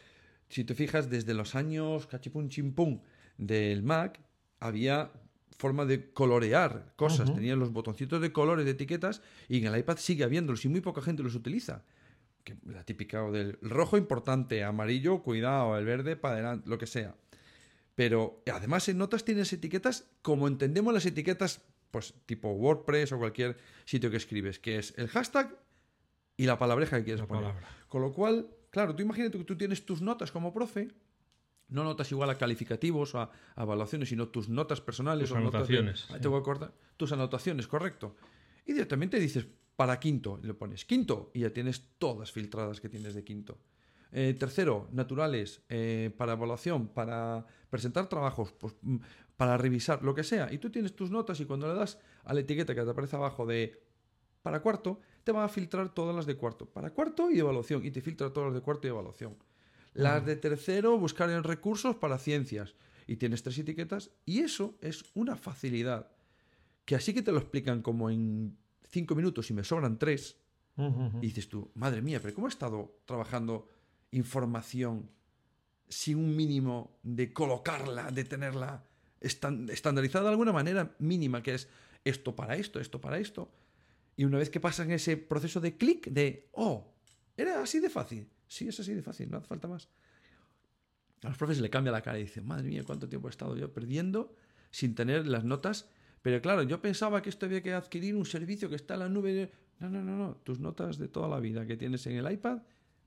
si 0.49 0.65
te 0.65 0.75
fijas, 0.75 1.09
desde 1.09 1.35
los 1.35 1.55
años 1.55 2.09
cachipún 2.09 2.49
chimpún 2.49 3.01
del 3.39 3.85
Mac, 3.85 4.19
había 4.59 5.13
forma 5.59 5.85
de 5.85 6.13
colorear 6.13 6.93
cosas. 6.97 7.29
Ujú. 7.29 7.37
Tenían 7.37 7.59
los 7.59 7.73
botoncitos 7.73 8.21
de 8.21 8.33
colores 8.33 8.65
de 8.65 8.73
etiquetas 8.73 9.23
y 9.49 9.59
en 9.59 9.67
el 9.67 9.79
iPad 9.79 9.97
sigue 9.99 10.25
habiéndolos 10.25 10.65
y 10.65 10.69
muy 10.69 10.81
poca 10.81 11.03
gente 11.03 11.23
los 11.23 11.35
utiliza. 11.35 11.85
Que 12.45 12.57
la 12.67 12.85
típica 12.85 13.23
del 13.31 13.59
rojo 13.63 13.97
importante, 13.97 14.65
amarillo, 14.65 15.23
cuidado, 15.23 15.77
el 15.79 15.85
verde 15.85 16.17
para 16.17 16.35
adelante, 16.35 16.69
lo 16.69 16.79
que 16.79 16.87
sea. 16.87 17.15
Pero 17.95 18.43
además 18.53 18.89
en 18.89 18.99
notas 18.99 19.25
tienes 19.25 19.53
etiquetas 19.53 20.09
como 20.23 20.49
entendemos 20.49 20.93
las 20.93 21.07
etiquetas, 21.07 21.63
pues 21.91 22.15
tipo 22.27 22.51
WordPress 22.53 23.13
o 23.13 23.19
cualquier 23.19 23.57
sitio 23.85 24.11
que 24.11 24.17
escribes, 24.17 24.59
que 24.59 24.79
es 24.79 24.95
el 24.97 25.09
hashtag 25.09 25.57
y 26.37 26.47
la 26.47 26.59
palabreja 26.59 26.99
que 26.99 27.05
quieres 27.05 27.25
poner. 27.27 27.55
Con 27.89 28.03
lo 28.03 28.13
cual, 28.13 28.49
claro, 28.71 28.97
tú 28.97 29.03
imagínate 29.03 29.39
que 29.39 29.45
tú 29.45 29.57
tienes 29.57 29.85
tus 29.85 30.01
notas 30.01 30.33
como 30.33 30.53
profe, 30.53 30.89
no 31.73 31.85
notas 31.85 32.11
igual 32.13 32.31
a 32.31 32.39
calificativos 32.39 33.15
o 33.15 33.21
a, 33.21 33.31
evaluaciones, 33.57 34.09
sino 34.09 34.29
tus 34.29 34.49
notas 34.49 34.81
personales 34.81 35.29
tus 35.29 35.37
anotaciones. 35.37 36.07
te 36.21 36.29
voy 36.29 36.41
a 36.41 36.43
cortar, 36.43 36.73
tus 36.97 37.13
anotaciones, 37.13 37.67
correcto. 37.67 38.15
Y 38.67 38.73
directamente 38.73 39.19
dices 39.19 39.47
para 39.77 39.99
quinto, 39.99 40.39
y 40.43 40.47
le 40.47 40.55
pones 40.55 40.85
quinto 40.85 41.31
y 41.35 41.41
ya 41.41 41.51
tienes 41.51 41.91
todas 41.99 42.31
filtradas 42.31 42.81
que 42.81 42.89
tienes 42.89 43.15
de 43.15 43.25
quinto. 43.25 43.59
Eh, 44.13 44.35
tercero, 44.39 44.89
naturales, 44.93 45.63
eh, 45.71 46.15
para 46.17 46.35
evaluación, 46.35 46.89
para 46.89 47.47
presentar 47.71 48.09
trabajos, 48.09 48.53
pues, 48.53 48.75
mm, 48.83 48.97
para 49.37 49.57
revisar, 49.57 50.03
lo 50.03 50.15
que 50.15 50.23
sea. 50.23 50.53
Y 50.53 50.59
tú 50.59 50.71
tienes 50.71 50.95
tus 50.95 51.11
notas 51.11 51.41
y 51.41 51.47
cuando 51.47 51.67
le 51.67 51.75
das 51.75 51.99
a 52.25 52.35
la 52.35 52.41
etiqueta 52.41 52.75
que 52.75 52.83
te 52.83 52.91
aparece 52.91 53.17
abajo 53.17 53.47
de 53.47 53.83
para 54.43 54.61
cuarto, 54.61 55.01
te 55.25 55.33
va 55.33 55.45
a 55.45 55.49
filtrar 55.49 55.95
todas 55.95 56.15
las 56.15 56.27
de 56.27 56.37
cuarto. 56.37 56.67
Para 56.67 56.91
cuarto 56.91 57.31
y 57.31 57.39
evaluación. 57.39 57.85
Y 57.85 57.91
te 57.91 58.03
filtra 58.03 58.33
todas 58.33 58.49
las 58.49 58.55
de 58.55 58.61
cuarto 58.61 58.87
y 58.87 58.91
evaluación. 58.91 59.37
Las 59.95 60.25
de 60.25 60.37
tercero, 60.37 60.99
buscar 60.99 61.31
en 61.31 61.45
recursos 61.45 61.97
para 61.97 62.19
ciencias. 62.19 62.75
Y 63.07 63.17
tienes 63.17 63.43
tres 63.43 63.59
etiquetas. 63.59 64.11
Y 64.25 64.41
eso 64.41 64.79
es 64.81 65.05
una 65.15 65.37
facilidad. 65.37 66.11
Que 66.85 66.95
así 66.95 67.13
que 67.13 67.23
te 67.23 67.33
lo 67.33 67.39
explican 67.39 67.83
como 67.83 68.11
en 68.11 68.57
cinco 68.89 69.15
minutos 69.15 69.51
y 69.51 69.55
me 69.55 69.65
sobran 69.65 69.99
tres. 69.99 70.37
Y 70.77 71.27
dices 71.27 71.49
tú, 71.49 71.71
madre 71.75 72.01
mía, 72.01 72.21
pero 72.21 72.35
¿cómo 72.35 72.47
he 72.47 72.51
estado 72.51 73.03
trabajando 73.05 73.69
información 74.11 75.11
sin 75.89 76.17
un 76.17 76.35
mínimo 76.35 76.99
de 77.03 77.33
colocarla, 77.33 78.11
de 78.11 78.25
tenerla 78.25 78.85
estandarizada 79.21 80.25
de 80.25 80.31
alguna 80.31 80.53
manera 80.53 80.97
mínima, 80.99 81.43
que 81.43 81.55
es 81.55 81.69
esto 82.05 82.35
para 82.35 82.57
esto, 82.57 82.81
esto 82.81 83.01
para 83.01 83.19
esto? 83.19 83.51
Y 84.17 84.25
una 84.25 84.39
vez 84.39 84.49
que 84.49 84.61
pasan 84.61 84.91
ese 84.91 85.17
proceso 85.17 85.61
de 85.61 85.77
clic, 85.77 86.07
de, 86.07 86.49
oh, 86.53 86.93
era 87.37 87.63
así 87.63 87.79
de 87.79 87.91
fácil. 87.91 88.29
Sí, 88.53 88.69
es 88.69 88.79
así 88.79 88.93
de 88.93 89.01
fácil, 89.01 89.31
no 89.31 89.39
hace 89.39 89.47
falta 89.47 89.67
más. 89.67 89.89
A 91.23 91.29
los 91.29 91.39
profes 91.39 91.59
le 91.59 91.71
cambia 91.71 91.91
la 91.91 92.03
cara 92.03 92.19
y 92.19 92.25
dicen, 92.25 92.47
madre 92.47 92.69
mía, 92.69 92.83
cuánto 92.85 93.09
tiempo 93.09 93.29
he 93.29 93.31
estado 93.31 93.57
yo 93.57 93.73
perdiendo 93.73 94.37
sin 94.71 94.95
tener 94.95 95.27
las 95.27 95.43
notas. 95.43 95.89
Pero 96.21 96.43
claro, 96.43 96.63
yo 96.63 96.83
pensaba 96.83 97.23
que 97.23 97.31
esto 97.31 97.47
había 97.47 97.63
que 97.63 97.73
adquirir 97.73 98.15
un 98.15 98.27
servicio 98.27 98.69
que 98.69 98.75
está 98.75 98.93
en 98.93 99.01
la 99.01 99.09
nube. 99.09 99.51
No, 99.79 99.89
no, 99.89 100.03
no, 100.03 100.19
no. 100.19 100.37
Tus 100.45 100.61
notas 100.61 100.99
de 100.99 101.09
toda 101.09 101.29
la 101.29 101.41
vida 101.41 101.67
que 101.67 101.79
tienes 101.79 102.07
en 102.07 102.17
el 102.17 102.31
iPad, 102.31 102.59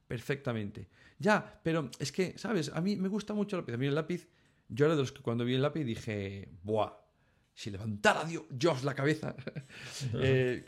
perfectamente. 0.07 0.89
Ya, 1.19 1.59
pero 1.63 1.91
es 1.99 2.11
que, 2.11 2.35
¿sabes? 2.39 2.71
A 2.73 2.81
mí 2.81 2.95
me 2.95 3.07
gusta 3.07 3.35
mucho 3.35 3.55
el 3.55 3.61
lápiz. 3.61 3.73
A 3.75 3.77
mí 3.77 3.85
el 3.85 3.93
lápiz, 3.93 4.27
yo 4.67 4.85
era 4.85 4.95
de 4.95 5.01
los 5.01 5.11
que 5.11 5.21
cuando 5.21 5.45
vi 5.45 5.53
el 5.53 5.61
lápiz 5.61 5.83
dije, 5.83 6.49
¡buah! 6.63 6.91
si 7.53 7.69
levantara 7.69 8.25
Dios 8.49 8.83
la 8.83 8.95
cabeza, 8.95 9.35
eh, 10.15 10.65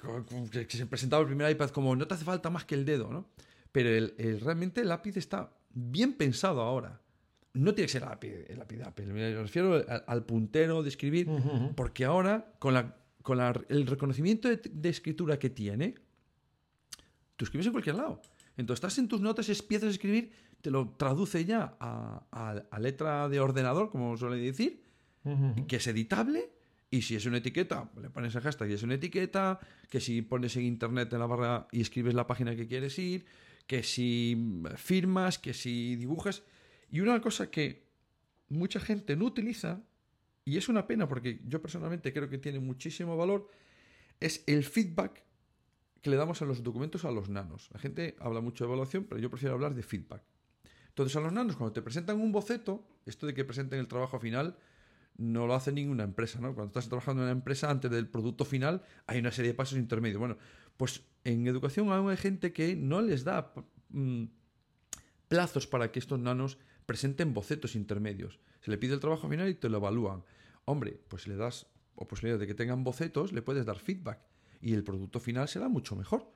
que 0.51 0.77
se 0.77 0.85
presentaba 0.85 1.21
el 1.21 1.27
primer 1.27 1.51
iPad 1.51 1.71
como 1.71 1.95
no 1.95 2.07
te 2.07 2.13
hace 2.13 2.23
falta 2.23 2.51
más 2.51 2.63
que 2.63 2.75
el 2.75 2.85
dedo, 2.85 3.11
¿no? 3.11 3.27
Pero 3.71 3.89
el, 3.89 4.39
realmente 4.41 4.81
el 4.81 4.89
lápiz 4.89 5.17
está 5.17 5.51
bien 5.69 6.13
pensado 6.13 6.61
ahora. 6.61 7.01
No 7.53 7.73
tiene 7.73 7.87
que 7.87 7.93
ser 7.93 8.03
el 8.03 8.09
lápiz, 8.09 8.33
el 8.47 8.59
lápiz 8.59 8.77
de 8.77 8.83
Apple, 8.83 9.05
me 9.07 9.35
refiero 9.35 9.83
al, 10.05 10.25
puntero 10.25 10.83
de 10.83 10.89
escribir, 10.89 11.27
porque 11.75 12.05
ahora 12.05 12.53
con, 12.59 12.73
la, 12.75 12.95
con 13.23 13.39
el 13.39 13.87
reconocimiento 13.87 14.47
de, 14.47 14.89
escritura 14.89 15.39
que 15.39 15.49
tiene, 15.49 15.95
tú 17.35 17.45
escribes 17.45 17.65
en 17.65 17.71
cualquier 17.71 17.95
lado. 17.95 18.21
Entonces 18.57 18.83
estás 18.83 18.99
en 18.99 19.07
tus 19.07 19.21
notas, 19.21 19.49
empiezas 19.49 19.87
a 19.87 19.91
escribir, 19.91 20.31
te 20.61 20.69
lo 20.69 20.89
traduce 20.97 21.45
ya 21.45 21.75
a, 21.79 22.63
a 22.69 22.79
letra 22.79 23.27
de 23.27 23.39
ordenador, 23.39 23.89
como 23.89 24.15
suele 24.17 24.37
decir, 24.37 24.83
que 25.67 25.77
es 25.77 25.87
editable 25.87 26.51
y 26.89 27.01
si 27.01 27.15
es 27.15 27.25
una 27.25 27.37
etiqueta, 27.37 27.89
le 28.01 28.09
pones 28.09 28.33
el 28.35 28.41
hashtag 28.41 28.69
y 28.69 28.73
es 28.73 28.83
una 28.83 28.93
etiqueta, 28.93 29.59
que 29.89 29.99
si 29.99 30.21
pones 30.21 30.55
en 30.55 30.63
internet 30.63 31.11
en 31.11 31.19
la 31.19 31.25
barra 31.25 31.67
y 31.71 31.81
escribes 31.81 32.13
la 32.13 32.27
página 32.27 32.55
que 32.55 32.67
quieres 32.67 32.97
ir, 32.97 33.25
que 33.67 33.83
si 33.83 34.63
firmas, 34.77 35.37
que 35.37 35.53
si 35.53 35.95
dibujas. 35.97 36.43
Y 36.89 37.01
una 37.01 37.21
cosa 37.21 37.51
que 37.51 37.85
mucha 38.49 38.79
gente 38.79 39.15
no 39.15 39.25
utiliza, 39.25 39.83
y 40.45 40.57
es 40.57 40.69
una 40.69 40.87
pena 40.87 41.07
porque 41.07 41.41
yo 41.45 41.61
personalmente 41.61 42.13
creo 42.13 42.29
que 42.29 42.37
tiene 42.37 42.59
muchísimo 42.59 43.17
valor, 43.17 43.51
es 44.19 44.43
el 44.47 44.63
feedback 44.63 45.23
que 46.01 46.09
le 46.09 46.15
damos 46.15 46.41
a 46.41 46.45
los 46.45 46.63
documentos 46.63 47.03
a 47.03 47.11
los 47.11 47.29
nanos. 47.29 47.69
La 47.73 47.79
gente 47.79 48.15
habla 48.19 48.39
mucho 48.39 48.63
de 48.63 48.69
evaluación, 48.69 49.03
pero 49.03 49.19
yo 49.19 49.29
prefiero 49.29 49.55
hablar 49.55 49.75
de 49.75 49.83
feedback. 49.83 50.23
Entonces 50.87 51.15
a 51.17 51.19
los 51.19 51.33
nanos, 51.33 51.57
cuando 51.57 51.73
te 51.73 51.81
presentan 51.81 52.19
un 52.21 52.31
boceto, 52.31 52.87
esto 53.05 53.27
de 53.27 53.33
que 53.33 53.43
presenten 53.43 53.79
el 53.79 53.87
trabajo 53.87 54.19
final, 54.19 54.57
no 55.17 55.47
lo 55.47 55.55
hace 55.55 55.71
ninguna 55.71 56.03
empresa, 56.03 56.39
¿no? 56.39 56.53
Cuando 56.53 56.67
estás 56.67 56.87
trabajando 56.87 57.23
en 57.23 57.25
una 57.25 57.31
empresa, 57.33 57.69
antes 57.69 57.91
del 57.91 58.07
producto 58.07 58.45
final, 58.45 58.83
hay 59.07 59.19
una 59.19 59.31
serie 59.31 59.51
de 59.51 59.55
pasos 59.55 59.77
intermedios. 59.77 60.19
Bueno, 60.19 60.37
pues 60.77 61.03
en 61.23 61.47
educación 61.47 61.91
aún 61.91 62.09
hay 62.09 62.17
gente 62.17 62.53
que 62.53 62.75
no 62.75 63.01
les 63.01 63.23
da 63.23 63.53
mm, 63.89 64.25
plazos 65.27 65.67
para 65.67 65.91
que 65.91 65.99
estos 65.99 66.19
nanos 66.19 66.57
presenten 66.85 67.33
bocetos 67.33 67.75
intermedios. 67.75 68.39
Se 68.61 68.71
le 68.71 68.77
pide 68.77 68.93
el 68.93 68.99
trabajo 68.99 69.27
final 69.27 69.49
y 69.49 69.55
te 69.55 69.69
lo 69.69 69.77
evalúan. 69.77 70.23
Hombre, 70.65 70.99
pues 71.07 71.27
le 71.27 71.35
das 71.35 71.67
o 71.95 72.07
posibilidad 72.07 72.39
de 72.39 72.47
que 72.47 72.53
tengan 72.53 72.83
bocetos, 72.83 73.33
le 73.33 73.41
puedes 73.41 73.65
dar 73.65 73.79
feedback 73.79 74.19
y 74.61 74.73
el 74.73 74.83
producto 74.83 75.19
final 75.19 75.47
será 75.47 75.67
mucho 75.67 75.95
mejor. 75.95 76.31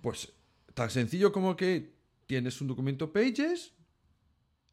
Pues 0.00 0.32
tan 0.74 0.90
sencillo 0.90 1.30
como 1.30 1.54
que 1.54 1.94
tienes 2.26 2.60
un 2.60 2.66
documento 2.66 3.12
Pages, 3.12 3.74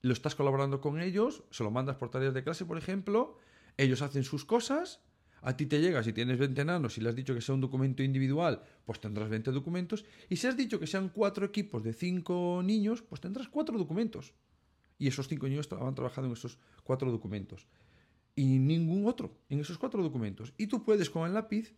lo 0.02 0.14
estás 0.14 0.34
colaborando 0.34 0.82
con 0.82 1.00
ellos, 1.00 1.44
se 1.52 1.64
lo 1.64 1.70
mandas 1.70 1.98
por 1.98 2.10
tareas 2.10 2.34
de 2.34 2.44
clase, 2.44 2.66
por 2.66 2.78
ejemplo, 2.78 3.38
ellos 3.78 4.02
hacen 4.02 4.24
sus 4.24 4.46
cosas, 4.46 5.02
a 5.42 5.56
ti 5.56 5.66
te 5.66 5.80
llega, 5.80 6.04
si 6.04 6.14
tienes 6.14 6.38
20 6.38 6.66
nanos, 6.66 6.94
si 6.94 7.02
le 7.02 7.10
has 7.10 7.16
dicho 7.16 7.34
que 7.34 7.42
sea 7.42 7.56
un 7.56 7.62
documento 7.62 8.04
individual, 8.04 8.62
pues 8.86 9.00
tendrás 9.00 9.30
20 9.30 9.52
documentos, 9.52 10.06
y 10.30 10.36
si 10.36 10.48
has 10.48 10.58
dicho 10.58 10.80
que 10.80 10.88
sean 10.88 11.10
cuatro 11.10 11.46
equipos 11.46 11.84
de 11.84 11.94
cinco 11.94 12.62
niños, 12.64 13.02
pues 13.02 13.22
tendrás 13.22 13.48
cuatro 13.48 13.78
documentos. 13.78 14.34
Y 14.98 15.08
esos 15.08 15.28
cinco 15.28 15.48
niños 15.48 15.70
han 15.72 15.96
trabajado 15.96 16.28
en 16.28 16.34
esos 16.34 16.58
cuatro 16.84 17.12
documentos. 17.12 17.68
Y 18.36 18.60
ningún 18.60 19.06
otro 19.08 19.38
en 19.50 19.60
esos 19.60 19.78
cuatro 19.78 20.04
documentos. 20.04 20.54
Y 20.58 20.68
tú 20.68 20.84
puedes 20.84 21.10
con 21.10 21.26
el 21.26 21.34
lápiz 21.34 21.74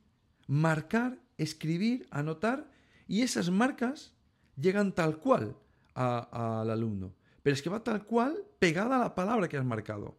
marcar, 0.47 1.19
escribir, 1.38 2.08
anotar, 2.10 2.71
y 3.08 3.21
esas 3.21 3.50
marcas 3.52 4.13
llegan 4.56 4.93
tal 4.93 5.19
cual 5.19 5.56
al 5.93 6.69
alumno 6.69 7.13
pero 7.43 7.54
es 7.54 7.62
que 7.62 7.69
va 7.69 7.84
tal 7.84 8.06
cual 8.06 8.43
pegada 8.60 8.97
a 8.97 9.00
la 9.00 9.15
palabra 9.15 9.47
que 9.50 9.58
has 9.58 9.65
marcado. 9.65 10.15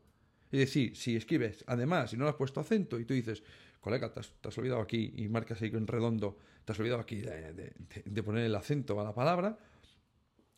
Es 0.52 0.58
decir, 0.58 0.94
si 0.94 1.16
escribes, 1.16 1.64
además, 1.66 2.12
y 2.12 2.18
no 2.18 2.24
le 2.24 2.30
has 2.30 2.36
puesto 2.36 2.60
acento 2.60 3.00
y 3.00 3.06
tú 3.06 3.14
dices, 3.14 3.42
colega, 3.80 4.12
te 4.12 4.20
has, 4.20 4.58
olvidado 4.58 4.82
aquí 4.82 5.14
y 5.16 5.28
marcas 5.28 5.62
ahí 5.62 5.70
en 5.72 5.86
redondo, 5.86 6.36
te 6.64 6.72
has 6.72 6.78
olvidado 6.78 7.00
aquí 7.00 7.22
de, 7.22 8.22
poner 8.22 8.44
el 8.44 8.54
acento 8.54 9.00
a 9.00 9.04
la 9.04 9.14
palabra, 9.14 9.58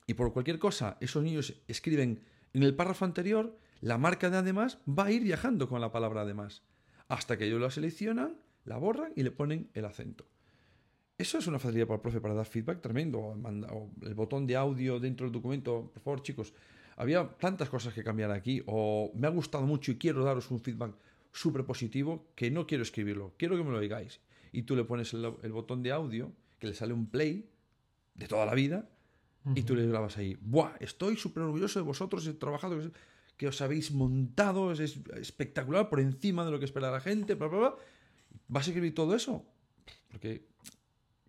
y 0.07 0.15
por 0.15 0.33
cualquier 0.33 0.59
cosa 0.59 0.99
esos 1.01 1.23
niños 1.23 1.55
escriben 1.69 2.21
en 2.53 2.63
el 2.65 2.75
párrafo 2.75 3.05
anterior, 3.05 3.57
la 3.81 3.97
marca 3.97 4.31
de 4.31 4.37
además 4.37 4.79
va 4.87 5.05
a 5.05 5.13
ir 5.13 5.23
viajando 5.23 5.69
con 5.69 5.81
la 5.81 5.93
palabra 5.93 6.23
además, 6.23 6.63
hasta 7.07 7.39
que 7.39 7.47
ellos 7.47 7.61
la 7.61 7.71
seleccionan, 7.71 8.37
la 8.65 8.79
borran 8.79 9.13
y 9.15 9.23
le 9.23 9.31
ponen 9.31 9.71
el 9.75 9.85
acento. 9.85 10.27
Eso 11.17 11.39
es 11.39 11.47
una 11.47 11.61
facilidad 11.61 11.87
para 11.87 11.97
el 11.97 12.03
profe 12.03 12.21
para 12.21 12.35
dar 12.35 12.47
feedback 12.47 12.81
tremendo. 12.81 13.21
O 13.21 13.91
el 14.03 14.15
botón 14.15 14.49
de 14.49 14.57
audio 14.57 14.99
dentro 14.99 15.27
del 15.27 15.33
documento. 15.33 15.93
Por 15.93 16.03
favor, 16.03 16.23
chicos, 16.23 16.53
había 16.97 17.29
tantas 17.39 17.69
cosas 17.69 17.95
que 17.95 18.05
cambiar 18.05 18.31
aquí. 18.31 18.63
O 18.67 19.13
me 19.15 19.27
ha 19.27 19.31
gustado 19.31 19.67
mucho 19.67 19.93
y 19.93 19.97
quiero 19.97 20.25
daros 20.25 20.51
un 20.51 20.61
feedback 20.61 20.95
súper 21.33 21.65
positivo 21.65 22.29
que 22.35 22.51
no 22.51 22.67
quiero 22.67 22.83
escribirlo. 22.83 23.35
Quiero 23.37 23.57
que 23.57 23.65
me 23.65 23.71
lo 23.71 23.81
digáis. 23.81 24.21
Y 24.53 24.63
tú 24.63 24.77
le 24.77 24.85
pones 24.85 25.13
el, 25.13 25.53
botón 25.53 25.83
de 25.83 25.91
audio, 25.91 26.33
que 26.59 26.69
le 26.69 26.75
sale 26.75 26.93
un 26.93 27.07
play 27.07 27.51
de 28.15 28.29
toda 28.29 28.47
la 28.47 28.55
vida, 28.55 28.89
y 29.55 29.63
tú 29.63 29.75
le 29.75 29.87
grabas 29.87 30.17
ahí. 30.17 30.39
Buah, 30.41 30.77
estoy 30.79 31.17
súper 31.17 31.43
orgulloso 31.43 31.81
de 31.81 31.85
vosotros, 31.85 32.27
he 32.27 32.35
trabajado, 32.35 32.81
que 33.37 33.49
os 33.49 33.61
habéis 33.61 33.91
montado, 33.91 34.73
es 34.73 34.81
espectacular, 35.17 35.91
por 35.91 35.99
encima 35.99 36.45
de 36.45 36.53
lo 36.53 36.61
que 36.61 36.65
espera 36.65 36.91
la 36.91 37.01
gente, 37.01 37.35
bla, 37.35 37.49
bla, 37.49 37.59
bla. 37.59 37.75
¿Vas 38.47 38.67
a 38.67 38.71
escribir 38.71 38.95
todo 38.95 39.15
eso? 39.15 39.45
Porque 40.09 40.47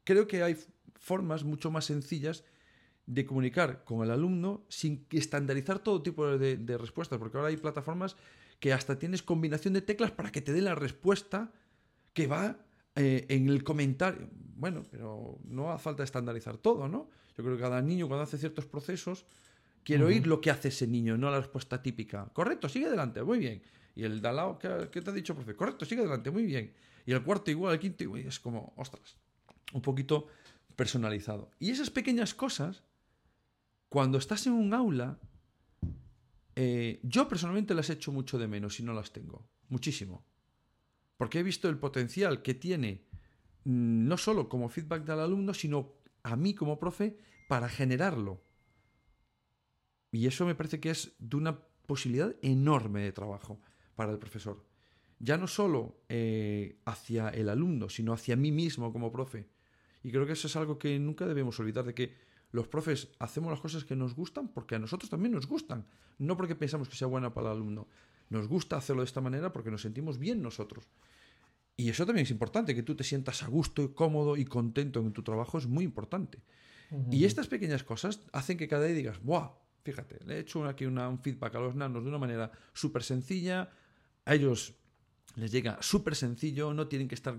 creo 0.03 0.27
que 0.27 0.43
hay 0.43 0.55
formas 0.99 1.43
mucho 1.43 1.71
más 1.71 1.85
sencillas 1.85 2.43
de 3.05 3.25
comunicar 3.25 3.83
con 3.83 4.03
el 4.03 4.11
alumno 4.11 4.65
sin 4.69 5.05
estandarizar 5.11 5.79
todo 5.79 6.01
tipo 6.01 6.37
de, 6.37 6.77
respuestas, 6.77 7.19
porque 7.19 7.37
ahora 7.37 7.49
hay 7.49 7.57
plataformas 7.57 8.15
que 8.59 8.73
hasta 8.73 8.97
tienes 8.97 9.21
combinación 9.21 9.73
de 9.73 9.81
teclas 9.81 10.11
para 10.11 10.31
que 10.31 10.41
te 10.41 10.53
dé 10.53 10.61
la 10.61 10.75
respuesta 10.75 11.51
que 12.13 12.27
va 12.27 12.57
eh, 12.95 13.25
en 13.29 13.49
el 13.49 13.63
comentario. 13.63 14.29
Bueno, 14.31 14.83
pero 14.89 15.37
no 15.43 15.71
hace 15.71 15.83
falta 15.83 16.03
estandarizar 16.03 16.57
todo, 16.57 16.87
¿no? 16.87 17.09
Yo 17.37 17.43
creo 17.43 17.57
que 17.57 17.61
cada 17.61 17.81
niño 17.81 18.07
cuando 18.07 18.23
hace 18.23 18.37
ciertos 18.37 18.65
procesos 18.65 19.25
quiere 19.83 20.03
oír 20.03 20.25
lo 20.25 20.41
que 20.41 20.49
hace 20.49 20.69
ese 20.69 20.87
niño, 20.87 21.17
no 21.17 21.29
la 21.29 21.39
respuesta 21.39 21.81
típica. 21.81 22.29
Correcto, 22.33 22.69
sigue 22.69 22.87
adelante, 22.87 23.21
muy 23.21 23.39
bien. 23.39 23.61
Y 23.95 24.03
el 24.03 24.21
de 24.21 24.27
al 24.27 24.35
lado, 24.37 24.57
¿qué, 24.57 25.01
te 25.01 25.09
ha 25.09 25.13
dicho, 25.13 25.35
profe? 25.35 25.55
Correcto, 25.55 25.85
sigue 25.85 26.01
adelante, 26.01 26.31
muy 26.31 26.45
bien. 26.45 26.73
Y 27.05 27.11
el 27.11 27.23
cuarto 27.23 27.51
igual, 27.51 27.73
el 27.73 27.79
quinto 27.79 28.03
igual. 28.03 28.21
Es 28.21 28.39
como, 28.39 28.73
ostras 28.77 29.17
un 29.75 29.81
poquito 29.81 30.27
personalizado. 30.75 31.51
Y 31.59 31.71
esas 31.71 31.89
pequeñas 31.89 32.33
cosas, 32.33 32.83
cuando 33.89 34.17
estás 34.17 34.45
en 34.47 34.53
un 34.53 34.73
aula, 34.73 35.19
eh, 36.55 36.99
yo 37.03 37.27
personalmente 37.27 37.73
las 37.73 37.89
echo 37.89 38.11
mucho 38.11 38.37
de 38.37 38.47
menos 38.47 38.75
si 38.75 38.83
no 38.83 38.93
las 38.93 39.11
tengo. 39.11 39.47
Muchísimo. 39.69 40.25
Porque 41.17 41.39
he 41.39 41.43
visto 41.43 41.69
el 41.69 41.77
potencial 41.77 42.41
que 42.41 42.53
tiene 42.53 43.05
mm, 43.63 44.07
no 44.07 44.17
solo 44.17 44.49
como 44.49 44.69
feedback 44.69 45.03
del 45.03 45.19
alumno, 45.19 45.53
sino 45.53 45.93
a 46.23 46.35
mí 46.35 46.53
como 46.53 46.79
profe 46.79 47.17
para 47.47 47.69
generarlo. 47.69 48.43
Y 50.11 50.27
eso 50.27 50.45
me 50.45 50.55
parece 50.55 50.79
que 50.79 50.89
es 50.89 51.13
de 51.19 51.35
una 51.35 51.59
posibilidad 51.85 52.35
enorme 52.41 53.01
de 53.01 53.11
trabajo 53.11 53.59
para 53.95 54.11
el 54.11 54.17
profesor. 54.17 54.65
Ya 55.19 55.37
no 55.37 55.47
solo 55.47 56.01
eh, 56.09 56.79
hacia 56.85 57.29
el 57.29 57.49
alumno, 57.49 57.89
sino 57.89 58.13
hacia 58.13 58.35
mí 58.35 58.51
mismo 58.51 58.91
como 58.91 59.11
profe. 59.11 59.47
Y 60.03 60.11
creo 60.11 60.25
que 60.25 60.33
eso 60.33 60.47
es 60.47 60.55
algo 60.55 60.77
que 60.77 60.97
nunca 60.99 61.25
debemos 61.25 61.59
olvidar, 61.59 61.85
de 61.85 61.93
que 61.93 62.15
los 62.55 62.67
profes 62.69 63.09
hacemos 63.19 63.51
las 63.51 63.59
cosas 63.59 63.83
que 63.83 63.95
nos 63.95 64.15
gustan 64.15 64.47
porque 64.47 64.75
a 64.75 64.79
nosotros 64.79 65.09
también 65.09 65.33
nos 65.33 65.45
gustan, 65.45 65.85
no 66.17 66.37
porque 66.37 66.55
pensamos 66.55 66.87
que 66.87 66.95
sea 66.95 67.07
buena 67.07 67.33
para 67.33 67.51
el 67.51 67.57
alumno. 67.57 67.87
Nos 68.29 68.47
gusta 68.47 68.77
hacerlo 68.77 69.01
de 69.01 69.07
esta 69.07 69.19
manera 69.19 69.51
porque 69.51 69.69
nos 69.69 69.81
sentimos 69.81 70.17
bien 70.17 70.41
nosotros. 70.41 70.87
Y 71.75 71.89
eso 71.89 72.05
también 72.05 72.23
es 72.23 72.31
importante, 72.31 72.73
que 72.73 72.81
tú 72.81 72.95
te 72.95 73.03
sientas 73.03 73.43
a 73.43 73.47
gusto, 73.47 73.83
y 73.83 73.89
cómodo 73.89 74.37
y 74.37 74.45
contento 74.45 75.01
en 75.01 75.11
tu 75.11 75.21
trabajo 75.21 75.57
es 75.57 75.67
muy 75.67 75.83
importante. 75.83 76.39
Y 77.11 77.25
estas 77.25 77.47
pequeñas 77.47 77.83
cosas 77.83 78.21
hacen 78.31 78.57
que 78.57 78.69
cada 78.69 78.85
día 78.85 78.95
digas, 78.95 79.21
¡buah! 79.21 79.49
Fíjate, 79.83 80.23
le 80.25 80.35
he 80.35 80.39
hecho 80.39 80.63
aquí 80.65 80.85
un 80.85 81.19
feedback 81.19 81.55
a 81.55 81.59
los 81.59 81.75
nanos 81.75 82.03
de 82.03 82.09
una 82.09 82.17
manera 82.17 82.51
súper 82.73 83.03
sencilla, 83.03 83.69
a 84.23 84.33
ellos 84.33 84.73
les 85.35 85.51
llega 85.51 85.77
súper 85.81 86.15
sencillo, 86.15 86.73
no 86.73 86.87
tienen 86.87 87.09
que 87.09 87.15
estar 87.15 87.35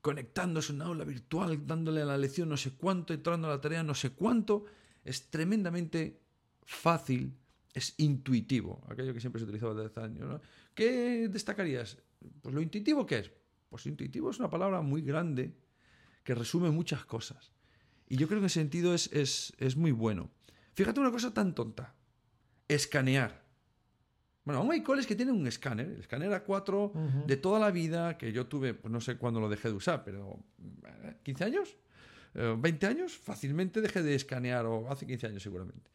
conectándose 0.00 0.72
a 0.72 0.76
una 0.76 0.86
aula 0.86 1.04
virtual, 1.04 1.66
dándole 1.66 2.02
a 2.02 2.04
la 2.04 2.18
lección 2.18 2.48
no 2.48 2.56
sé 2.56 2.72
cuánto, 2.72 3.12
entrando 3.12 3.48
a 3.48 3.50
la 3.50 3.60
tarea 3.60 3.82
no 3.82 3.94
sé 3.94 4.10
cuánto. 4.10 4.64
Es 5.04 5.30
tremendamente 5.30 6.20
fácil, 6.64 7.34
es 7.72 7.94
intuitivo, 7.98 8.84
aquello 8.88 9.14
que 9.14 9.20
siempre 9.20 9.40
se 9.40 9.44
utilizaba 9.44 9.74
desde 9.74 9.86
hace 9.86 10.00
años. 10.00 10.40
¿Qué 10.74 11.28
destacarías? 11.28 11.98
Pues 12.42 12.54
lo 12.54 12.60
intuitivo 12.60 13.06
que 13.06 13.18
es. 13.18 13.30
Pues 13.68 13.86
intuitivo 13.86 14.30
es 14.30 14.38
una 14.38 14.50
palabra 14.50 14.80
muy 14.80 15.02
grande 15.02 15.54
que 16.24 16.34
resume 16.34 16.70
muchas 16.70 17.04
cosas. 17.04 17.52
Y 18.06 18.16
yo 18.16 18.28
creo 18.28 18.40
que 18.40 18.46
en 18.46 18.50
sentido 18.50 18.94
es, 18.94 19.12
es, 19.12 19.52
es 19.58 19.76
muy 19.76 19.92
bueno. 19.92 20.30
Fíjate 20.74 21.00
una 21.00 21.10
cosa 21.10 21.34
tan 21.34 21.54
tonta. 21.54 21.94
Escanear. 22.68 23.47
Bueno, 24.48 24.62
aún 24.62 24.72
hay 24.72 24.82
coles 24.82 25.06
que 25.06 25.14
tienen 25.14 25.34
un 25.34 25.46
escáner, 25.46 25.88
el 25.88 26.00
escáner 26.00 26.30
A4 26.30 27.26
de 27.26 27.36
toda 27.36 27.60
la 27.60 27.70
vida, 27.70 28.16
que 28.16 28.32
yo 28.32 28.46
tuve, 28.46 28.72
pues 28.72 28.90
no 28.90 28.98
sé 28.98 29.18
cuándo 29.18 29.40
lo 29.40 29.48
dejé 29.50 29.68
de 29.68 29.74
usar, 29.74 30.04
pero 30.04 30.42
¿15 31.22 31.42
años? 31.42 31.76
¿20 32.32 32.84
años? 32.84 33.18
Fácilmente 33.18 33.82
dejé 33.82 34.02
de 34.02 34.14
escanear, 34.14 34.64
o 34.64 34.90
hace 34.90 35.06
15 35.06 35.26
años 35.26 35.42
seguramente. 35.42 35.90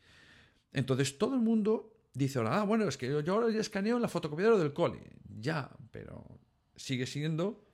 Entonces 0.71 1.17
todo 1.17 1.33
el 1.33 1.41
mundo 1.41 1.97
dice 2.13 2.37
ahora, 2.37 2.61
ah, 2.61 2.63
bueno, 2.63 2.87
es 2.87 2.95
que 2.95 3.07
yo 3.07 3.33
ahora 3.33 3.49
ya 3.49 3.59
escaneo 3.59 3.95
en 3.95 4.03
la 4.03 4.07
fotocopiadora 4.07 4.59
del 4.59 4.71
cole. 4.71 4.99
Ya, 5.39 5.71
pero 5.89 6.23
sigue 6.75 7.07
siendo 7.07 7.65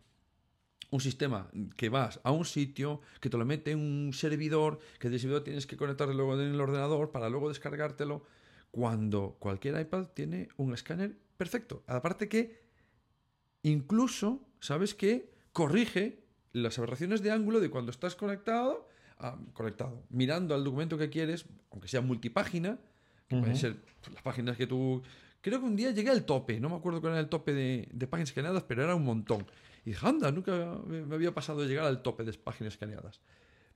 un 0.91 1.01
sistema 1.01 1.51
que 1.75 1.89
vas 1.89 2.21
a 2.23 2.31
un 2.31 2.45
sitio, 2.45 3.01
que 3.19 3.29
te 3.29 3.37
lo 3.37 3.43
mete 3.43 3.71
en 3.71 3.79
un 3.79 4.13
servidor, 4.13 4.79
que 4.97 5.09
de 5.09 5.19
servidor 5.19 5.43
tienes 5.43 5.67
que 5.67 5.75
conectarlo 5.75 6.13
luego 6.13 6.39
en 6.39 6.53
el 6.53 6.61
ordenador 6.61 7.11
para 7.11 7.29
luego 7.29 7.49
descargártelo, 7.49 8.23
cuando 8.71 9.37
cualquier 9.39 9.79
iPad 9.79 10.07
tiene 10.13 10.49
un 10.57 10.73
escáner 10.73 11.17
perfecto. 11.37 11.83
Aparte 11.87 12.27
que 12.27 12.61
incluso, 13.63 14.47
¿sabes 14.59 14.93
qué? 14.93 15.31
Corrige 15.53 16.23
las 16.53 16.77
aberraciones 16.77 17.21
de 17.21 17.31
ángulo 17.31 17.59
de 17.59 17.69
cuando 17.69 17.91
estás 17.91 18.15
conectado, 18.15 18.87
ah, 19.19 19.37
conectado, 19.53 20.03
mirando 20.09 20.55
al 20.55 20.63
documento 20.63 20.97
que 20.97 21.09
quieres, 21.09 21.45
aunque 21.71 21.87
sea 21.87 22.01
multipágina, 22.01 22.79
que 23.27 23.37
pueden 23.37 23.55
ser 23.55 23.77
las 24.11 24.23
páginas 24.23 24.57
que 24.57 24.67
tú... 24.67 25.03
Creo 25.41 25.59
que 25.59 25.65
un 25.65 25.75
día 25.75 25.91
llegué 25.91 26.09
al 26.09 26.25
tope, 26.25 26.59
no 26.59 26.69
me 26.69 26.75
acuerdo 26.75 26.99
cuál 26.99 27.13
era 27.13 27.21
el 27.21 27.29
tope 27.29 27.53
de, 27.53 27.87
de 27.91 28.07
páginas 28.07 28.29
escaneadas, 28.29 28.63
pero 28.63 28.83
era 28.83 28.95
un 28.95 29.05
montón. 29.05 29.45
Y 29.85 29.91
dije, 29.91 30.05
anda, 30.05 30.31
nunca 30.31 30.79
me 30.85 31.15
había 31.15 31.33
pasado 31.33 31.61
de 31.61 31.67
llegar 31.67 31.85
al 31.85 32.01
tope 32.01 32.23
de 32.23 32.33
páginas 32.33 32.73
escaneadas. 32.73 33.21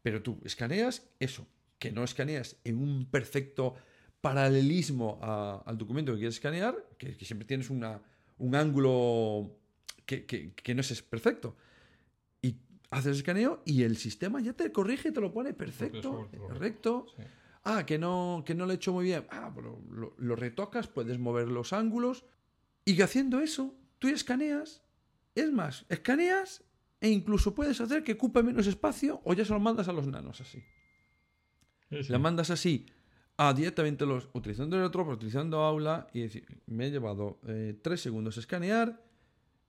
Pero 0.02 0.22
tú 0.22 0.42
escaneas 0.44 1.08
eso, 1.20 1.48
que 1.80 1.92
no 1.92 2.04
escaneas 2.04 2.58
en 2.66 2.78
un 2.78 3.06
perfecto 3.06 3.76
paralelismo 4.24 5.20
al 5.66 5.78
documento 5.78 6.14
que 6.14 6.20
quieres 6.20 6.36
escanear, 6.36 6.74
que, 6.98 7.14
siempre 7.26 7.46
tienes 7.46 7.70
una, 7.70 8.02
un 8.38 8.56
ángulo 8.56 9.60
que, 10.06 10.26
que, 10.26 10.74
no 10.74 10.80
es 10.80 11.02
perfecto. 11.02 11.58
Y 12.42 12.56
haces 12.90 13.08
el 13.08 13.14
escaneo 13.18 13.62
y 13.66 13.84
el 13.84 13.98
sistema 13.98 14.40
ya 14.40 14.54
te 14.54 14.72
corrige 14.72 15.10
y 15.10 15.12
te 15.12 15.20
lo 15.20 15.34
pone 15.34 15.54
perfecto, 15.54 16.30
recto. 16.58 17.08
Ah, 17.66 17.86
que 17.86 18.00
no, 18.00 18.44
que 18.46 18.56
no 18.56 18.66
lo 18.66 18.72
he 18.72 18.76
hecho 18.76 18.94
muy 18.94 19.04
bien. 19.04 19.26
Ah, 19.30 19.52
pero 19.54 19.82
lo, 19.92 20.16
lo 20.18 20.38
retocas, 20.38 20.88
puedes 20.88 21.20
mover 21.20 21.50
los 21.50 21.74
ángulos. 21.74 22.24
Y 22.86 22.96
que 22.96 23.04
haciendo 23.04 23.42
eso, 23.42 23.76
tú 24.00 24.08
escaneas 24.08 24.84
es 25.36 25.52
más, 25.52 25.86
escaneas 25.90 26.64
e 27.02 27.10
incluso 27.10 27.54
puedes 27.54 27.82
hacer 27.82 28.06
que 28.06 28.14
ocupe 28.14 28.42
menos 28.42 28.68
espacio 28.68 29.20
o 29.26 29.34
ya 29.34 29.44
se 29.44 29.52
lo 29.52 29.60
mandas 29.60 29.90
a 29.90 29.94
los 29.94 30.08
nanos 30.08 30.40
así. 30.40 30.64
Le 31.90 32.18
mandas 32.18 32.52
así 32.52 32.86
a 33.38 33.54
directamente 33.54 34.06
los 34.06 34.30
utilizando 34.34 34.78
el 34.78 34.84
otro, 34.84 35.04
utilizando 35.04 35.62
aula 35.62 36.08
y 36.14 36.22
decir, 36.22 36.46
me 36.68 36.88
he 36.88 36.92
llevado 36.92 37.40
eh, 37.48 37.76
tres 37.82 38.02
segundos 38.02 38.38
escanear 38.38 39.02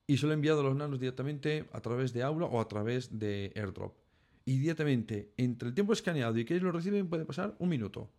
y 0.07 0.19
se 0.19 0.27
lo 0.27 0.33
he 0.33 0.35
enviado 0.35 0.61
a 0.61 0.65
los 0.65 0.77
nanos 0.77 1.01
directamente 1.01 1.67
a 1.73 1.81
través 1.81 2.13
de 2.13 2.23
aula 2.23 2.47
o 2.47 2.61
a 2.61 2.69
través 2.69 3.19
de 3.19 3.53
airdrop. 3.57 3.97
Y 4.45 4.59
directamente 4.59 5.33
entre 5.39 5.69
el 5.69 5.75
tiempo 5.75 5.95
escaneado 5.95 6.37
y 6.39 6.45
que 6.45 6.55
ellos 6.55 6.65
lo 6.65 6.73
reciben 6.73 7.09
puede 7.09 7.25
pasar 7.25 7.55
un 7.59 7.71
minuto. 7.71 8.11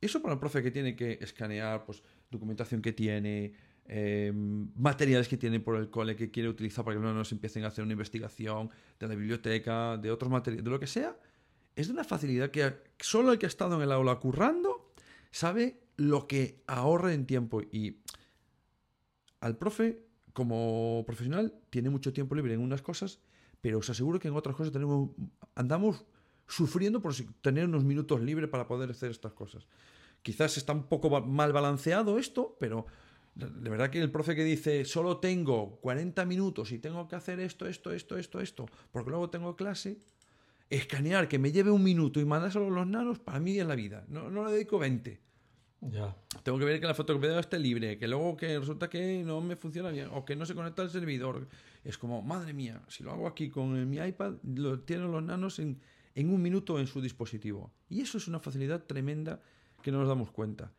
Eso 0.00 0.22
para 0.22 0.34
el 0.34 0.40
profe 0.40 0.62
que 0.62 0.70
tiene 0.70 0.94
que 0.94 1.18
escanear, 1.20 1.84
pues 1.84 2.02
documentación 2.30 2.80
que 2.80 2.92
tiene, 2.92 3.54
Em, 3.90 4.68
materiales 4.76 5.28
que 5.28 5.38
tiene 5.38 5.60
por 5.60 5.76
el 5.76 5.88
cole 5.88 6.14
que 6.14 6.30
quiere 6.30 6.50
utilizar 6.50 6.84
para 6.84 6.98
que 6.98 7.02
los 7.02 7.10
niños 7.10 7.32
empiecen 7.32 7.64
a 7.64 7.68
hacer 7.68 7.82
una 7.82 7.94
investigación 7.94 8.68
de 9.00 9.08
la 9.08 9.14
biblioteca, 9.14 9.96
de 9.96 10.10
otros 10.10 10.30
materiales, 10.30 10.62
de 10.62 10.70
lo 10.70 10.78
que 10.78 10.86
sea, 10.86 11.16
es 11.78 11.86
de 11.86 11.92
una 11.92 12.02
facilidad 12.02 12.50
que 12.50 12.74
solo 12.98 13.30
el 13.30 13.38
que 13.38 13.46
ha 13.46 13.48
estado 13.48 13.76
en 13.76 13.82
el 13.82 13.92
aula 13.92 14.18
currando 14.18 14.90
sabe 15.30 15.80
lo 15.96 16.26
que 16.26 16.64
ahorra 16.66 17.14
en 17.14 17.24
tiempo. 17.24 17.62
Y 17.62 18.00
al 19.38 19.56
profe, 19.56 20.04
como 20.32 21.04
profesional, 21.06 21.54
tiene 21.70 21.88
mucho 21.88 22.12
tiempo 22.12 22.34
libre 22.34 22.54
en 22.54 22.60
unas 22.60 22.82
cosas, 22.82 23.20
pero 23.60 23.78
os 23.78 23.88
aseguro 23.88 24.18
que 24.18 24.26
en 24.26 24.34
otras 24.34 24.56
cosas 24.56 24.72
tenemos, 24.72 25.10
andamos 25.54 26.04
sufriendo 26.48 27.00
por 27.00 27.14
tener 27.42 27.66
unos 27.66 27.84
minutos 27.84 28.20
libres 28.22 28.50
para 28.50 28.66
poder 28.66 28.90
hacer 28.90 29.12
estas 29.12 29.32
cosas. 29.34 29.68
Quizás 30.22 30.56
está 30.56 30.72
un 30.72 30.88
poco 30.88 31.08
mal 31.20 31.52
balanceado 31.52 32.18
esto, 32.18 32.56
pero 32.58 32.86
de 33.36 33.70
verdad 33.70 33.90
que 33.90 34.00
el 34.00 34.10
profe 34.10 34.34
que 34.34 34.42
dice, 34.42 34.84
solo 34.84 35.18
tengo 35.18 35.78
40 35.80 36.24
minutos 36.24 36.72
y 36.72 36.80
tengo 36.80 37.06
que 37.06 37.14
hacer 37.14 37.38
esto, 37.38 37.68
esto, 37.68 37.92
esto, 37.92 38.18
esto, 38.18 38.40
esto, 38.40 38.66
porque 38.90 39.10
luego 39.10 39.30
tengo 39.30 39.54
clase, 39.54 39.98
escanear 40.70 41.28
que 41.28 41.38
me 41.38 41.52
lleve 41.52 41.70
un 41.70 41.82
minuto 41.82 42.20
y 42.20 42.24
mandárselo 42.24 42.66
a 42.66 42.70
los 42.70 42.86
nanos, 42.86 43.18
para 43.18 43.40
mí 43.40 43.58
es 43.58 43.66
la 43.66 43.74
vida. 43.74 44.04
No, 44.08 44.30
no 44.30 44.44
le 44.46 44.52
dedico 44.52 44.78
20. 44.78 45.20
Ya. 45.80 46.16
Tengo 46.42 46.58
que 46.58 46.64
ver 46.64 46.80
que 46.80 46.86
la 46.86 46.94
fotocopiadora 46.94 47.40
esté 47.40 47.58
libre, 47.58 47.98
que 47.98 48.08
luego 48.08 48.36
que 48.36 48.58
resulta 48.58 48.90
que 48.90 49.22
no 49.24 49.40
me 49.40 49.56
funciona 49.56 49.90
bien 49.90 50.08
o 50.12 50.24
que 50.24 50.36
no 50.36 50.44
se 50.44 50.54
conecta 50.54 50.82
al 50.82 50.90
servidor. 50.90 51.48
Es 51.84 51.96
como, 51.96 52.20
madre 52.22 52.52
mía, 52.52 52.82
si 52.88 53.04
lo 53.04 53.12
hago 53.12 53.26
aquí 53.26 53.48
con 53.48 53.88
mi 53.88 53.98
iPad, 53.98 54.34
lo 54.42 54.80
tienen 54.80 55.10
los 55.10 55.22
nanos 55.22 55.58
en, 55.58 55.80
en 56.14 56.32
un 56.32 56.42
minuto 56.42 56.78
en 56.80 56.86
su 56.86 57.00
dispositivo. 57.00 57.72
Y 57.88 58.00
eso 58.00 58.18
es 58.18 58.26
una 58.28 58.40
facilidad 58.40 58.84
tremenda 58.84 59.40
que 59.82 59.92
no 59.92 59.98
nos 59.98 60.08
damos 60.08 60.30
cuenta. 60.30 60.72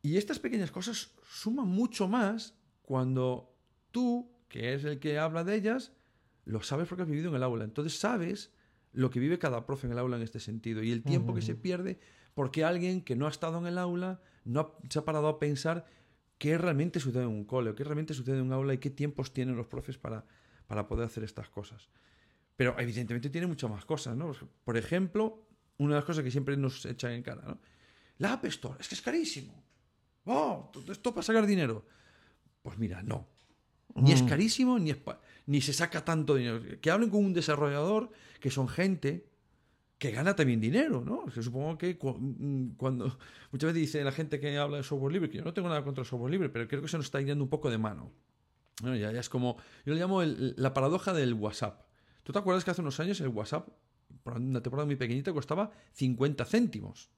Y 0.00 0.16
estas 0.16 0.38
pequeñas 0.38 0.72
cosas 0.72 1.12
suman 1.28 1.68
mucho 1.68 2.08
más 2.08 2.54
cuando 2.82 3.54
tú, 3.90 4.32
que 4.48 4.74
es 4.74 4.84
el 4.84 4.98
que 4.98 5.18
habla 5.18 5.44
de 5.44 5.54
ellas, 5.54 5.92
lo 6.44 6.62
sabes 6.62 6.88
porque 6.88 7.02
has 7.02 7.08
vivido 7.08 7.28
en 7.28 7.36
el 7.36 7.42
aula. 7.42 7.64
Entonces 7.64 7.98
sabes 7.98 8.52
lo 8.92 9.10
que 9.10 9.20
vive 9.20 9.38
cada 9.38 9.66
profe 9.66 9.86
en 9.86 9.92
el 9.92 9.98
aula 9.98 10.16
en 10.16 10.22
este 10.22 10.40
sentido 10.40 10.82
y 10.82 10.92
el 10.92 11.02
tiempo 11.02 11.34
que 11.34 11.42
se 11.42 11.54
pierde 11.54 11.98
porque 12.34 12.64
alguien 12.64 13.02
que 13.02 13.16
no 13.16 13.26
ha 13.26 13.30
estado 13.30 13.58
en 13.58 13.66
el 13.66 13.78
aula 13.78 14.20
no 14.44 14.76
se 14.88 14.98
ha 14.98 15.04
parado 15.04 15.28
a 15.28 15.38
pensar 15.38 15.86
qué 16.38 16.58
realmente 16.58 16.98
sucede 16.98 17.22
en 17.22 17.28
un 17.28 17.44
cole, 17.44 17.70
o 17.70 17.74
qué 17.74 17.84
realmente 17.84 18.14
sucede 18.14 18.38
en 18.38 18.46
un 18.46 18.52
aula 18.52 18.74
y 18.74 18.78
qué 18.78 18.90
tiempos 18.90 19.32
tienen 19.32 19.56
los 19.56 19.66
profes 19.66 19.98
para, 19.98 20.24
para 20.66 20.88
poder 20.88 21.06
hacer 21.06 21.24
estas 21.24 21.48
cosas. 21.48 21.88
Pero 22.56 22.78
evidentemente 22.78 23.30
tiene 23.30 23.46
muchas 23.46 23.70
más 23.70 23.84
cosas, 23.84 24.16
¿no? 24.16 24.32
Por 24.64 24.76
ejemplo, 24.76 25.46
una 25.78 25.94
de 25.94 26.00
las 26.00 26.04
cosas 26.04 26.24
que 26.24 26.30
siempre 26.30 26.56
nos 26.56 26.84
echan 26.84 27.12
en 27.12 27.22
cara, 27.22 27.42
¿no? 27.46 27.60
La 28.18 28.34
App 28.34 28.44
Store, 28.46 28.76
es 28.80 28.88
que 28.88 28.94
es 28.94 29.02
carísimo. 29.02 29.62
¡Oh! 30.24 30.70
Esto 30.88 31.14
para 31.14 31.22
sacar 31.22 31.46
dinero. 31.46 31.86
Pues 32.62 32.78
mira, 32.78 33.02
no. 33.02 33.28
Ni 33.94 34.12
es 34.12 34.22
mm. 34.22 34.28
carísimo, 34.28 34.78
ni, 34.78 34.94
ni 35.46 35.60
se 35.60 35.72
saca 35.72 36.04
tanto 36.04 36.34
dinero. 36.34 36.60
Que 36.80 36.90
hablen 36.90 37.10
con 37.10 37.24
un 37.24 37.32
desarrollador, 37.32 38.10
que 38.40 38.50
son 38.50 38.68
gente 38.68 39.26
que 40.02 40.10
gana 40.10 40.34
también 40.34 40.60
dinero, 40.60 41.04
¿no? 41.04 41.26
Que 41.26 41.42
supongo 41.42 41.78
que 41.78 41.96
mm, 41.96 42.70
cuando 42.76 43.04
muchas 43.52 43.72
veces 43.72 43.74
dice 43.74 44.02
la 44.02 44.10
gente 44.10 44.40
que 44.40 44.58
habla 44.58 44.78
de 44.78 44.82
software 44.82 45.12
libre, 45.12 45.30
que 45.30 45.38
yo 45.38 45.44
no 45.44 45.54
tengo 45.54 45.68
nada 45.68 45.84
contra 45.84 46.02
el 46.02 46.08
software 46.08 46.32
libre, 46.32 46.48
pero 46.48 46.66
creo 46.66 46.82
que 46.82 46.88
se 46.88 46.96
nos 46.96 47.06
está 47.06 47.20
yendo 47.20 47.44
un 47.44 47.50
poco 47.50 47.70
de 47.70 47.78
mano. 47.78 48.10
ya, 48.82 48.96
ya, 48.96 49.10
es 49.12 49.28
como, 49.28 49.58
yo 49.86 49.94
le 49.94 50.00
llamo 50.00 50.22
la 50.24 50.74
paradoja 50.74 51.12
del 51.12 51.34
WhatsApp. 51.34 51.82
¿Tú 52.24 52.32
te 52.32 52.38
acuerdas 52.40 52.64
que 52.64 52.72
hace 52.72 52.80
unos 52.80 52.98
años 52.98 53.20
el 53.20 53.28
WhatsApp, 53.28 53.68
por 54.24 54.38
una 54.38 54.60
temporada 54.60 54.86
muy 54.86 54.96
pequeñita, 54.96 55.32
costaba 55.32 55.70
50 55.92 56.44
céntimos? 56.46 57.08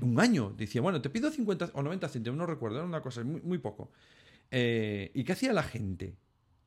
Un 0.00 0.18
año. 0.18 0.54
Decía, 0.56 0.80
bueno, 0.80 1.00
te 1.00 1.08
pido 1.08 1.30
50 1.30 1.70
o 1.74 1.82
90 1.82 2.08
céntimos, 2.08 2.36
no 2.36 2.46
recuerdo, 2.46 2.78
era 2.78 2.86
una 2.86 3.00
cosa 3.00 3.22
muy, 3.22 3.40
muy 3.42 3.58
poco. 3.58 3.92
Eh, 4.50 5.10
¿Y 5.14 5.24
qué 5.24 5.32
hacía 5.32 5.52
la 5.52 5.62
gente? 5.62 6.16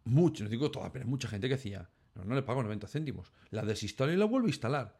Mucho, 0.06 0.44
no 0.44 0.50
digo 0.50 0.72
toda, 0.72 0.92
pero 0.92 1.06
mucha 1.08 1.28
gente 1.28 1.48
que 1.48 1.56
hacía. 1.56 1.90
No, 2.16 2.24
no 2.24 2.36
le 2.36 2.44
pago 2.44 2.64
90 2.64 2.88
céntimos. 2.88 3.34
La 3.50 3.64
desinstalo 3.64 4.12
y 4.12 4.18
la 4.18 4.26
vuelvo 4.26 4.48
a 4.48 4.50
instalar. 4.50 4.98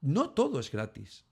No 0.00 0.30
todo 0.30 0.60
es 0.60 0.70
gratis. 0.70 1.24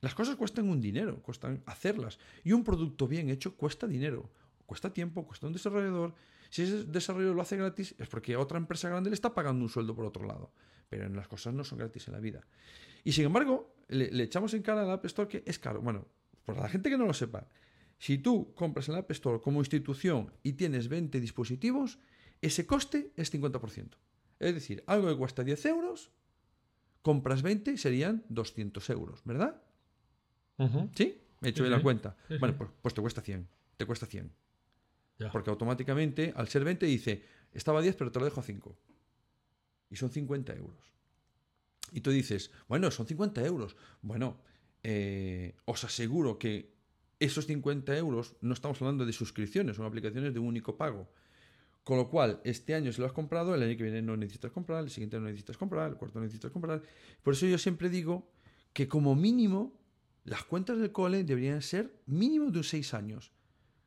Las 0.00 0.14
cosas 0.14 0.36
cuestan 0.36 0.68
un 0.68 0.80
dinero, 0.80 1.20
cuestan 1.22 1.62
hacerlas. 1.66 2.18
Y 2.44 2.52
un 2.52 2.62
producto 2.62 3.08
bien 3.08 3.30
hecho 3.30 3.56
cuesta 3.56 3.86
dinero, 3.86 4.30
cuesta 4.66 4.92
tiempo, 4.92 5.26
cuesta 5.26 5.46
un 5.46 5.52
desarrollador. 5.52 6.14
Si 6.50 6.62
ese 6.62 6.84
desarrollo 6.84 7.34
lo 7.34 7.42
hace 7.42 7.56
gratis 7.56 7.94
es 7.98 8.08
porque 8.08 8.36
otra 8.36 8.58
empresa 8.58 8.88
grande 8.88 9.10
le 9.10 9.14
está 9.14 9.34
pagando 9.34 9.64
un 9.64 9.68
sueldo 9.68 9.94
por 9.94 10.04
otro 10.04 10.24
lado. 10.24 10.52
Pero 10.88 11.08
las 11.08 11.28
cosas 11.28 11.52
no 11.52 11.64
son 11.64 11.78
gratis 11.78 12.08
en 12.08 12.14
la 12.14 12.20
vida. 12.20 12.46
Y 13.04 13.12
sin 13.12 13.26
embargo, 13.26 13.74
le, 13.88 14.22
echamos 14.22 14.54
en 14.54 14.62
cara 14.62 14.82
al 14.82 14.90
App 14.90 15.04
Store 15.06 15.28
que 15.28 15.42
es 15.46 15.58
caro. 15.58 15.80
Bueno, 15.80 16.06
para 16.44 16.62
la 16.62 16.68
gente 16.68 16.90
que 16.90 16.96
no 16.96 17.06
lo 17.06 17.12
sepa, 17.12 17.46
si 17.98 18.18
tú 18.18 18.54
compras 18.54 18.88
el 18.88 18.94
App 18.94 19.10
Store 19.10 19.40
como 19.40 19.60
institución 19.60 20.32
y 20.42 20.52
tienes 20.52 20.88
20 20.88 21.20
dispositivos, 21.20 21.98
ese 22.40 22.66
coste 22.66 23.12
es 23.16 23.32
50%. 23.32 23.90
Es 24.38 24.54
decir, 24.54 24.84
algo 24.86 25.08
que 25.08 25.16
cuesta 25.16 25.42
10 25.42 25.66
euros, 25.66 26.10
compras 27.02 27.42
20 27.42 27.76
serían 27.76 28.24
200 28.28 28.88
euros, 28.90 29.22
¿verdad? 29.24 29.60
¿Sí? 30.94 31.20
He 31.42 31.48
hecho 31.48 31.62
bien 31.62 31.72
la 31.72 31.82
cuenta. 31.82 32.16
bueno, 32.40 32.56
pues, 32.56 32.70
pues, 32.82 32.94
te 32.94 33.00
cuesta 33.00 33.20
100. 33.20 33.48
Te 33.76 33.86
cuesta 33.86 34.06
100. 34.06 34.32
Porque 35.32 35.50
automáticamente, 35.50 36.32
al 36.36 36.48
ser 36.48 36.64
20, 36.64 36.86
dice, 36.86 37.24
estaba 37.52 37.82
10, 37.82 37.96
pero 37.96 38.12
te 38.12 38.20
lo 38.20 38.24
dejo 38.24 38.40
a 38.40 38.44
5. 38.44 38.76
Y 39.90 39.96
son 39.96 40.10
50 40.10 40.54
euros. 40.54 40.92
Y 41.92 42.00
tú 42.00 42.10
dices, 42.10 42.52
bueno, 42.68 42.90
son 42.90 43.06
50 43.06 43.44
euros. 43.44 43.76
Bueno, 44.02 44.40
eh, 44.82 45.56
os 45.64 45.82
aseguro 45.82 46.38
que 46.38 46.77
esos 47.20 47.46
50 47.46 47.96
euros 47.96 48.36
no 48.40 48.54
estamos 48.54 48.80
hablando 48.80 49.04
de 49.04 49.12
suscripciones, 49.12 49.76
son 49.76 49.86
aplicaciones 49.86 50.32
de 50.32 50.40
un 50.40 50.46
único 50.46 50.76
pago. 50.76 51.08
Con 51.84 51.96
lo 51.96 52.10
cual, 52.10 52.40
este 52.44 52.74
año 52.74 52.92
si 52.92 53.00
lo 53.00 53.06
has 53.06 53.12
comprado, 53.12 53.54
el 53.54 53.62
año 53.62 53.76
que 53.76 53.82
viene 53.82 54.02
no 54.02 54.16
necesitas 54.16 54.52
comprar, 54.52 54.84
el 54.84 54.90
siguiente 54.90 55.18
no 55.18 55.24
necesitas 55.26 55.56
comprar, 55.56 55.90
el 55.90 55.96
cuarto 55.96 56.18
no 56.18 56.24
necesitas 56.24 56.52
comprar. 56.52 56.82
Por 57.22 57.32
eso 57.32 57.46
yo 57.46 57.56
siempre 57.56 57.88
digo 57.88 58.30
que 58.72 58.88
como 58.88 59.14
mínimo 59.14 59.78
las 60.24 60.44
cuentas 60.44 60.78
del 60.78 60.92
cole 60.92 61.24
deberían 61.24 61.62
ser 61.62 62.02
mínimo 62.04 62.50
de 62.50 62.62
6 62.62 62.92
años. 62.92 63.32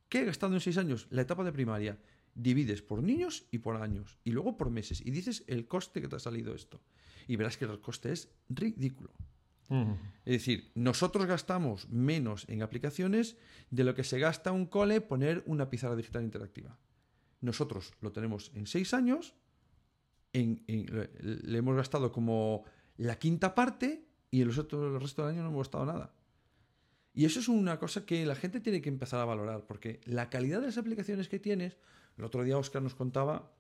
¿Qué 0.10 0.22
he 0.22 0.26
gastado 0.26 0.56
en 0.56 0.60
6 0.60 0.78
años? 0.78 1.08
La 1.12 1.22
etapa 1.22 1.44
de 1.44 1.52
primaria. 1.52 2.00
Divides 2.34 2.82
por 2.82 3.04
niños 3.04 3.46
y 3.52 3.60
por 3.60 3.76
años. 3.76 4.18
Y 4.24 4.32
luego 4.32 4.58
por 4.58 4.72
meses. 4.72 5.02
Y 5.06 5.12
dices 5.12 5.44
el 5.46 5.68
coste 5.68 6.02
que 6.02 6.08
te 6.08 6.16
ha 6.16 6.20
salido 6.20 6.56
esto. 6.56 6.82
Y 7.28 7.36
verás 7.36 7.58
que 7.58 7.66
el 7.66 7.80
coste 7.80 8.12
es 8.12 8.30
ridículo. 8.50 9.12
Es 10.26 10.34
decir, 10.34 10.72
nosotros 10.76 11.26
gastamos 11.26 11.90
menos 11.90 12.46
en 12.50 12.62
aplicaciones 12.62 13.38
de 13.70 13.86
lo 13.86 13.96
que 13.96 14.04
se 14.04 14.20
gasta 14.20 14.52
un 14.52 14.66
cole 14.66 15.00
poner 15.00 15.44
una 15.46 15.70
pizarra 15.70 15.96
digital 15.96 16.24
interactiva. 16.24 16.78
Nosotros 17.40 17.94
lo 18.02 18.12
tenemos 18.12 18.52
en 18.54 18.68
6 18.68 18.94
años, 18.94 19.34
le 20.34 21.58
hemos 21.58 21.76
gastado 21.76 22.12
como 22.12 22.66
la 22.98 23.18
quinta 23.18 23.56
parte 23.56 24.06
y 24.30 24.42
en 24.42 24.48
los 24.48 24.58
otros, 24.58 24.94
el 24.94 25.02
resto 25.02 25.24
del 25.24 25.36
año 25.36 25.44
no 25.44 25.50
hemos 25.50 25.68
gastado 25.68 25.86
nada. 25.86 26.14
Y 27.14 27.26
eso 27.26 27.40
es 27.40 27.48
una 27.48 27.80
cosa 27.80 28.06
que 28.06 28.26
la 28.26 28.36
gente 28.36 28.62
tiene 28.62 28.82
que 28.82 28.90
empezar 28.90 29.20
a 29.20 29.26
valorar, 29.26 29.66
porque 29.68 30.02
la 30.06 30.30
calidad 30.30 30.62
de 30.62 30.68
las 30.68 30.78
aplicaciones 30.78 31.28
que 31.28 31.40
tienes, 31.40 31.78
el 32.18 32.24
otro 32.24 32.44
día 32.44 32.58
Oscar 32.58 32.82
nos 32.82 32.96
contaba 32.96 33.52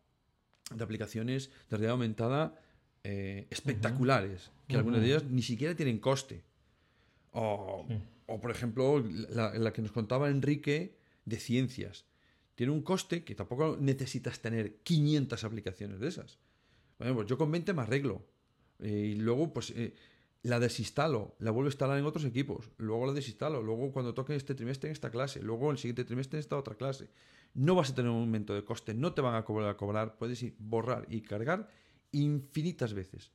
de 0.73 0.83
aplicaciones 0.83 1.49
de 1.69 1.77
realidad 1.77 1.93
aumentada 1.93 2.61
eh, 3.03 3.47
espectaculares, 3.49 4.51
que 4.67 4.77
algunas 4.77 5.01
de 5.01 5.07
ellas 5.07 5.23
ni 5.23 5.41
siquiera 5.41 5.75
tienen 5.75 5.99
coste. 5.99 6.43
O, 7.31 7.87
por 8.41 8.51
ejemplo, 8.51 9.03
la, 9.29 9.73
que 9.73 9.81
nos 9.81 9.91
contaba 9.91 10.29
Enrique 10.29 10.97
de 11.25 11.37
ciencias. 11.37 12.05
Tiene 12.55 12.71
un 12.71 12.81
coste 12.81 13.23
que 13.23 13.35
tampoco 13.35 13.77
necesitas 13.79 14.39
tener 14.39 14.77
500 14.83 15.43
aplicaciones 15.43 15.99
de 15.99 16.07
esas. 16.07 16.37
Bueno, 16.99 17.15
pues 17.15 17.27
yo 17.27 17.37
con 17.37 17.51
20 17.51 17.73
me 17.73 17.81
arreglo. 17.81 18.25
Eh, 18.79 19.13
y 19.13 19.15
luego, 19.15 19.51
pues 19.53 19.71
eh, 19.71 19.95
la 20.43 20.59
desinstalo, 20.59 21.35
la 21.39 21.51
vuelvo 21.51 21.67
a 21.67 21.71
instalar 21.71 21.97
en 21.97 22.05
otros 22.05 22.25
equipos, 22.25 22.71
luego 22.77 23.05
la 23.05 23.13
desinstalo, 23.13 23.61
luego 23.61 23.91
cuando 23.91 24.13
toque 24.13 24.35
este 24.35 24.55
trimestre 24.55 24.89
en 24.89 24.93
esta 24.93 25.11
clase, 25.11 25.41
luego 25.41 25.69
el 25.71 25.77
siguiente 25.77 26.03
trimestre 26.03 26.37
en 26.37 26.41
esta 26.41 26.57
otra 26.57 26.75
clase. 26.75 27.09
No 27.53 27.75
vas 27.75 27.91
a 27.91 27.95
tener 27.95 28.09
un 28.09 28.21
aumento 28.21 28.53
de 28.53 28.63
coste, 28.63 28.93
no 28.93 29.13
te 29.13 29.21
van 29.21 29.35
a 29.35 29.43
cobrar, 29.45 29.69
a 29.69 29.77
cobrar 29.77 30.17
puedes 30.17 30.41
ir, 30.41 30.55
borrar 30.57 31.05
y 31.09 31.21
cargar 31.21 31.69
infinitas 32.11 32.93
veces. 32.93 33.31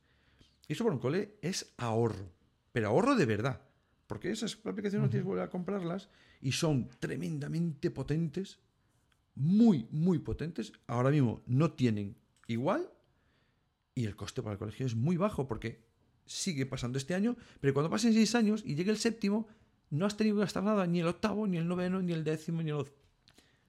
Y 0.67 0.73
eso 0.73 0.83
por 0.83 0.93
un 0.93 0.99
cole 0.99 1.37
es 1.41 1.73
ahorro, 1.77 2.31
pero 2.71 2.89
ahorro 2.89 3.15
de 3.15 3.25
verdad, 3.25 3.61
porque 4.07 4.31
esas 4.31 4.57
aplicaciones 4.65 5.05
no 5.05 5.09
tienes 5.09 5.23
que 5.23 5.29
volver 5.29 5.45
a 5.45 5.49
comprarlas 5.49 6.09
y 6.41 6.51
son 6.51 6.89
tremendamente 6.99 7.91
potentes, 7.91 8.59
muy, 9.35 9.87
muy 9.91 10.19
potentes. 10.19 10.73
Ahora 10.87 11.11
mismo 11.11 11.41
no 11.45 11.73
tienen 11.73 12.15
igual 12.47 12.89
y 13.95 14.05
el 14.05 14.15
coste 14.15 14.41
para 14.41 14.53
el 14.53 14.59
colegio 14.59 14.85
es 14.85 14.95
muy 14.95 15.17
bajo 15.17 15.47
porque 15.47 15.85
sigue 16.25 16.65
pasando 16.65 16.97
este 16.97 17.15
año, 17.15 17.37
pero 17.59 17.73
cuando 17.73 17.89
pasen 17.89 18.13
seis 18.13 18.35
años 18.35 18.61
y 18.65 18.75
llegue 18.75 18.91
el 18.91 18.97
séptimo, 18.97 19.47
no 19.89 20.05
has 20.05 20.17
tenido 20.17 20.35
que 20.35 20.41
gastar 20.41 20.63
nada, 20.63 20.85
ni 20.85 20.99
el 20.99 21.07
octavo, 21.07 21.47
ni 21.47 21.57
el 21.57 21.67
noveno, 21.67 22.01
ni 22.01 22.13
el 22.13 22.23
décimo, 22.23 22.61
ni 22.61 22.71
el... 22.71 22.81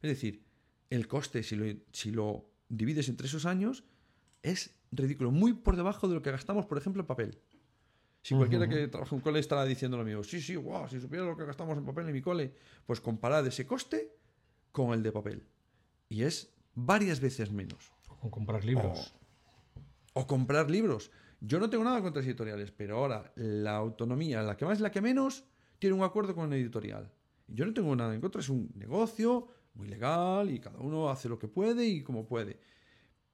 Es 0.03 0.11
decir, 0.11 0.43
el 0.91 1.07
coste, 1.07 1.43
si 1.43 1.57
lo, 1.57 1.65
si 1.93 2.11
lo 2.11 2.51
divides 2.69 3.09
entre 3.09 3.27
esos 3.27 3.47
años, 3.47 3.85
es 4.43 4.78
ridículo, 4.91 5.31
muy 5.31 5.53
por 5.53 5.77
debajo 5.77 6.09
de 6.09 6.15
lo 6.15 6.23
que 6.23 6.31
gastamos, 6.31 6.67
por 6.67 6.79
ejemplo, 6.79 7.03
en 7.03 7.07
papel. 7.07 7.39
Si 8.23 8.35
cualquiera 8.35 8.69
que 8.69 8.89
trabaja 8.89 9.15
en 9.15 9.17
un 9.17 9.23
cole 9.23 9.39
estará 9.39 9.65
diciendo 9.65 9.97
lo 9.97 10.05
mismo, 10.05 10.23
sí, 10.23 10.41
sí, 10.41 10.57
wow, 10.57 10.89
si 10.89 11.01
supiera 11.01 11.25
lo 11.25 11.37
que 11.37 11.45
gastamos 11.45 11.79
en 11.79 11.85
papel 11.85 12.09
en 12.09 12.13
mi 12.13 12.21
cole, 12.21 12.53
pues 12.85 13.01
comparad 13.01 13.47
ese 13.47 13.67
coste 13.67 14.13
con 14.73 14.93
el 14.93 15.03
de 15.03 15.13
papel. 15.13 15.47
Y 16.09 16.23
es 16.23 16.53
varias 16.75 17.21
veces 17.21 17.51
menos. 17.53 17.93
O 18.21 18.31
comprar 18.31 18.65
libros. 18.65 19.15
o 20.15 20.27
comprar 20.27 20.71
libros. 20.71 21.11
Yo 21.41 21.61
no 21.61 21.71
tengo 21.71 21.85
nada 21.85 22.03
contra 22.03 22.21
las 22.21 22.27
editoriales, 22.27 22.73
pero 22.73 22.99
ahora 22.99 23.33
la 23.37 23.77
autonomía, 23.77 24.43
la 24.43 24.57
que 24.57 24.65
más, 24.65 24.81
la 24.81 24.91
que 24.91 25.01
menos, 25.01 25.45
tiene 25.79 25.95
un 25.95 26.03
acuerdo 26.03 26.35
con 26.35 26.51
la 26.51 26.57
editorial. 26.57 27.13
Yo 27.47 27.65
no 27.65 27.73
tengo 27.73 27.95
nada 27.95 28.15
en 28.15 28.21
contra, 28.21 28.41
es 28.41 28.49
un 28.49 28.71
negocio 28.75 29.49
muy 29.75 29.89
legal 29.89 30.51
y 30.51 30.59
cada 30.59 30.81
uno 30.81 31.09
hace 31.09 31.29
lo 31.29 31.39
que 31.39 31.49
puede 31.49 31.87
y 31.87 32.03
como 32.03 32.27
puede. 32.27 32.59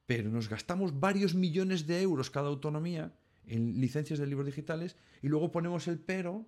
Pero 0.07 0.31
nos 0.31 0.49
gastamos 0.49 0.99
varios 1.01 1.35
millones 1.35 1.87
de 1.87 2.03
euros 2.03 2.31
cada 2.31 2.49
autonomía 2.49 3.12
en 3.47 3.81
licencias 3.81 4.19
de 4.19 4.27
libros 4.27 4.47
digitales 4.47 4.97
y 5.23 5.29
luego 5.29 5.53
ponemos 5.53 5.88
el 5.88 5.99
pero 5.99 6.47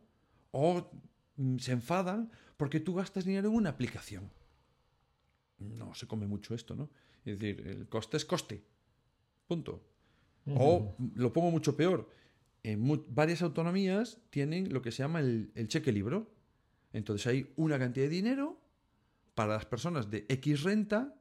o 0.51 0.91
mm, 1.37 1.59
se 1.59 1.73
enfadan 1.73 2.31
porque 2.57 2.81
tú 2.81 2.95
gastas 2.95 3.25
dinero 3.25 3.49
en 3.49 3.55
una 3.55 3.71
aplicación. 3.71 4.31
No 5.59 5.95
se 5.95 6.07
come 6.07 6.27
mucho 6.27 6.55
esto, 6.55 6.77
¿no? 6.77 6.91
Es 7.25 7.39
decir, 7.39 7.67
el 7.67 7.89
coste 7.89 8.17
es 8.17 8.25
coste. 8.25 8.63
Punto. 9.47 9.83
O 10.55 10.95
lo 11.15 11.33
pongo 11.33 11.51
mucho 11.51 11.77
peor. 11.77 12.09
En 12.63 13.05
varias 13.09 13.43
autonomías 13.43 14.19
tienen 14.31 14.73
lo 14.73 14.81
que 14.81 14.93
se 14.93 15.03
llama 15.03 15.21
el, 15.21 15.51
cheque 15.69 15.93
libro. 15.93 16.33
Entonces 16.93 17.27
hay 17.27 17.53
una 17.57 17.79
cantidad 17.79 18.07
de 18.07 18.11
dinero 18.11 18.61
para 19.35 19.55
las 19.55 19.67
personas 19.67 20.11
de 20.11 20.25
X 20.29 20.63
renta 20.63 21.21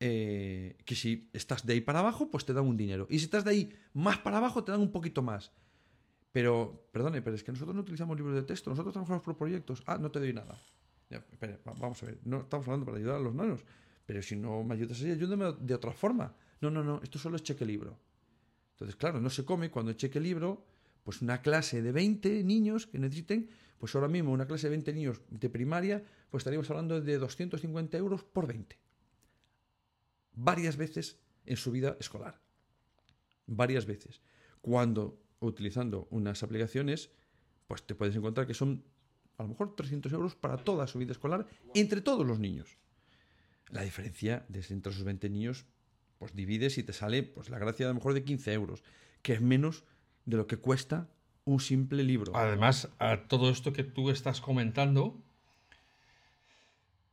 eh, 0.00 0.76
que 0.84 0.94
si 0.94 1.30
estás 1.32 1.64
de 1.64 1.74
ahí 1.74 1.80
para 1.80 2.00
abajo, 2.00 2.30
pues 2.30 2.44
te 2.44 2.52
dan 2.52 2.66
un 2.66 2.76
dinero. 2.76 3.06
Y 3.10 3.18
si 3.18 3.26
estás 3.26 3.44
de 3.44 3.50
ahí 3.50 3.72
más 3.92 4.18
para 4.18 4.38
abajo, 4.38 4.64
te 4.64 4.72
dan 4.72 4.80
un 4.80 4.92
poquito 4.92 5.22
más. 5.22 5.52
Pero, 6.32 6.88
perdone, 6.90 7.22
pero 7.22 7.36
es 7.36 7.44
que 7.44 7.52
nosotros 7.52 7.74
no 7.74 7.82
utilizamos 7.82 8.16
libros 8.16 8.34
de 8.34 8.42
texto, 8.42 8.70
nosotros 8.70 8.92
trabajamos 8.92 9.22
por 9.22 9.36
proyectos. 9.36 9.82
Ah, 9.86 9.98
no 9.98 10.10
te 10.10 10.18
doy 10.18 10.32
nada. 10.32 10.60
vamos 11.64 12.02
a 12.02 12.06
ver, 12.06 12.18
no 12.24 12.40
estamos 12.40 12.66
hablando 12.66 12.86
para 12.86 12.98
ayudar 12.98 13.16
a 13.16 13.20
los 13.20 13.34
nanos. 13.34 13.60
Pero 14.04 14.20
si 14.20 14.36
no 14.36 14.62
me 14.64 14.74
ayudas 14.74 14.98
así, 14.98 15.10
ayúdame 15.10 15.52
de 15.60 15.74
otra 15.74 15.92
forma. 15.92 16.34
No, 16.60 16.70
no, 16.70 16.82
no, 16.82 17.00
esto 17.02 17.18
solo 17.18 17.36
es 17.36 17.42
cheque 17.42 17.64
libro. 17.64 17.98
Entonces, 18.72 18.96
claro, 18.96 19.20
no 19.20 19.30
se 19.30 19.44
come 19.44 19.70
cuando 19.70 19.92
cheque 19.92 20.18
libro, 20.18 20.66
pues 21.04 21.22
una 21.22 21.40
clase 21.40 21.82
de 21.82 21.92
20 21.92 22.42
niños 22.42 22.86
que 22.86 22.98
necesiten, 22.98 23.48
pues 23.78 23.94
ahora 23.94 24.08
mismo 24.08 24.32
una 24.32 24.46
clase 24.46 24.66
de 24.66 24.70
20 24.70 24.92
niños 24.92 25.20
de 25.30 25.48
primaria, 25.48 26.02
pues 26.30 26.40
estaríamos 26.40 26.68
hablando 26.70 27.00
de 27.00 27.18
250 27.18 27.96
euros 27.96 28.24
por 28.24 28.46
20. 28.46 28.76
Varias 30.34 30.76
veces 30.76 31.18
en 31.46 31.56
su 31.56 31.70
vida 31.70 31.96
escolar. 32.00 32.40
Varias 33.46 33.86
veces. 33.86 34.20
Cuando 34.60 35.20
utilizando 35.40 36.08
unas 36.10 36.42
aplicaciones, 36.42 37.10
pues 37.66 37.82
te 37.82 37.94
puedes 37.94 38.16
encontrar 38.16 38.46
que 38.46 38.54
son 38.54 38.84
a 39.36 39.42
lo 39.42 39.50
mejor 39.50 39.74
300 39.74 40.12
euros 40.12 40.34
para 40.34 40.56
toda 40.56 40.86
su 40.86 40.98
vida 40.98 41.12
escolar 41.12 41.46
entre 41.74 42.00
todos 42.00 42.26
los 42.26 42.38
niños. 42.38 42.78
La 43.70 43.82
diferencia 43.82 44.44
de 44.48 44.64
entre 44.70 44.92
esos 44.92 45.04
20 45.04 45.28
niños 45.28 45.66
pues 46.18 46.34
divides 46.34 46.78
y 46.78 46.82
te 46.82 46.92
sale 46.92 47.22
pues 47.22 47.50
la 47.50 47.58
gracia 47.58 47.86
a 47.86 47.88
lo 47.88 47.96
mejor 47.96 48.14
de 48.14 48.24
15 48.24 48.52
euros, 48.52 48.84
que 49.22 49.34
es 49.34 49.40
menos 49.40 49.84
de 50.24 50.36
lo 50.36 50.46
que 50.46 50.58
cuesta 50.58 51.08
un 51.44 51.60
simple 51.60 52.02
libro. 52.02 52.34
Además, 52.36 52.88
a 52.98 53.28
todo 53.28 53.50
esto 53.50 53.72
que 53.72 53.84
tú 53.84 54.10
estás 54.10 54.40
comentando, 54.40 55.20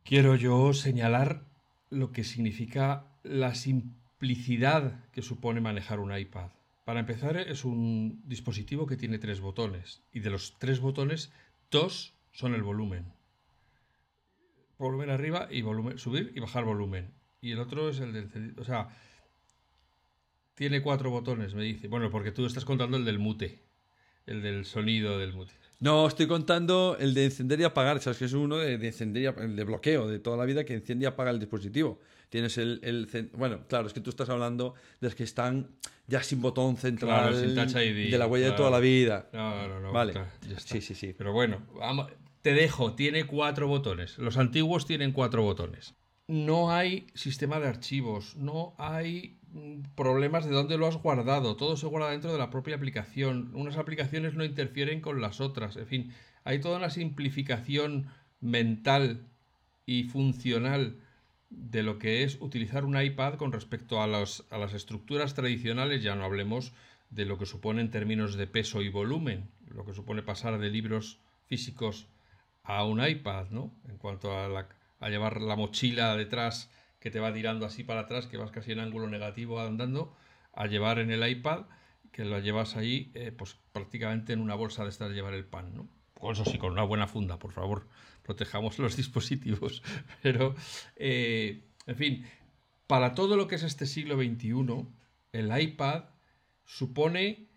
quiero 0.03 0.35
yo 0.35 0.73
señalar 0.73 1.45
lo 1.89 2.11
que 2.11 2.23
significa 2.23 3.10
la 3.23 3.55
simplicidad 3.55 5.09
que 5.11 5.21
supone 5.21 5.61
manejar 5.61 5.99
un 5.99 6.15
iPad. 6.15 6.51
Para 6.85 6.99
empezar, 6.99 7.37
es 7.37 7.63
un 7.65 8.21
dispositivo 8.25 8.87
que 8.87 8.97
tiene 8.97 9.19
tres 9.19 9.39
botones 9.39 10.03
y 10.11 10.19
de 10.19 10.29
los 10.29 10.57
tres 10.57 10.79
botones, 10.79 11.31
dos 11.69 12.15
son 12.31 12.53
el 12.55 12.63
volumen. 12.63 13.13
Volumen 14.77 15.09
arriba 15.09 15.47
y 15.51 15.61
volumen 15.61 15.97
subir 15.97 16.31
y 16.35 16.39
bajar 16.39 16.65
volumen 16.65 17.13
y 17.41 17.51
el 17.51 17.59
otro 17.59 17.89
es 17.89 17.99
el 17.99 18.13
del 18.13 18.53
O 18.59 18.63
sea, 18.63 18.87
tiene 20.53 20.81
cuatro 20.81 21.09
botones, 21.09 21.55
me 21.55 21.63
dice. 21.63 21.87
Bueno, 21.87 22.11
porque 22.11 22.31
tú 22.31 22.45
estás 22.45 22.65
contando 22.65 22.97
el 22.97 23.05
del 23.05 23.17
mute, 23.17 23.63
el 24.27 24.43
del 24.43 24.65
sonido 24.65 25.17
del 25.17 25.33
mute. 25.33 25.53
No, 25.79 26.07
estoy 26.07 26.27
contando 26.27 26.95
el 26.99 27.15
de 27.15 27.25
encender 27.25 27.59
y 27.59 27.63
apagar, 27.63 27.99
sabes 27.99 28.19
que 28.19 28.25
es 28.25 28.33
uno 28.33 28.57
de, 28.57 28.73
encender 28.75 29.23
y 29.23 29.25
el 29.25 29.55
de 29.55 29.63
bloqueo 29.63 30.07
de 30.07 30.19
toda 30.19 30.37
la 30.37 30.45
vida 30.45 30.63
que 30.63 30.75
enciende 30.75 31.03
y 31.03 31.07
apaga 31.07 31.31
el 31.31 31.39
dispositivo. 31.39 31.99
Tienes 32.31 32.57
el, 32.57 32.79
el, 32.83 33.29
bueno, 33.33 33.67
claro, 33.67 33.87
es 33.87 33.93
que 33.93 33.99
tú 33.99 34.09
estás 34.09 34.29
hablando 34.29 34.73
de 35.01 35.07
los 35.07 35.15
que 35.15 35.25
están 35.25 35.67
ya 36.07 36.23
sin 36.23 36.41
botón 36.41 36.77
central 36.77 37.35
de 37.35 38.17
la 38.17 38.25
huella 38.25 38.51
de 38.51 38.55
toda 38.55 38.71
la 38.71 38.79
vida. 38.79 39.27
No, 39.33 39.67
no, 39.67 39.81
no. 39.81 39.91
Vale. 39.91 40.13
Sí, 40.63 40.79
sí, 40.79 40.95
sí. 40.95 41.13
Pero 41.17 41.33
bueno, 41.33 41.61
te 42.41 42.53
dejo, 42.53 42.93
tiene 42.93 43.25
cuatro 43.25 43.67
botones. 43.67 44.17
Los 44.17 44.37
antiguos 44.37 44.85
tienen 44.85 45.11
cuatro 45.11 45.43
botones. 45.43 45.93
No 46.27 46.71
hay 46.71 47.05
sistema 47.15 47.59
de 47.59 47.67
archivos, 47.67 48.37
no 48.37 48.75
hay 48.77 49.37
problemas 49.95 50.45
de 50.45 50.51
dónde 50.51 50.77
lo 50.77 50.87
has 50.87 50.95
guardado. 50.95 51.57
Todo 51.57 51.75
se 51.75 51.87
guarda 51.87 52.11
dentro 52.11 52.31
de 52.31 52.39
la 52.39 52.49
propia 52.49 52.77
aplicación. 52.77 53.51
Unas 53.53 53.75
aplicaciones 53.75 54.35
no 54.35 54.45
interfieren 54.45 55.01
con 55.01 55.19
las 55.19 55.41
otras. 55.41 55.75
En 55.75 55.85
fin, 55.85 56.13
hay 56.45 56.61
toda 56.61 56.77
una 56.77 56.91
simplificación 56.91 58.07
mental 58.39 59.27
y 59.85 60.03
funcional 60.03 60.95
de 61.51 61.83
lo 61.83 61.99
que 61.99 62.23
es 62.23 62.37
utilizar 62.39 62.85
un 62.85 62.99
iPad 62.99 63.35
con 63.35 63.51
respecto 63.51 64.01
a, 64.01 64.05
a 64.05 64.07
las 64.07 64.73
estructuras 64.73 65.35
tradicionales. 65.35 66.01
Ya 66.01 66.15
no 66.15 66.23
hablemos 66.23 66.73
de 67.09 67.25
lo 67.25 67.37
que 67.37 67.45
supone 67.45 67.81
en 67.81 67.91
términos 67.91 68.35
de 68.35 68.47
peso 68.47 68.81
y 68.81 68.89
volumen, 68.89 69.51
lo 69.67 69.85
que 69.85 69.93
supone 69.93 70.23
pasar 70.23 70.57
de 70.57 70.69
libros 70.69 71.19
físicos 71.45 72.07
a 72.63 72.85
un 72.85 73.05
iPad, 73.05 73.49
¿no? 73.49 73.73
En 73.87 73.97
cuanto 73.97 74.31
a, 74.31 74.67
a 74.99 75.09
llevar 75.09 75.41
la 75.41 75.55
mochila 75.55 76.15
detrás 76.15 76.71
que 76.99 77.11
te 77.11 77.19
va 77.19 77.33
tirando 77.33 77.65
así 77.65 77.83
para 77.83 78.01
atrás, 78.01 78.27
que 78.27 78.37
vas 78.37 78.51
casi 78.51 78.71
en 78.71 78.79
ángulo 78.79 79.07
negativo 79.07 79.59
andando, 79.59 80.15
a 80.53 80.67
llevar 80.67 80.99
en 80.99 81.11
el 81.11 81.27
iPad, 81.27 81.65
que 82.11 82.25
lo 82.25 82.39
llevas 82.39 82.77
ahí, 82.77 83.11
eh, 83.13 83.31
pues 83.31 83.57
prácticamente 83.73 84.33
en 84.33 84.39
una 84.39 84.55
bolsa 84.55 84.83
de 84.83 84.89
estar 84.89 85.11
llevar 85.11 85.33
el 85.33 85.45
pan, 85.45 85.73
¿no? 85.73 85.89
Eso 86.31 86.45
sí, 86.45 86.59
con 86.59 86.71
una 86.71 86.83
buena 86.83 87.07
funda, 87.07 87.39
por 87.39 87.51
favor, 87.51 87.87
protejamos 88.31 88.79
los 88.79 88.95
dispositivos. 88.95 89.83
Pero, 90.23 90.55
eh, 90.95 91.65
en 91.85 91.95
fin, 91.97 92.25
para 92.87 93.13
todo 93.13 93.35
lo 93.35 93.47
que 93.47 93.55
es 93.55 93.63
este 93.63 93.85
siglo 93.85 94.15
XXI, 94.15 94.87
el 95.33 95.61
iPad 95.61 96.05
supone, 96.65 97.49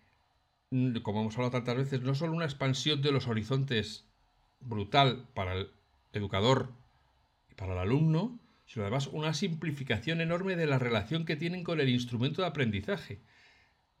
mm, 0.71 0.97
como 0.97 1.21
hemos 1.21 1.35
hablado 1.35 1.51
tantas 1.51 1.77
veces, 1.77 2.01
no 2.01 2.13
solo 2.13 2.33
una 2.33 2.45
expansión 2.45 3.01
de 3.01 3.13
los 3.13 3.27
horizontes 3.27 4.05
brutal 4.59 5.29
para 5.33 5.53
el 5.53 5.69
educador 6.11 6.73
y 7.49 7.55
para 7.55 7.73
el 7.73 7.79
alumno, 7.79 8.37
sino 8.65 8.83
además 8.83 9.07
una 9.07 9.33
simplificación 9.33 10.19
enorme 10.19 10.57
de 10.57 10.67
la 10.67 10.79
relación 10.79 11.23
que 11.23 11.37
tienen 11.37 11.63
con 11.63 11.79
el 11.79 11.87
instrumento 11.87 12.41
de 12.41 12.49
aprendizaje. 12.49 13.21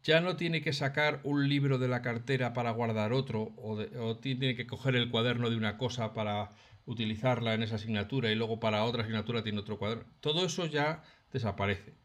Ya 0.05 0.21
no 0.21 0.35
tiene 0.35 0.61
que 0.61 0.71
sacar 0.71 1.19
un 1.23 1.49
libro 1.49 1.79
de 1.79 1.87
la 1.87 2.03
cartera 2.03 2.53
para 2.53 2.69
guardar 2.69 3.11
otro, 3.11 3.55
o, 3.57 4.17
tiene 4.17 4.55
que 4.55 4.67
coger 4.67 4.95
el 4.95 5.09
cuaderno 5.09 5.49
de 5.49 5.57
una 5.57 5.79
cosa 5.79 6.13
para 6.13 6.51
utilizarla 6.85 7.55
en 7.55 7.63
esa 7.63 7.77
asignatura 7.77 8.31
y 8.31 8.35
luego 8.35 8.59
para 8.59 8.83
otra 8.83 9.01
asignatura 9.01 9.41
tiene 9.41 9.57
otro 9.57 9.79
cuaderno. 9.79 10.05
Todo 10.19 10.45
eso 10.45 10.67
ya 10.67 11.01
desaparece. 11.33 11.95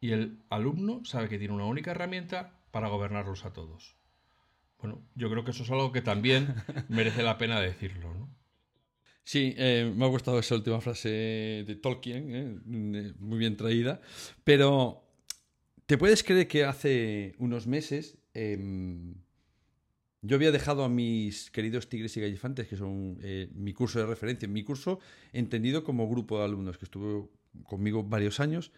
Y 0.00 0.12
el 0.12 0.38
alumno 0.48 1.04
sabe 1.04 1.28
que 1.28 1.36
tiene 1.36 1.52
una 1.52 1.66
única 1.66 1.90
herramienta 1.90 2.54
para 2.70 2.88
gobernarlos 2.88 3.44
a 3.44 3.52
todos. 3.52 3.96
Bueno, 4.78 5.06
yo 5.14 5.28
creo 5.28 5.44
que 5.44 5.50
eso 5.50 5.64
es 5.64 5.70
algo 5.70 5.92
que 5.92 6.00
también 6.00 6.54
merece 6.88 7.22
la 7.22 7.36
pena 7.36 7.60
decirlo, 7.60 8.14
¿no? 8.14 8.34
Sí, 9.24 9.54
eh, 9.58 9.92
me 9.94 10.06
ha 10.06 10.08
gustado 10.08 10.38
esa 10.38 10.54
última 10.54 10.80
frase 10.80 11.10
de 11.66 11.76
Tolkien, 11.76 12.62
eh, 12.64 13.12
muy 13.18 13.38
bien 13.38 13.58
traída. 13.58 14.00
Pero, 14.42 15.04
¿te 15.90 15.98
puedes 15.98 16.22
creer 16.22 16.46
que 16.46 16.64
hace 16.64 17.34
unos 17.38 17.66
meses 17.66 18.16
em, 18.32 19.16
yo 20.22 20.36
había 20.36 20.52
dejado 20.52 20.84
a 20.84 20.88
mis 20.88 21.50
queridos 21.50 21.88
tigres 21.88 22.16
y 22.16 22.20
gallifantes, 22.20 22.68
que 22.68 22.76
son 22.76 23.18
eh, 23.22 23.50
mi 23.56 23.72
curso 23.72 23.98
de 23.98 24.06
referencia, 24.06 24.46
mi 24.46 24.62
curso 24.62 25.00
entendido 25.32 25.82
como 25.82 26.08
grupo 26.08 26.38
de 26.38 26.44
alumnos, 26.44 26.78
que 26.78 26.84
estuvo 26.84 27.32
conmigo 27.64 28.04
varios 28.04 28.38
años, 28.38 28.70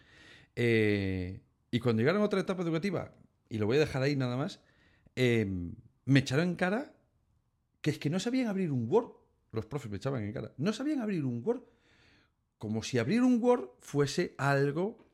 y 0.55 1.79
cuando 1.81 2.01
llegaron 2.01 2.23
a 2.23 2.25
otra 2.25 2.39
etapa 2.39 2.63
educativa, 2.63 3.13
y 3.47 3.59
lo 3.59 3.67
voy 3.67 3.77
a 3.77 3.81
dejar 3.81 4.01
ahí 4.01 4.15
nada 4.15 4.35
más, 4.35 4.59
em, 5.15 5.75
me 6.05 6.21
echaron 6.21 6.49
en 6.49 6.55
cara 6.55 6.95
que 7.81 7.91
es 7.91 7.99
que 7.99 8.09
no 8.09 8.19
sabían 8.19 8.47
abrir 8.47 8.71
un 8.71 8.89
Word 8.89 9.11
los 9.51 9.67
profes 9.67 9.91
me 9.91 9.97
echaban 9.97 10.23
en 10.23 10.33
cara. 10.33 10.51
No 10.57 10.73
sabían 10.73 10.99
abrir 10.99 11.23
un 11.25 11.43
Word. 11.45 11.61
Como 12.57 12.81
si 12.81 12.97
abrir 12.97 13.21
un 13.21 13.39
Word 13.39 13.69
fuese 13.81 14.33
algo 14.39 15.05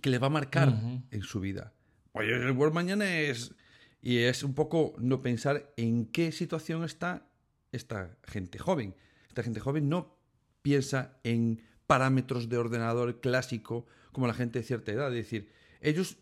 que 0.00 0.10
le 0.10 0.18
va 0.18 0.28
a 0.28 0.30
marcar 0.30 0.74
en 1.10 1.22
su 1.22 1.40
vida. 1.40 1.72
Oye, 2.12 2.34
el 2.34 2.52
Word 2.52 2.72
mañana 2.72 3.18
es... 3.18 3.54
Y 4.02 4.18
es 4.18 4.42
un 4.42 4.54
poco 4.54 4.94
no 4.98 5.20
pensar 5.20 5.74
en 5.76 6.06
qué 6.06 6.32
situación 6.32 6.84
está 6.84 7.26
esta 7.70 8.16
gente 8.24 8.58
joven. 8.58 8.94
Esta 9.28 9.42
gente 9.42 9.60
joven 9.60 9.90
no 9.90 10.16
piensa 10.62 11.18
en 11.22 11.62
parámetros 11.86 12.48
de 12.48 12.56
ordenador 12.56 13.20
clásico 13.20 13.86
como 14.12 14.26
la 14.26 14.32
gente 14.32 14.60
de 14.60 14.64
cierta 14.64 14.92
edad. 14.92 15.08
Es 15.08 15.24
decir, 15.24 15.50
ellos... 15.80 16.16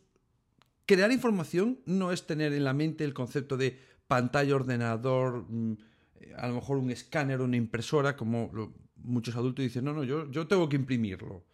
Crear 0.86 1.12
información 1.12 1.80
no 1.84 2.12
es 2.12 2.26
tener 2.26 2.54
en 2.54 2.64
la 2.64 2.72
mente 2.72 3.04
el 3.04 3.12
concepto 3.12 3.58
de 3.58 3.78
pantalla, 4.06 4.56
ordenador, 4.56 5.44
mm, 5.46 5.76
a 6.36 6.48
lo 6.48 6.54
mejor 6.54 6.78
un 6.78 6.90
escáner 6.90 7.40
o 7.40 7.44
una 7.44 7.56
impresora, 7.56 8.16
como 8.16 8.50
muchos 8.96 9.36
adultos 9.36 9.62
dicen, 9.62 9.84
no, 9.84 9.92
no, 9.92 10.04
yo, 10.04 10.30
yo 10.30 10.46
tengo 10.46 10.68
que 10.68 10.76
imprimirlo, 10.76 11.44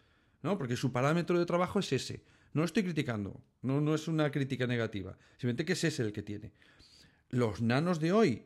¿no? 0.45 0.57
Porque 0.57 0.77
su 0.77 0.91
parámetro 0.91 1.37
de 1.37 1.45
trabajo 1.45 1.79
es 1.79 1.91
ese. 1.91 2.23
No 2.53 2.61
lo 2.61 2.65
estoy 2.65 2.83
criticando, 2.83 3.43
no, 3.61 3.81
no 3.81 3.93
es 3.93 4.07
una 4.07 4.31
crítica 4.31 4.65
negativa, 4.65 5.17
simplemente 5.31 5.65
que 5.65 5.73
es 5.73 5.83
ese 5.83 6.03
el 6.03 6.13
que 6.13 6.21
tiene. 6.21 6.53
Los 7.29 7.61
nanos 7.61 7.99
de 7.99 8.13
hoy, 8.13 8.45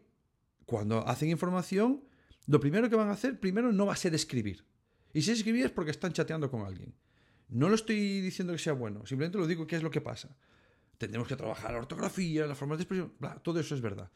cuando 0.65 1.07
hacen 1.07 1.29
información, 1.29 2.03
lo 2.47 2.59
primero 2.59 2.89
que 2.89 2.95
van 2.95 3.09
a 3.09 3.11
hacer, 3.11 3.39
primero 3.39 3.71
no 3.71 3.85
va 3.85 3.93
a 3.93 3.97
ser 3.97 4.15
escribir. 4.15 4.65
Y 5.13 5.21
si 5.21 5.31
escribir 5.31 5.65
es 5.65 5.71
porque 5.71 5.91
están 5.91 6.13
chateando 6.13 6.49
con 6.49 6.65
alguien. 6.65 6.95
No 7.49 7.69
lo 7.69 7.75
estoy 7.75 8.21
diciendo 8.21 8.53
que 8.53 8.59
sea 8.59 8.73
bueno, 8.73 9.05
simplemente 9.05 9.37
lo 9.37 9.45
digo 9.45 9.67
que 9.67 9.75
es 9.75 9.83
lo 9.83 9.91
que 9.91 10.01
pasa. 10.01 10.35
Tendremos 10.97 11.27
que 11.27 11.35
trabajar 11.35 11.73
la 11.73 11.79
ortografía, 11.79 12.47
las 12.47 12.57
formas 12.57 12.79
de 12.79 12.83
expresión, 12.83 13.13
todo 13.43 13.59
eso 13.59 13.75
es 13.75 13.81
verdad 13.81 14.09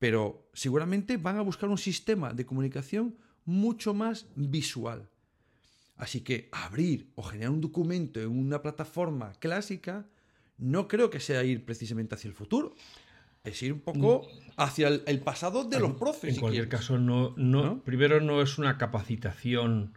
pero 0.00 0.48
seguramente 0.54 1.18
van 1.18 1.36
a 1.36 1.42
buscar 1.42 1.68
un 1.68 1.76
sistema 1.76 2.32
de 2.32 2.46
comunicación 2.46 3.18
mucho 3.44 3.92
más 3.92 4.26
visual. 4.34 5.09
Así 6.00 6.22
que 6.22 6.48
abrir 6.50 7.10
o 7.14 7.22
generar 7.22 7.50
un 7.50 7.60
documento 7.60 8.20
en 8.20 8.30
una 8.30 8.62
plataforma 8.62 9.34
clásica 9.38 10.06
no 10.56 10.88
creo 10.88 11.10
que 11.10 11.20
sea 11.20 11.44
ir 11.44 11.66
precisamente 11.66 12.14
hacia 12.14 12.28
el 12.28 12.34
futuro. 12.34 12.74
Es 13.44 13.62
ir 13.62 13.74
un 13.74 13.80
poco 13.80 14.22
mm. 14.22 14.50
hacia 14.56 14.88
el, 14.88 15.20
pasado 15.20 15.64
de 15.64 15.78
los 15.78 15.92
profes. 15.92 16.34
En 16.34 16.40
cualquier 16.40 16.70
caso, 16.70 16.96
no, 16.96 17.34
no, 17.36 17.82
primero 17.84 18.22
no 18.22 18.40
es 18.40 18.56
una 18.56 18.78
capacitación 18.78 19.92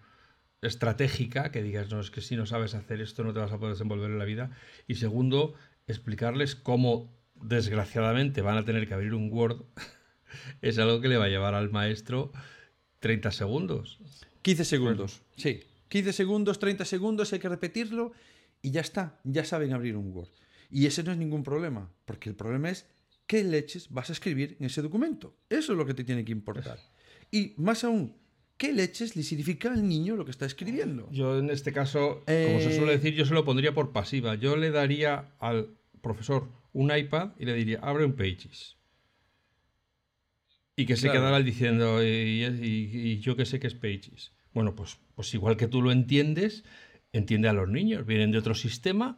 estratégica 0.61 1.51
que 1.51 1.63
digas, 1.63 1.89
no, 1.89 2.01
es 2.01 2.11
que 2.11 2.19
si 2.19 2.35
no 2.35 2.45
sabes 2.45 2.73
hacer 2.73 2.99
esto 2.99 3.23
no 3.23 3.33
te 3.33 3.39
vas 3.39 3.53
a 3.53 3.57
poder 3.57 3.75
desenvolver 3.75 4.11
en 4.11 4.19
la 4.19 4.25
vida. 4.25 4.51
Y 4.89 4.95
segundo, 4.95 5.53
explicarles 5.87 6.55
cómo 6.55 7.13
desgraciadamente 7.35 8.41
van 8.41 8.57
a 8.57 8.65
tener 8.65 8.89
que 8.89 8.93
abrir 8.93 9.13
un 9.13 9.31
Word, 9.31 9.63
es 10.61 10.77
algo 10.79 10.99
que 10.99 11.07
le 11.07 11.15
va 11.15 11.25
a 11.25 11.29
llevar 11.29 11.55
al 11.55 11.71
maestro 11.71 12.33
30 12.99 13.31
segundos. 13.31 13.99
15 14.41 14.65
segundos, 14.65 15.21
sí. 15.37 15.63
15 15.93 16.11
segundos, 16.11 16.57
30 16.57 16.85
segundos, 16.85 17.31
hay 17.33 17.39
que 17.39 17.47
repetirlo 17.47 18.13
y 18.63 18.71
ya 18.71 18.81
está, 18.81 19.19
ya 19.23 19.45
saben 19.45 19.73
abrir 19.73 19.95
un 19.95 20.11
Word. 20.11 20.31
Y 20.71 20.87
ese 20.87 21.03
no 21.03 21.11
es 21.11 21.19
ningún 21.19 21.43
problema, 21.43 21.87
porque 22.05 22.29
el 22.29 22.35
problema 22.35 22.71
es 22.71 22.87
qué 23.27 23.43
leches 23.43 23.91
vas 23.91 24.09
a 24.09 24.13
escribir 24.13 24.57
en 24.59 24.65
ese 24.65 24.81
documento. 24.81 25.37
Eso 25.51 25.73
es 25.73 25.77
lo 25.77 25.85
que 25.85 25.93
te 25.93 26.03
tiene 26.03 26.25
que 26.25 26.31
importar. 26.31 26.79
Y 27.29 27.53
más 27.57 27.83
aún, 27.83 28.15
¿qué 28.57 28.73
leches 28.73 29.15
le 29.15 29.21
significa 29.21 29.71
al 29.71 29.87
niño 29.87 30.15
lo 30.15 30.25
que 30.25 30.31
está 30.31 30.47
escribiendo? 30.47 31.07
Yo 31.11 31.37
en 31.37 31.51
este 31.51 31.71
caso, 31.71 32.23
como 32.25 32.59
se 32.59 32.75
suele 32.75 32.93
eh, 32.93 32.97
decir, 32.97 33.13
yo 33.13 33.27
se 33.27 33.35
lo 33.35 33.45
pondría 33.45 33.75
por 33.75 33.91
pasiva. 33.91 34.33
Yo 34.33 34.57
le 34.57 34.71
daría 34.71 35.35
al 35.37 35.77
profesor 36.01 36.49
un 36.71 36.91
iPad 36.91 37.33
y 37.37 37.45
le 37.45 37.53
diría, 37.53 37.77
abre 37.83 38.03
un 38.03 38.13
Pages. 38.13 38.77
Y 40.75 40.87
que 40.87 40.95
se 40.95 41.11
quedara 41.11 41.39
diciendo, 41.41 42.03
y, 42.03 43.19
yo 43.19 43.35
que 43.35 43.45
sé 43.45 43.59
que 43.59 43.67
es 43.67 43.75
Pages. 43.75 44.31
Bueno, 44.53 44.75
pues, 44.75 44.97
pues 45.15 45.33
igual 45.33 45.57
que 45.57 45.67
tú 45.67 45.81
lo 45.81 45.91
entiendes, 45.91 46.63
entiende 47.11 47.47
a 47.47 47.53
los 47.53 47.69
niños. 47.69 48.05
Vienen 48.05 48.31
de 48.31 48.37
otro 48.37 48.55
sistema, 48.55 49.17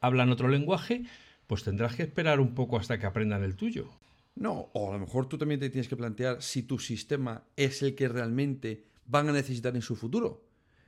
hablan 0.00 0.30
otro 0.30 0.48
lenguaje, 0.48 1.04
pues 1.46 1.62
tendrás 1.62 1.96
que 1.96 2.02
esperar 2.02 2.40
un 2.40 2.54
poco 2.54 2.76
hasta 2.76 2.98
que 2.98 3.06
aprendan 3.06 3.42
el 3.42 3.56
tuyo. 3.56 3.90
No, 4.34 4.70
o 4.72 4.90
a 4.90 4.94
lo 4.94 4.98
mejor 4.98 5.28
tú 5.28 5.38
también 5.38 5.60
te 5.60 5.70
tienes 5.70 5.88
que 5.88 5.96
plantear 5.96 6.42
si 6.42 6.64
tu 6.64 6.78
sistema 6.78 7.44
es 7.56 7.82
el 7.82 7.94
que 7.94 8.08
realmente 8.08 8.84
van 9.06 9.28
a 9.28 9.32
necesitar 9.32 9.74
en 9.76 9.82
su 9.82 9.94
futuro. 9.94 10.44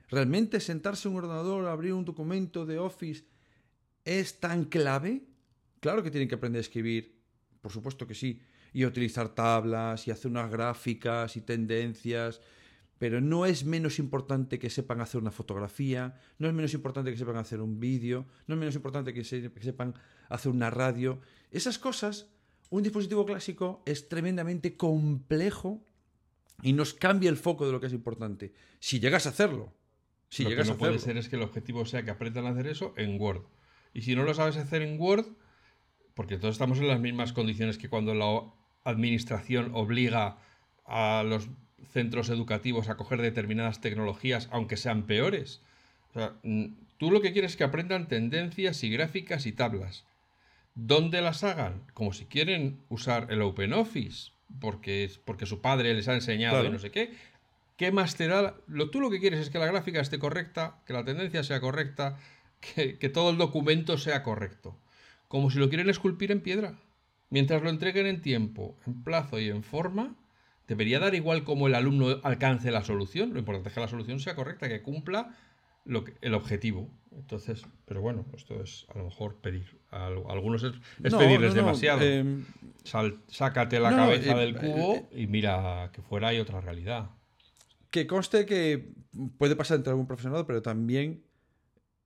¿Realmente 0.08 0.60
sentarse 0.60 1.08
en 1.08 1.14
un 1.14 1.24
ordenador, 1.24 1.66
abrir 1.66 1.92
un 1.92 2.04
documento 2.04 2.66
de 2.66 2.78
Office 2.78 3.24
es 4.04 4.40
tan 4.40 4.64
clave? 4.64 5.22
Claro 5.80 6.02
que 6.02 6.10
tienen 6.10 6.28
que 6.28 6.34
aprender 6.34 6.60
a 6.60 6.62
escribir, 6.62 7.20
por 7.60 7.72
supuesto 7.72 8.06
que 8.06 8.14
sí, 8.14 8.40
y 8.72 8.84
utilizar 8.84 9.34
tablas 9.34 10.06
y 10.06 10.10
hacer 10.10 10.30
unas 10.30 10.50
gráficas 10.50 11.36
y 11.36 11.40
tendencias. 11.40 12.40
Pero 12.98 13.20
no 13.20 13.46
es 13.46 13.64
menos 13.64 13.98
importante 13.98 14.58
que 14.58 14.70
sepan 14.70 15.00
hacer 15.00 15.20
una 15.20 15.30
fotografía, 15.30 16.18
no 16.38 16.48
es 16.48 16.54
menos 16.54 16.72
importante 16.74 17.10
que 17.10 17.18
sepan 17.18 17.36
hacer 17.36 17.60
un 17.60 17.78
vídeo, 17.78 18.26
no 18.46 18.54
es 18.54 18.58
menos 18.58 18.74
importante 18.74 19.12
que, 19.12 19.24
sepan 19.24 19.94
hacer 20.28 20.50
una 20.50 20.70
radio. 20.70 21.20
Esas 21.50 21.78
cosas, 21.78 22.30
un 22.70 22.82
dispositivo 22.82 23.26
clásico 23.26 23.82
es 23.84 24.08
tremendamente 24.08 24.76
complejo 24.76 25.84
y 26.62 26.72
nos 26.72 26.94
cambia 26.94 27.28
el 27.28 27.36
foco 27.36 27.66
de 27.66 27.72
lo 27.72 27.80
que 27.80 27.86
es 27.86 27.92
importante. 27.92 28.54
Si 28.80 28.98
llegas 28.98 29.26
a 29.26 29.30
hacerlo. 29.30 29.74
Si 30.28 30.42
lo 30.42 30.50
llegas 30.50 30.66
que 30.66 30.72
no 30.72 30.78
puede 30.78 30.98
ser 30.98 31.16
es 31.18 31.28
que 31.28 31.36
el 31.36 31.42
objetivo 31.42 31.84
sea 31.84 32.02
que 32.02 32.10
aprendan 32.10 32.46
a 32.46 32.50
hacer 32.50 32.66
eso 32.66 32.94
en 32.96 33.20
Word. 33.20 33.42
Y 33.92 34.02
si 34.02 34.16
no 34.16 34.24
lo 34.24 34.34
sabes 34.34 34.56
hacer 34.56 34.82
en 34.82 34.98
Word, 34.98 35.26
porque 36.14 36.38
todos 36.38 36.54
estamos 36.54 36.78
en 36.78 36.88
las 36.88 36.98
mismas 36.98 37.34
condiciones 37.34 37.76
que 37.76 37.90
cuando 37.90 38.14
la 38.14 38.42
administración 38.84 39.72
obliga 39.74 40.38
a 40.86 41.22
los 41.26 41.48
centros 41.92 42.28
educativos 42.28 42.88
a 42.88 42.96
coger 42.96 43.20
determinadas 43.20 43.80
tecnologías, 43.80 44.48
aunque 44.50 44.76
sean 44.76 45.06
peores. 45.06 45.60
tú 46.98 47.10
lo 47.10 47.20
que 47.20 47.32
quieres 47.32 47.52
es 47.52 47.56
que 47.56 47.64
aprendan 47.64 48.08
tendencias 48.08 48.82
y 48.84 48.90
gráficas 48.90 49.46
y 49.46 49.52
tablas. 49.52 50.04
¿Dónde 50.74 51.22
las 51.22 51.42
hagan? 51.42 51.82
Como 51.94 52.12
si 52.12 52.26
quieren 52.26 52.80
usar 52.88 53.28
el 53.30 53.42
OpenOffice, 53.42 54.32
porque, 54.60 55.10
porque 55.24 55.46
su 55.46 55.60
padre 55.60 55.94
les 55.94 56.08
ha 56.08 56.14
enseñado 56.14 56.64
y 56.64 56.70
no 56.70 56.78
sé 56.78 56.90
qué. 56.90 57.14
¿Qué 57.76 57.92
más 57.92 58.16
te 58.16 58.26
da? 58.26 58.54
Lo, 58.66 58.90
tú 58.90 59.00
lo 59.00 59.10
que 59.10 59.20
quieres 59.20 59.40
es 59.40 59.50
que 59.50 59.58
la 59.58 59.66
gráfica 59.66 60.00
esté 60.00 60.18
correcta, 60.18 60.80
que 60.86 60.92
la 60.92 61.04
tendencia 61.04 61.42
sea 61.44 61.60
correcta, 61.60 62.18
que, 62.60 62.98
que 62.98 63.08
todo 63.08 63.30
el 63.30 63.36
documento 63.36 63.98
sea 63.98 64.22
correcto. 64.22 64.78
Como 65.28 65.50
si 65.50 65.58
lo 65.58 65.68
quieren 65.68 65.90
esculpir 65.90 66.30
en 66.32 66.40
piedra. 66.40 66.78
Mientras 67.28 67.62
lo 67.62 67.70
entreguen 67.70 68.06
en 68.06 68.22
tiempo, 68.22 68.76
en 68.86 69.02
plazo 69.02 69.40
y 69.40 69.48
en 69.48 69.62
forma, 69.62 70.14
debería 70.66 70.98
dar 70.98 71.14
igual 71.14 71.44
cómo 71.44 71.66
el 71.66 71.74
alumno 71.74 72.20
alcance 72.22 72.70
la 72.70 72.84
solución. 72.84 73.32
Lo 73.32 73.38
importante 73.38 73.68
es 73.68 73.74
que 73.74 73.80
la 73.80 73.88
solución 73.88 74.20
sea 74.20 74.34
correcta, 74.34 74.68
que 74.68 74.82
cumpla 74.82 75.34
lo 75.84 76.04
el 76.20 76.34
objetivo. 76.34 76.90
Entonces, 77.12 77.62
pero 77.86 78.00
bueno, 78.00 78.26
esto 78.36 78.62
es 78.62 78.86
a 78.94 78.98
lo 78.98 79.04
mejor 79.04 79.36
pedir. 79.36 79.78
A 79.90 80.06
algunos 80.06 80.62
es, 80.62 80.72
pedirles 81.00 81.54
demasiado. 81.54 82.02
Em, 82.02 82.44
sácate 83.28 83.80
la 83.80 83.90
cabeza 83.90 84.32
em, 84.32 84.38
del 84.38 84.56
cubo 84.56 84.94
eh, 84.94 85.22
y 85.22 85.26
mira 85.26 85.90
que 85.92 86.02
fuera 86.02 86.28
hay 86.28 86.40
otra 86.40 86.60
realidad. 86.60 87.10
Que 87.90 88.06
conste 88.06 88.44
que 88.44 88.92
puede 89.38 89.56
pasar 89.56 89.78
entre 89.78 89.90
algún 89.90 90.06
profesorado, 90.06 90.46
pero 90.46 90.60
también 90.60 91.22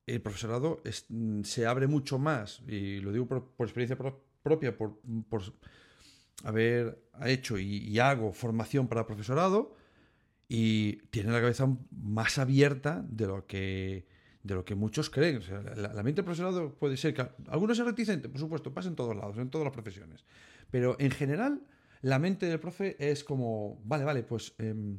el 0.06 0.20
profesorado 0.20 0.82
se 1.42 1.66
abre 1.66 1.86
mucho 1.86 2.18
más, 2.18 2.62
y 2.66 3.00
lo 3.00 3.12
digo 3.12 3.26
por, 3.26 3.66
experiencia 3.66 3.96
propia, 4.42 4.76
por 4.76 5.00
haber 6.44 7.02
hecho 7.24 7.58
y, 7.58 7.98
hago 7.98 8.32
formación 8.32 8.88
para 8.88 9.06
profesorado 9.06 9.74
y 10.48 10.96
tiene 11.10 11.32
la 11.32 11.40
cabeza 11.40 11.68
más 11.90 12.38
abierta 12.38 13.04
de 13.08 13.26
lo 13.26 13.46
que 13.46 14.06
de 14.42 14.54
lo 14.54 14.64
que 14.64 14.74
muchos 14.74 15.10
creen. 15.10 15.42
la, 15.76 16.02
mente 16.02 16.22
del 16.22 16.24
profesorado 16.24 16.74
puede 16.74 16.96
ser 16.96 17.12
que 17.12 17.28
algunos 17.48 17.78
es 17.78 17.84
reticente, 17.84 18.28
por 18.30 18.40
supuesto, 18.40 18.72
pasa 18.72 18.88
en 18.88 18.96
todos 18.96 19.14
lados, 19.14 19.36
en 19.36 19.50
todas 19.50 19.66
las 19.66 19.74
profesiones. 19.74 20.24
Pero 20.70 20.96
en 20.98 21.10
general, 21.10 21.62
la 22.00 22.18
mente 22.18 22.46
del 22.46 22.58
profe 22.58 22.96
es 22.98 23.22
como, 23.22 23.82
vale, 23.84 24.04
vale, 24.04 24.22
pues 24.22 24.54
em, 24.56 24.98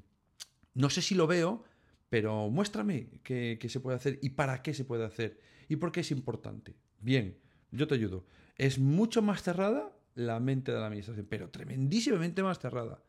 no 0.75 0.91
sé 0.91 1.01
si 1.01 1.15
lo 1.15 1.25
veo, 1.25 1.63
pero 2.07 2.49
muéstrame 2.49 3.09
qué, 3.23 3.57
qué, 3.59 3.67
se 3.67 3.79
puede 3.79 3.95
hacer 3.97 4.19
y 4.21 4.29
para 4.29 4.61
qué 4.61 4.75
se 4.75 4.85
puede 4.85 5.05
hacer 5.05 5.39
y 5.67 5.77
por 5.77 5.91
qué 5.91 6.01
es 6.01 6.11
importante. 6.11 6.75
Bien, 6.99 7.35
yo 7.71 7.87
te 7.87 7.95
ayudo. 7.95 8.27
Es 8.57 8.77
mucho 8.77 9.23
más 9.23 9.41
cerrada 9.41 9.91
la 10.16 10.39
mente 10.39 10.72
de 10.72 10.80
la 10.80 10.88
administración, 10.88 11.28
pero 11.30 11.49
tremendísimamente 11.49 12.43
más 12.43 12.59
cerrada. 12.59 13.01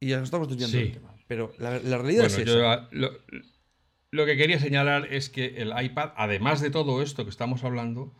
Y 0.00 0.08
ya 0.08 0.18
nos 0.18 0.24
estamos 0.24 0.48
desviando 0.48 0.78
el 0.78 0.92
tema. 0.92 1.14
Pero 1.28 1.52
la, 1.58 1.78
realidad 1.78 2.26
es 2.26 2.38
esa. 2.38 2.88
lo, 2.90 4.26
que 4.26 4.36
quería 4.36 4.58
señalar 4.58 5.12
es 5.12 5.30
que 5.30 5.62
el 5.62 5.72
iPad, 5.80 6.10
además 6.16 6.60
de 6.60 6.70
todo 6.70 7.02
esto 7.02 7.24
que 7.24 7.30
estamos 7.30 7.62
hablando, 7.64 8.12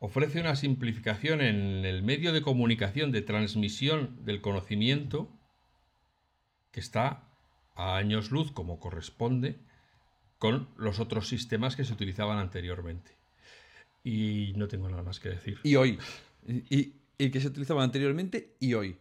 ofrece 0.00 0.40
una 0.40 0.56
simplificación 0.56 1.40
en 1.40 1.84
el 1.84 2.02
medio 2.02 2.32
de 2.32 2.42
comunicación, 2.42 3.12
de 3.12 3.22
transmisión 3.22 4.24
del 4.24 4.40
conocimiento, 4.40 5.30
que 6.72 6.80
está 6.80 7.24
a 7.74 7.96
años 7.96 8.30
luz, 8.30 8.50
como 8.52 8.80
corresponde, 8.80 9.58
con 10.38 10.68
los 10.76 11.00
otros 11.00 11.28
sistemas 11.28 11.76
que 11.76 11.84
se 11.84 11.92
utilizaban 11.92 12.38
anteriormente. 12.38 13.16
Y 14.04 14.52
no 14.56 14.68
tengo 14.68 14.88
nada 14.88 15.02
más 15.02 15.20
que 15.20 15.28
decir. 15.28 15.58
Y 15.62 15.76
hoy. 15.76 15.98
Y, 16.46 16.94
el 17.18 17.30
que 17.30 17.40
se 17.40 17.48
utilizaba 17.48 17.82
anteriormente 17.82 18.56
y 18.60 18.74
hoy. 18.74 18.96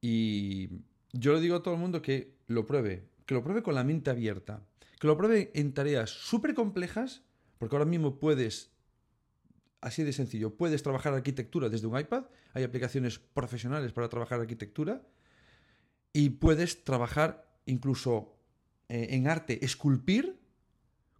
Y 0.00 0.70
yo 1.12 1.34
le 1.34 1.40
digo 1.40 1.56
a 1.56 1.62
todo 1.62 1.74
el 1.74 1.80
mundo 1.80 2.02
que 2.02 2.34
lo 2.46 2.66
pruebe, 2.66 3.04
que 3.26 3.34
lo 3.34 3.42
pruebe 3.42 3.62
con 3.62 3.74
la 3.74 3.84
mente 3.84 4.10
abierta, 4.10 4.62
que 4.98 5.06
lo 5.06 5.16
pruebe 5.16 5.50
en 5.54 5.72
tareas 5.72 6.10
súper 6.10 6.54
complejas, 6.54 7.22
porque 7.58 7.76
ahora 7.76 7.88
mismo 7.88 8.18
puedes, 8.18 8.70
así 9.80 10.02
de 10.02 10.12
sencillo, 10.12 10.56
puedes 10.56 10.82
trabajar 10.82 11.14
arquitectura 11.14 11.68
desde 11.68 11.86
un 11.86 11.98
iPad, 11.98 12.24
hay 12.52 12.64
aplicaciones 12.64 13.18
profesionales 13.18 13.92
para 13.92 14.08
trabajar 14.08 14.40
arquitectura, 14.40 15.02
y 16.12 16.30
puedes 16.30 16.84
trabajar 16.84 17.46
incluso 17.66 18.36
eh, 18.88 19.08
en 19.10 19.26
arte, 19.26 19.64
esculpir 19.64 20.38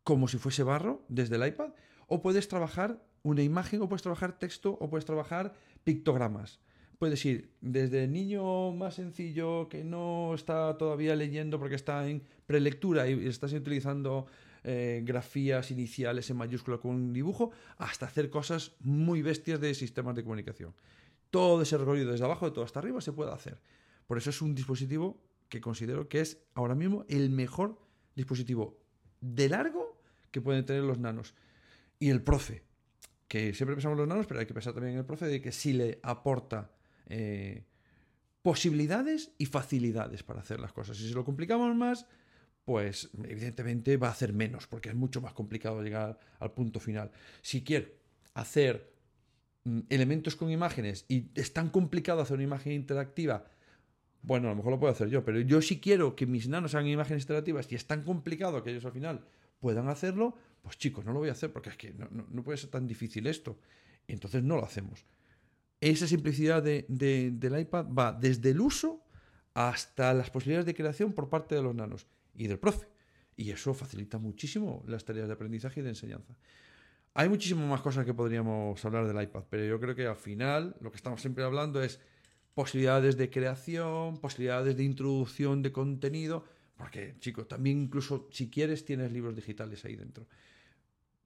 como 0.03 0.29
si 0.29 0.39
fuese 0.39 0.62
barro 0.62 1.05
desde 1.09 1.37
el 1.37 1.47
iPad, 1.47 1.70
o 2.07 2.22
puedes 2.22 2.49
trabajar 2.49 3.03
una 3.22 3.43
imagen, 3.43 3.81
o 3.83 3.89
puedes 3.89 4.03
trabajar 4.03 4.39
texto, 4.39 4.77
o 4.81 4.91
puedes 4.91 5.05
trabajar 5.05 5.55
pictogramas. 5.85 6.61
Puedes 6.99 7.24
ir 7.24 7.51
desde 7.61 8.05
el 8.05 8.12
niño 8.12 8.72
más 8.72 8.95
sencillo 8.95 9.68
que 9.68 9.85
no 9.85 10.35
está 10.35 10.76
todavía 10.78 11.14
leyendo 11.14 11.59
porque 11.59 11.74
está 11.74 12.09
en 12.09 12.22
prelectura 12.47 13.09
y 13.09 13.26
estás 13.26 13.53
utilizando 13.53 14.26
eh, 14.66 15.03
grafías 15.05 15.70
iniciales 15.70 16.30
en 16.30 16.39
mayúscula 16.39 16.78
con 16.78 16.93
un 16.93 17.12
dibujo, 17.12 17.51
hasta 17.76 18.07
hacer 18.07 18.30
cosas 18.30 18.72
muy 18.80 19.20
bestias 19.20 19.61
de 19.61 19.74
sistemas 19.74 20.16
de 20.16 20.22
comunicación. 20.22 20.74
Todo 21.30 21.61
ese 21.61 21.76
recorrido 21.76 22.12
desde 22.12 22.24
abajo, 22.24 22.47
de 22.47 22.53
todo 22.53 22.64
hasta 22.64 22.78
arriba, 22.78 23.03
se 23.03 23.12
puede 23.12 23.30
hacer. 23.30 23.61
Por 24.07 24.16
eso 24.16 24.30
es 24.30 24.41
un 24.41 24.55
dispositivo 24.55 25.20
que 25.51 25.61
considero 25.61 26.09
que 26.09 26.20
es 26.20 26.39
ahora 26.55 26.74
mismo 26.74 27.05
el 27.09 27.28
mejor 27.28 27.78
dispositivo 28.14 28.78
de 29.20 29.49
largo 29.51 30.01
que 30.30 30.41
pueden 30.41 30.64
tener 30.64 30.82
los 30.82 30.99
nanos. 30.99 31.35
Y 31.99 32.09
el 32.09 32.22
profe, 32.22 32.62
que 33.29 33.55
siempre 33.55 33.75
pensamos 33.75 33.99
los 33.99 34.09
nanos, 34.09 34.27
pero 34.27 34.41
hay 34.41 34.47
que 34.47 34.55
pensar 34.55 34.72
también 34.72 34.95
en 34.95 35.01
el 35.01 35.07
profe 35.07 35.27
de 35.27 35.41
que 35.41 35.53
sí 35.53 35.72
le 35.72 35.99
aporta 36.03 36.70
eh, 37.07 37.64
posibilidades 38.43 39.33
y 39.39 39.47
facilidades 39.47 40.22
para 40.22 40.41
hacer 40.41 40.61
las 40.61 40.72
cosas. 40.72 41.01
Y 41.01 41.09
si 41.09 41.14
lo 41.14 41.25
complicamos 41.25 41.75
más, 41.75 42.07
pues 42.64 43.11
evidentemente 43.25 43.97
va 43.97 44.09
a 44.09 44.12
hacer 44.12 44.33
menos, 44.33 44.66
porque 44.66 44.91
es 44.91 44.95
mucho 44.95 45.20
más 45.20 45.33
complicado 45.33 45.83
llegar 45.83 46.18
al 46.39 46.53
punto 46.53 46.81
final. 46.81 47.11
Si 47.43 47.62
quiero 47.62 47.89
hacer 48.35 48.93
mm, 49.64 49.81
elementos 49.89 50.37
con 50.37 50.51
imágenes 50.51 51.05
y 51.09 51.31
es 51.35 51.53
tan 51.53 51.70
complicado 51.70 52.20
hacer 52.20 52.35
una 52.35 52.45
imagen 52.45 52.72
interactiva, 52.72 53.45
bueno, 54.22 54.49
a 54.49 54.51
lo 54.53 54.57
mejor 54.57 54.72
lo 54.72 54.81
puedo 54.81 54.93
hacer 54.93 55.09
yo, 55.09 55.25
pero 55.25 55.41
yo 55.41 55.61
si 55.61 55.81
quiero 55.81 56.16
que 56.16 56.27
mis 56.27 56.49
nanos 56.49 56.75
hagan 56.75 56.89
imágenes 56.89 57.25
interactivas 57.25 57.70
y 57.70 57.75
es 57.75 57.87
tan 57.87 58.03
complicado 58.03 58.62
que 58.62 58.70
ellos 58.70 58.85
al 58.87 58.93
final 58.93 59.27
puedan 59.61 59.89
hacerlo, 59.89 60.37
pues 60.64 60.78
chicos, 60.78 61.04
no 61.04 61.12
lo 61.12 61.18
voy 61.18 61.28
a 61.28 61.32
hacer 61.32 61.52
porque 61.52 61.68
es 61.68 61.76
que 61.76 61.92
no, 61.92 62.42
puede 62.42 62.56
ser 62.56 62.70
tan 62.70 62.86
difícil 62.86 63.26
esto. 63.26 63.58
entonces 64.08 64.42
no 64.42 64.56
lo 64.56 64.64
hacemos. 64.64 65.04
Esa 65.78 66.06
simplicidad 66.06 66.62
de, 66.62 66.86
del 66.88 67.60
iPad 67.60 67.86
va 67.86 68.12
desde 68.12 68.50
el 68.50 68.60
uso 68.62 69.04
hasta 69.52 70.14
las 70.14 70.30
posibilidades 70.30 70.64
de 70.64 70.74
creación 70.74 71.12
por 71.12 71.28
parte 71.28 71.54
de 71.54 71.62
los 71.62 71.74
nanos 71.74 72.06
y 72.34 72.46
del 72.46 72.58
profe. 72.58 72.88
Y 73.36 73.50
eso 73.50 73.74
facilita 73.74 74.16
muchísimo 74.16 74.82
las 74.86 75.04
tareas 75.04 75.26
de 75.26 75.34
aprendizaje 75.34 75.80
y 75.80 75.82
de 75.82 75.90
enseñanza. 75.90 76.34
Hay 77.12 77.28
muchísimas 77.28 77.68
más 77.68 77.82
cosas 77.82 78.06
que 78.06 78.14
podríamos 78.14 78.82
hablar 78.84 79.06
del 79.06 79.22
iPad, 79.22 79.44
pero 79.50 79.64
yo 79.66 79.78
creo 79.78 79.94
que 79.94 80.06
al 80.06 80.16
final 80.16 80.76
lo 80.80 80.90
que 80.90 80.96
estamos 80.96 81.20
siempre 81.20 81.44
hablando 81.44 81.82
es 81.82 82.00
posibilidades 82.54 83.18
de 83.18 83.28
creación, 83.28 84.16
posibilidades 84.16 84.78
de 84.78 84.84
introducción 84.84 85.60
de 85.60 85.72
contenido, 85.72 86.46
porque 86.76 87.16
chicos, 87.20 87.46
también 87.46 87.82
incluso 87.82 88.28
si 88.32 88.48
quieres 88.48 88.86
tienes 88.86 89.12
libros 89.12 89.36
digitales 89.36 89.84
ahí 89.84 89.96
dentro 89.96 90.26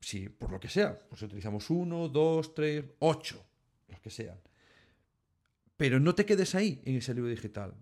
si 0.00 0.28
por 0.28 0.50
lo 0.50 0.60
que 0.60 0.68
sea, 0.68 0.98
pues 0.98 1.22
utilizamos 1.22 1.70
uno, 1.70 2.08
dos, 2.08 2.54
tres, 2.54 2.84
ocho, 3.00 3.44
los 3.88 4.00
que 4.00 4.10
sean. 4.10 4.38
Pero 5.76 6.00
no 6.00 6.14
te 6.14 6.26
quedes 6.26 6.54
ahí 6.54 6.80
en 6.84 6.96
ese 6.96 7.14
libro 7.14 7.30
digital. 7.30 7.74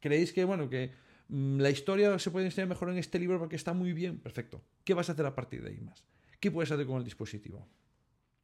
¿Creéis 0.00 0.32
que, 0.32 0.44
bueno, 0.44 0.68
que 0.68 0.92
mm, 1.28 1.58
la 1.58 1.70
historia 1.70 2.18
se 2.18 2.30
puede 2.30 2.46
enseñar 2.46 2.68
mejor 2.68 2.90
en 2.90 2.98
este 2.98 3.18
libro 3.18 3.38
porque 3.38 3.56
está 3.56 3.72
muy 3.72 3.92
bien? 3.92 4.18
Perfecto. 4.18 4.62
¿Qué 4.84 4.94
vas 4.94 5.08
a 5.08 5.12
hacer 5.12 5.26
a 5.26 5.34
partir 5.34 5.62
de 5.62 5.70
ahí 5.70 5.80
más? 5.80 6.04
¿Qué 6.40 6.50
puedes 6.50 6.70
hacer 6.70 6.86
con 6.86 6.98
el 6.98 7.04
dispositivo? 7.04 7.66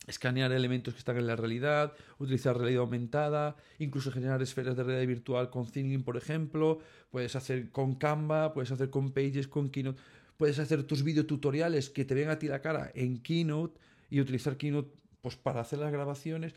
Escanear 0.07 0.51
elementos 0.51 0.95
que 0.95 0.99
están 0.99 1.17
en 1.17 1.29
la 1.29 1.37
realidad, 1.37 1.93
utilizar 2.19 2.57
realidad 2.57 2.81
aumentada, 2.81 3.57
incluso 3.79 4.11
generar 4.11 4.43
esferas 4.43 4.77
de 4.77 4.83
realidad 4.83 5.07
virtual 5.07 5.51
con 5.51 5.71
Thinking, 5.71 6.03
por 6.03 6.17
ejemplo. 6.17 6.81
Puedes 7.11 7.37
hacer 7.37 7.71
con 7.71 7.95
Canva, 7.95 8.53
puedes 8.53 8.73
hacer 8.73 8.91
con 8.91 9.13
Pages, 9.13 9.47
con 9.47 9.71
Keynote 9.71 10.01
puedes 10.43 10.59
hacer 10.59 10.83
tus 10.83 11.05
videotutoriales 11.05 11.89
que 11.89 12.05
te 12.05 12.17
vean 12.17 12.29
a 12.29 12.37
ti 12.37 12.49
la 12.49 12.61
cara 12.61 12.91
en 12.97 13.23
Keynote 13.23 13.79
y 14.11 14.21
utilizar 14.21 14.57
Keynote 14.57 14.93
pues, 15.21 15.37
para 15.37 15.61
hacer 15.61 15.79
las 15.79 15.93
grabaciones. 15.93 16.53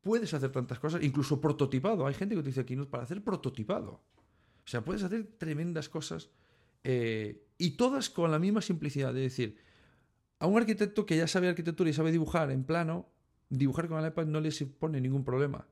Puedes 0.00 0.32
hacer 0.32 0.52
tantas 0.52 0.78
cosas, 0.78 1.02
incluso 1.02 1.40
prototipado. 1.40 2.06
Hay 2.06 2.14
gente 2.14 2.36
que 2.36 2.38
utiliza 2.38 2.64
Keynote 2.64 2.92
para 2.92 3.02
hacer 3.02 3.24
prototipado. 3.24 4.00
O 4.64 4.68
sea, 4.68 4.84
puedes 4.84 5.02
hacer 5.02 5.26
tremendas 5.38 5.88
cosas 5.88 6.30
eh, 6.84 7.48
y 7.58 7.70
todas 7.70 8.10
con 8.10 8.30
la 8.30 8.38
misma 8.38 8.62
simplicidad. 8.62 9.10
Es 9.16 9.24
decir, 9.24 9.56
a 10.38 10.46
un 10.46 10.56
arquitecto 10.56 11.04
que 11.04 11.16
ya 11.16 11.26
sabe 11.26 11.48
arquitectura 11.48 11.90
y 11.90 11.94
sabe 11.94 12.12
dibujar 12.12 12.52
en 12.52 12.62
plano, 12.62 13.08
dibujar 13.48 13.88
con 13.88 13.98
el 13.98 14.06
iPad 14.06 14.26
no 14.26 14.40
le 14.40 14.52
pone 14.78 15.00
ningún 15.00 15.24
problema. 15.24 15.66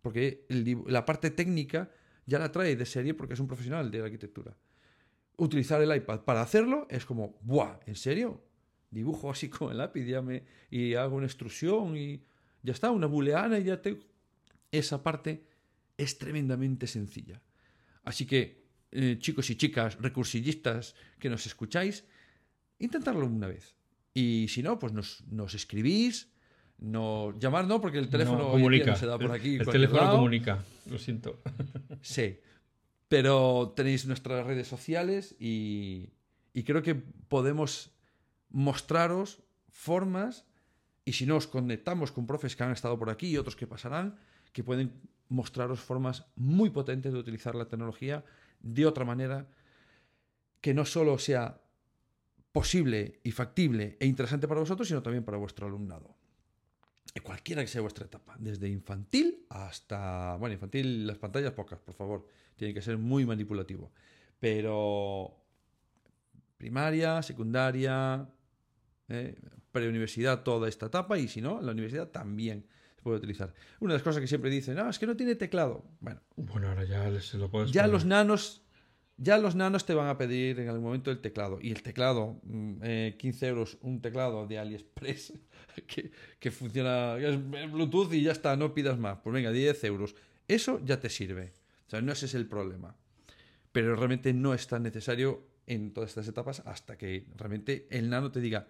Porque 0.00 0.46
la 0.86 1.04
parte 1.04 1.32
técnica 1.32 1.90
ya 2.24 2.38
la 2.38 2.52
trae 2.52 2.76
de 2.76 2.86
serie 2.86 3.14
porque 3.14 3.34
es 3.34 3.40
un 3.40 3.48
profesional 3.48 3.90
de 3.90 3.98
la 3.98 4.04
arquitectura. 4.04 4.56
Utilizar 5.38 5.80
el 5.80 5.94
iPad 5.94 6.20
para 6.20 6.42
hacerlo 6.42 6.86
es 6.90 7.06
como, 7.06 7.38
¡buah! 7.42 7.78
¿En 7.86 7.96
serio? 7.96 8.44
Dibujo 8.90 9.30
así 9.30 9.48
con 9.48 9.70
el 9.70 9.78
lápiz 9.78 10.04
y 10.70 10.94
hago 10.94 11.16
una 11.16 11.26
extrusión 11.26 11.96
y 11.96 12.22
ya 12.62 12.72
está, 12.72 12.90
una 12.90 13.06
booleana 13.06 13.58
y 13.58 13.64
ya 13.64 13.80
tengo. 13.80 14.04
Esa 14.70 15.02
parte 15.02 15.46
es 15.96 16.18
tremendamente 16.18 16.86
sencilla. 16.86 17.40
Así 18.04 18.26
que, 18.26 18.66
eh, 18.90 19.16
chicos 19.18 19.48
y 19.50 19.56
chicas 19.56 19.98
recursillistas 20.00 20.94
que 21.18 21.30
nos 21.30 21.46
escucháis, 21.46 22.04
intentarlo 22.78 23.26
una 23.26 23.46
vez. 23.46 23.74
Y 24.14 24.46
si 24.48 24.62
no, 24.62 24.78
pues 24.78 24.92
nos, 24.92 25.24
nos 25.28 25.54
escribís, 25.54 26.32
no, 26.78 27.38
llamar 27.38 27.66
no, 27.66 27.80
porque 27.80 27.98
el 27.98 28.08
teléfono 28.08 28.38
no, 28.38 28.50
comunica. 28.50 28.96
se 28.96 29.06
da 29.06 29.18
por 29.18 29.32
aquí. 29.32 29.56
El, 29.56 29.66
teléfono 29.66 30.10
comunica, 30.12 30.64
lo 30.90 30.98
siento. 30.98 31.40
Sí, 32.00 32.38
pero 33.08 33.72
tenéis 33.74 34.06
nuestras 34.06 34.46
redes 34.46 34.68
sociales 34.68 35.34
y, 35.38 36.12
creo 36.66 36.82
que 36.82 36.94
podemos 36.94 37.92
mostraros 38.50 39.42
formas 39.70 40.44
y 41.04 41.12
si 41.12 41.24
no 41.24 41.36
os 41.36 41.46
conectamos 41.46 42.12
con 42.12 42.26
profes 42.26 42.56
que 42.56 42.64
han 42.64 42.72
estado 42.72 42.98
por 42.98 43.10
aquí 43.10 43.28
y 43.28 43.36
otros 43.36 43.56
que 43.56 43.66
pasarán, 43.66 44.18
que 44.52 44.64
pueden 44.64 45.00
mostraros 45.28 45.80
formas 45.80 46.26
muy 46.36 46.70
potentes 46.70 47.12
de 47.12 47.18
utilizar 47.18 47.54
la 47.54 47.68
tecnología 47.68 48.24
de 48.60 48.86
otra 48.86 49.04
manera 49.04 49.48
que 50.60 50.74
no 50.74 50.84
solo 50.84 51.18
sea 51.18 51.62
posible 52.52 53.20
y 53.22 53.30
factible 53.30 53.96
e 54.00 54.06
interesante 54.06 54.48
para 54.48 54.60
vosotros, 54.60 54.88
sino 54.88 55.02
también 55.02 55.24
para 55.24 55.38
vuestro 55.38 55.66
alumnado 55.66 56.18
cualquiera 57.20 57.62
que 57.62 57.68
sea 57.68 57.80
vuestra 57.80 58.06
etapa, 58.06 58.36
desde 58.38 58.68
infantil 58.68 59.46
hasta, 59.48 60.36
bueno, 60.36 60.54
infantil 60.54 61.06
las 61.06 61.18
pantallas 61.18 61.52
pocas, 61.52 61.78
por 61.78 61.94
favor, 61.94 62.26
tiene 62.56 62.74
que 62.74 62.82
ser 62.82 62.98
muy 62.98 63.24
manipulativo, 63.24 63.92
pero 64.38 65.34
primaria, 66.56 67.22
secundaria, 67.22 68.28
eh, 69.08 69.38
preuniversidad, 69.72 70.42
toda 70.42 70.68
esta 70.68 70.86
etapa, 70.86 71.18
y 71.18 71.28
si 71.28 71.40
no, 71.40 71.60
la 71.60 71.72
universidad 71.72 72.08
también 72.08 72.66
se 72.96 73.02
puede 73.02 73.18
utilizar. 73.18 73.54
Una 73.80 73.92
de 73.92 73.98
las 73.98 74.02
cosas 74.02 74.20
que 74.20 74.26
siempre 74.26 74.50
dicen, 74.50 74.74
no, 74.74 74.90
es 74.90 74.98
que 74.98 75.06
no 75.06 75.16
tiene 75.16 75.34
teclado. 75.34 75.84
Bueno, 76.00 76.20
bueno 76.36 76.68
ahora 76.68 76.84
ya 76.84 77.20
se 77.20 77.38
lo 77.38 77.50
puedes 77.50 77.70
Ya 77.72 77.86
los 77.86 78.04
nanos 78.04 78.62
ya 79.18 79.36
los 79.36 79.56
nanos 79.56 79.84
te 79.84 79.94
van 79.94 80.08
a 80.08 80.16
pedir 80.16 80.60
en 80.60 80.68
algún 80.68 80.84
momento 80.84 81.10
el 81.10 81.20
teclado. 81.20 81.58
Y 81.60 81.72
el 81.72 81.82
teclado, 81.82 82.40
15 82.42 82.46
mm, 82.46 82.82
eh, 82.82 83.16
euros, 83.42 83.76
un 83.82 84.00
teclado 84.00 84.46
de 84.46 84.58
AliExpress 84.58 85.34
que, 86.40 86.50
funciona, 86.50 87.18
es 87.18 87.70
Bluetooth 87.70 88.12
y 88.12 88.22
ya 88.22 88.32
está, 88.32 88.56
no 88.56 88.72
pidas 88.72 88.96
más. 88.98 89.18
Pues 89.18 89.34
venga, 89.34 89.50
10 89.50 89.84
euros. 89.84 90.14
Eso 90.46 90.80
ya 90.84 91.00
te 91.00 91.10
sirve. 91.10 91.52
O 91.88 91.90
sea, 91.90 92.00
no 92.00 92.12
ese 92.12 92.26
es 92.26 92.34
el 92.34 92.46
problema. 92.46 92.96
Pero 93.72 93.96
realmente 93.96 94.32
no 94.32 94.54
es 94.54 94.68
tan 94.68 94.84
necesario 94.84 95.48
en 95.66 95.92
todas 95.92 96.10
estas 96.10 96.28
etapas 96.28 96.62
hasta 96.64 96.96
que 96.96 97.26
realmente 97.36 97.88
el 97.90 98.08
nano 98.08 98.30
te 98.30 98.40
diga, 98.40 98.68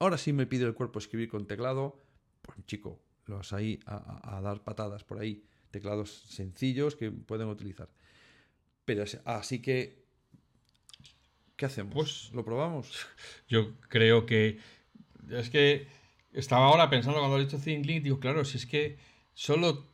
ahora 0.00 0.18
sí 0.18 0.32
me 0.32 0.46
pide 0.46 0.64
el 0.64 0.74
cuerpo 0.74 0.98
escribir 0.98 1.28
con 1.28 1.46
teclado. 1.46 2.02
Pues 2.42 2.58
chico, 2.66 3.00
lo 3.26 3.36
vas 3.36 3.52
ahí 3.52 3.78
a 3.86 4.40
dar 4.42 4.64
patadas 4.64 5.04
por 5.04 5.20
ahí. 5.20 5.44
Teclados 5.70 6.24
sencillos 6.28 6.96
que 6.96 7.12
pueden 7.12 7.48
utilizar. 7.48 7.88
Pero 8.84 9.04
así 9.24 9.62
que, 9.62 10.04
¿qué 11.56 11.66
hacemos? 11.66 11.94
Pues 11.94 12.30
¿Lo 12.32 12.44
probamos? 12.44 13.06
Yo 13.48 13.78
creo 13.88 14.26
que 14.26 14.58
es 15.30 15.50
que 15.50 15.86
estaba 16.32 16.66
ahora 16.66 16.90
pensando 16.90 17.20
cuando 17.20 17.38
he 17.38 17.44
dicho 17.44 17.58
ThinkLink, 17.58 18.02
digo, 18.02 18.20
claro, 18.20 18.44
si 18.44 18.58
es 18.58 18.66
que 18.66 18.98
solo 19.32 19.86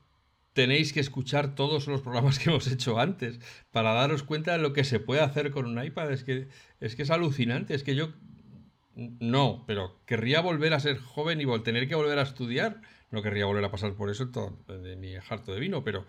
tenéis 0.52 0.92
que 0.92 1.00
escuchar 1.00 1.54
todos 1.54 1.86
los 1.86 2.00
programas 2.00 2.38
que 2.38 2.50
hemos 2.50 2.66
hecho 2.66 2.98
antes 2.98 3.38
para 3.70 3.92
daros 3.92 4.22
cuenta 4.22 4.52
de 4.52 4.58
lo 4.58 4.72
que 4.72 4.84
se 4.84 5.00
puede 5.00 5.20
hacer 5.20 5.50
con 5.50 5.66
un 5.66 5.82
iPad. 5.82 6.12
Es 6.12 6.24
que 6.24 6.48
es, 6.80 6.96
que 6.96 7.02
es 7.02 7.10
alucinante. 7.10 7.74
Es 7.74 7.84
que 7.84 7.94
yo 7.94 8.12
no, 8.94 9.64
pero 9.66 10.00
querría 10.06 10.40
volver 10.40 10.74
a 10.74 10.80
ser 10.80 10.98
joven 10.98 11.40
y 11.40 11.60
tener 11.62 11.88
que 11.88 11.94
volver 11.94 12.18
a 12.18 12.22
estudiar. 12.22 12.80
No 13.10 13.22
querría 13.22 13.46
volver 13.46 13.64
a 13.64 13.70
pasar 13.70 13.94
por 13.94 14.10
eso 14.10 14.28
todo, 14.28 14.56
ni 14.98 15.16
harto 15.16 15.52
de 15.52 15.60
vino, 15.60 15.82
pero 15.82 16.06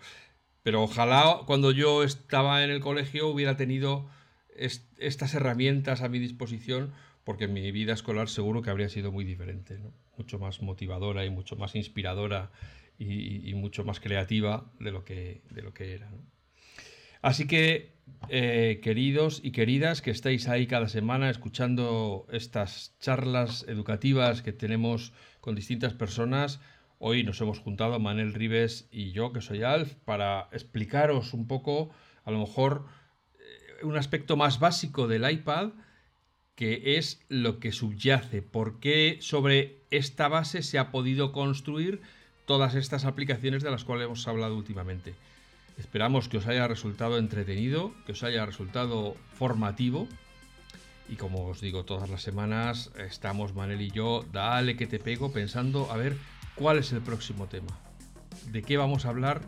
pero 0.62 0.82
ojalá 0.82 1.40
cuando 1.46 1.72
yo 1.72 2.04
estaba 2.04 2.62
en 2.64 2.70
el 2.70 2.80
colegio 2.80 3.28
hubiera 3.28 3.56
tenido 3.56 4.08
estas 4.56 5.34
herramientas 5.34 6.02
a 6.02 6.08
mi 6.08 6.18
disposición, 6.18 6.92
porque 7.24 7.48
mi 7.48 7.70
vida 7.72 7.92
escolar 7.92 8.28
seguro 8.28 8.62
que 8.62 8.70
habría 8.70 8.88
sido 8.88 9.12
muy 9.12 9.24
diferente, 9.24 9.78
mucho 10.16 10.38
más 10.38 10.60
motivadora 10.60 11.24
y 11.24 11.30
mucho 11.30 11.56
más 11.56 11.74
inspiradora 11.74 12.50
y, 12.98 13.52
mucho 13.54 13.84
más 13.84 14.00
creativa 14.00 14.70
de 14.78 14.92
lo 14.92 15.04
que, 15.04 15.42
de 15.50 15.62
lo 15.62 15.72
que 15.72 15.94
era. 15.94 16.10
Así 17.22 17.46
que, 17.46 17.92
eh, 18.28 18.80
queridos 18.82 19.40
y 19.42 19.52
queridas 19.52 20.02
que 20.02 20.10
estáis 20.10 20.48
ahí 20.48 20.66
cada 20.66 20.88
semana 20.88 21.30
escuchando 21.30 22.26
estas 22.30 22.96
charlas 22.98 23.64
educativas 23.68 24.42
que 24.42 24.52
tenemos 24.52 25.12
con 25.40 25.54
distintas 25.54 25.94
personas, 25.94 26.60
Hoy 27.04 27.24
nos 27.24 27.40
hemos 27.40 27.58
juntado 27.58 27.98
Manel 27.98 28.32
Rives 28.32 28.86
y 28.92 29.10
yo, 29.10 29.32
que 29.32 29.40
soy 29.40 29.64
Alf, 29.64 29.94
para 30.04 30.48
explicaros 30.52 31.34
un 31.34 31.48
poco, 31.48 31.90
a 32.24 32.30
lo 32.30 32.38
mejor, 32.38 32.86
eh, 33.40 33.84
un 33.84 33.96
aspecto 33.96 34.36
más 34.36 34.60
básico 34.60 35.08
del 35.08 35.28
iPad, 35.28 35.70
que 36.54 36.96
es 36.96 37.20
lo 37.28 37.58
que 37.58 37.72
subyace, 37.72 38.40
por 38.40 38.78
qué 38.78 39.18
sobre 39.20 39.82
esta 39.90 40.28
base 40.28 40.62
se 40.62 40.78
ha 40.78 40.92
podido 40.92 41.32
construir 41.32 42.02
todas 42.46 42.76
estas 42.76 43.04
aplicaciones 43.04 43.64
de 43.64 43.72
las 43.72 43.82
cuales 43.82 44.06
hemos 44.06 44.28
hablado 44.28 44.56
últimamente. 44.56 45.16
Esperamos 45.78 46.28
que 46.28 46.36
os 46.36 46.46
haya 46.46 46.68
resultado 46.68 47.18
entretenido, 47.18 47.92
que 48.06 48.12
os 48.12 48.22
haya 48.22 48.46
resultado 48.46 49.16
formativo. 49.32 50.06
Y 51.08 51.16
como 51.16 51.48
os 51.48 51.60
digo 51.60 51.84
todas 51.84 52.08
las 52.08 52.22
semanas, 52.22 52.92
estamos 52.96 53.56
Manel 53.56 53.80
y 53.80 53.90
yo, 53.90 54.24
dale 54.30 54.76
que 54.76 54.86
te 54.86 55.00
pego, 55.00 55.32
pensando 55.32 55.90
a 55.90 55.96
ver 55.96 56.16
cuál 56.54 56.78
es 56.78 56.92
el 56.92 57.00
próximo 57.00 57.46
tema, 57.46 57.78
de 58.50 58.62
qué 58.62 58.76
vamos 58.76 59.04
a 59.04 59.10
hablar 59.10 59.42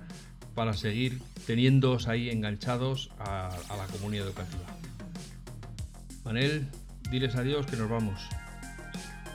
para 0.55 0.73
seguir 0.75 1.21
teniéndoos 1.47 2.09
ahí 2.09 2.31
enganchados 2.31 3.11
a, 3.19 3.51
la 3.77 3.87
comunidad 3.93 4.27
educativa. 4.27 4.65
Manel, 6.25 6.69
diles 7.11 7.35
adiós 7.35 7.67
que 7.67 7.77
nos 7.77 7.91
vamos. 7.91 8.29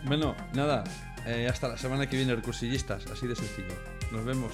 Bueno, 0.06 0.36
nada, 0.54 0.84
eh, 1.26 1.48
hasta 1.50 1.68
la 1.68 1.78
semana 1.78 2.08
que 2.08 2.16
viene, 2.18 2.36
recursillistas, 2.36 3.06
así 3.08 3.28
de 3.28 3.36
sencillo. 3.36 3.76
Nos 4.12 4.26
vemos. 4.26 4.54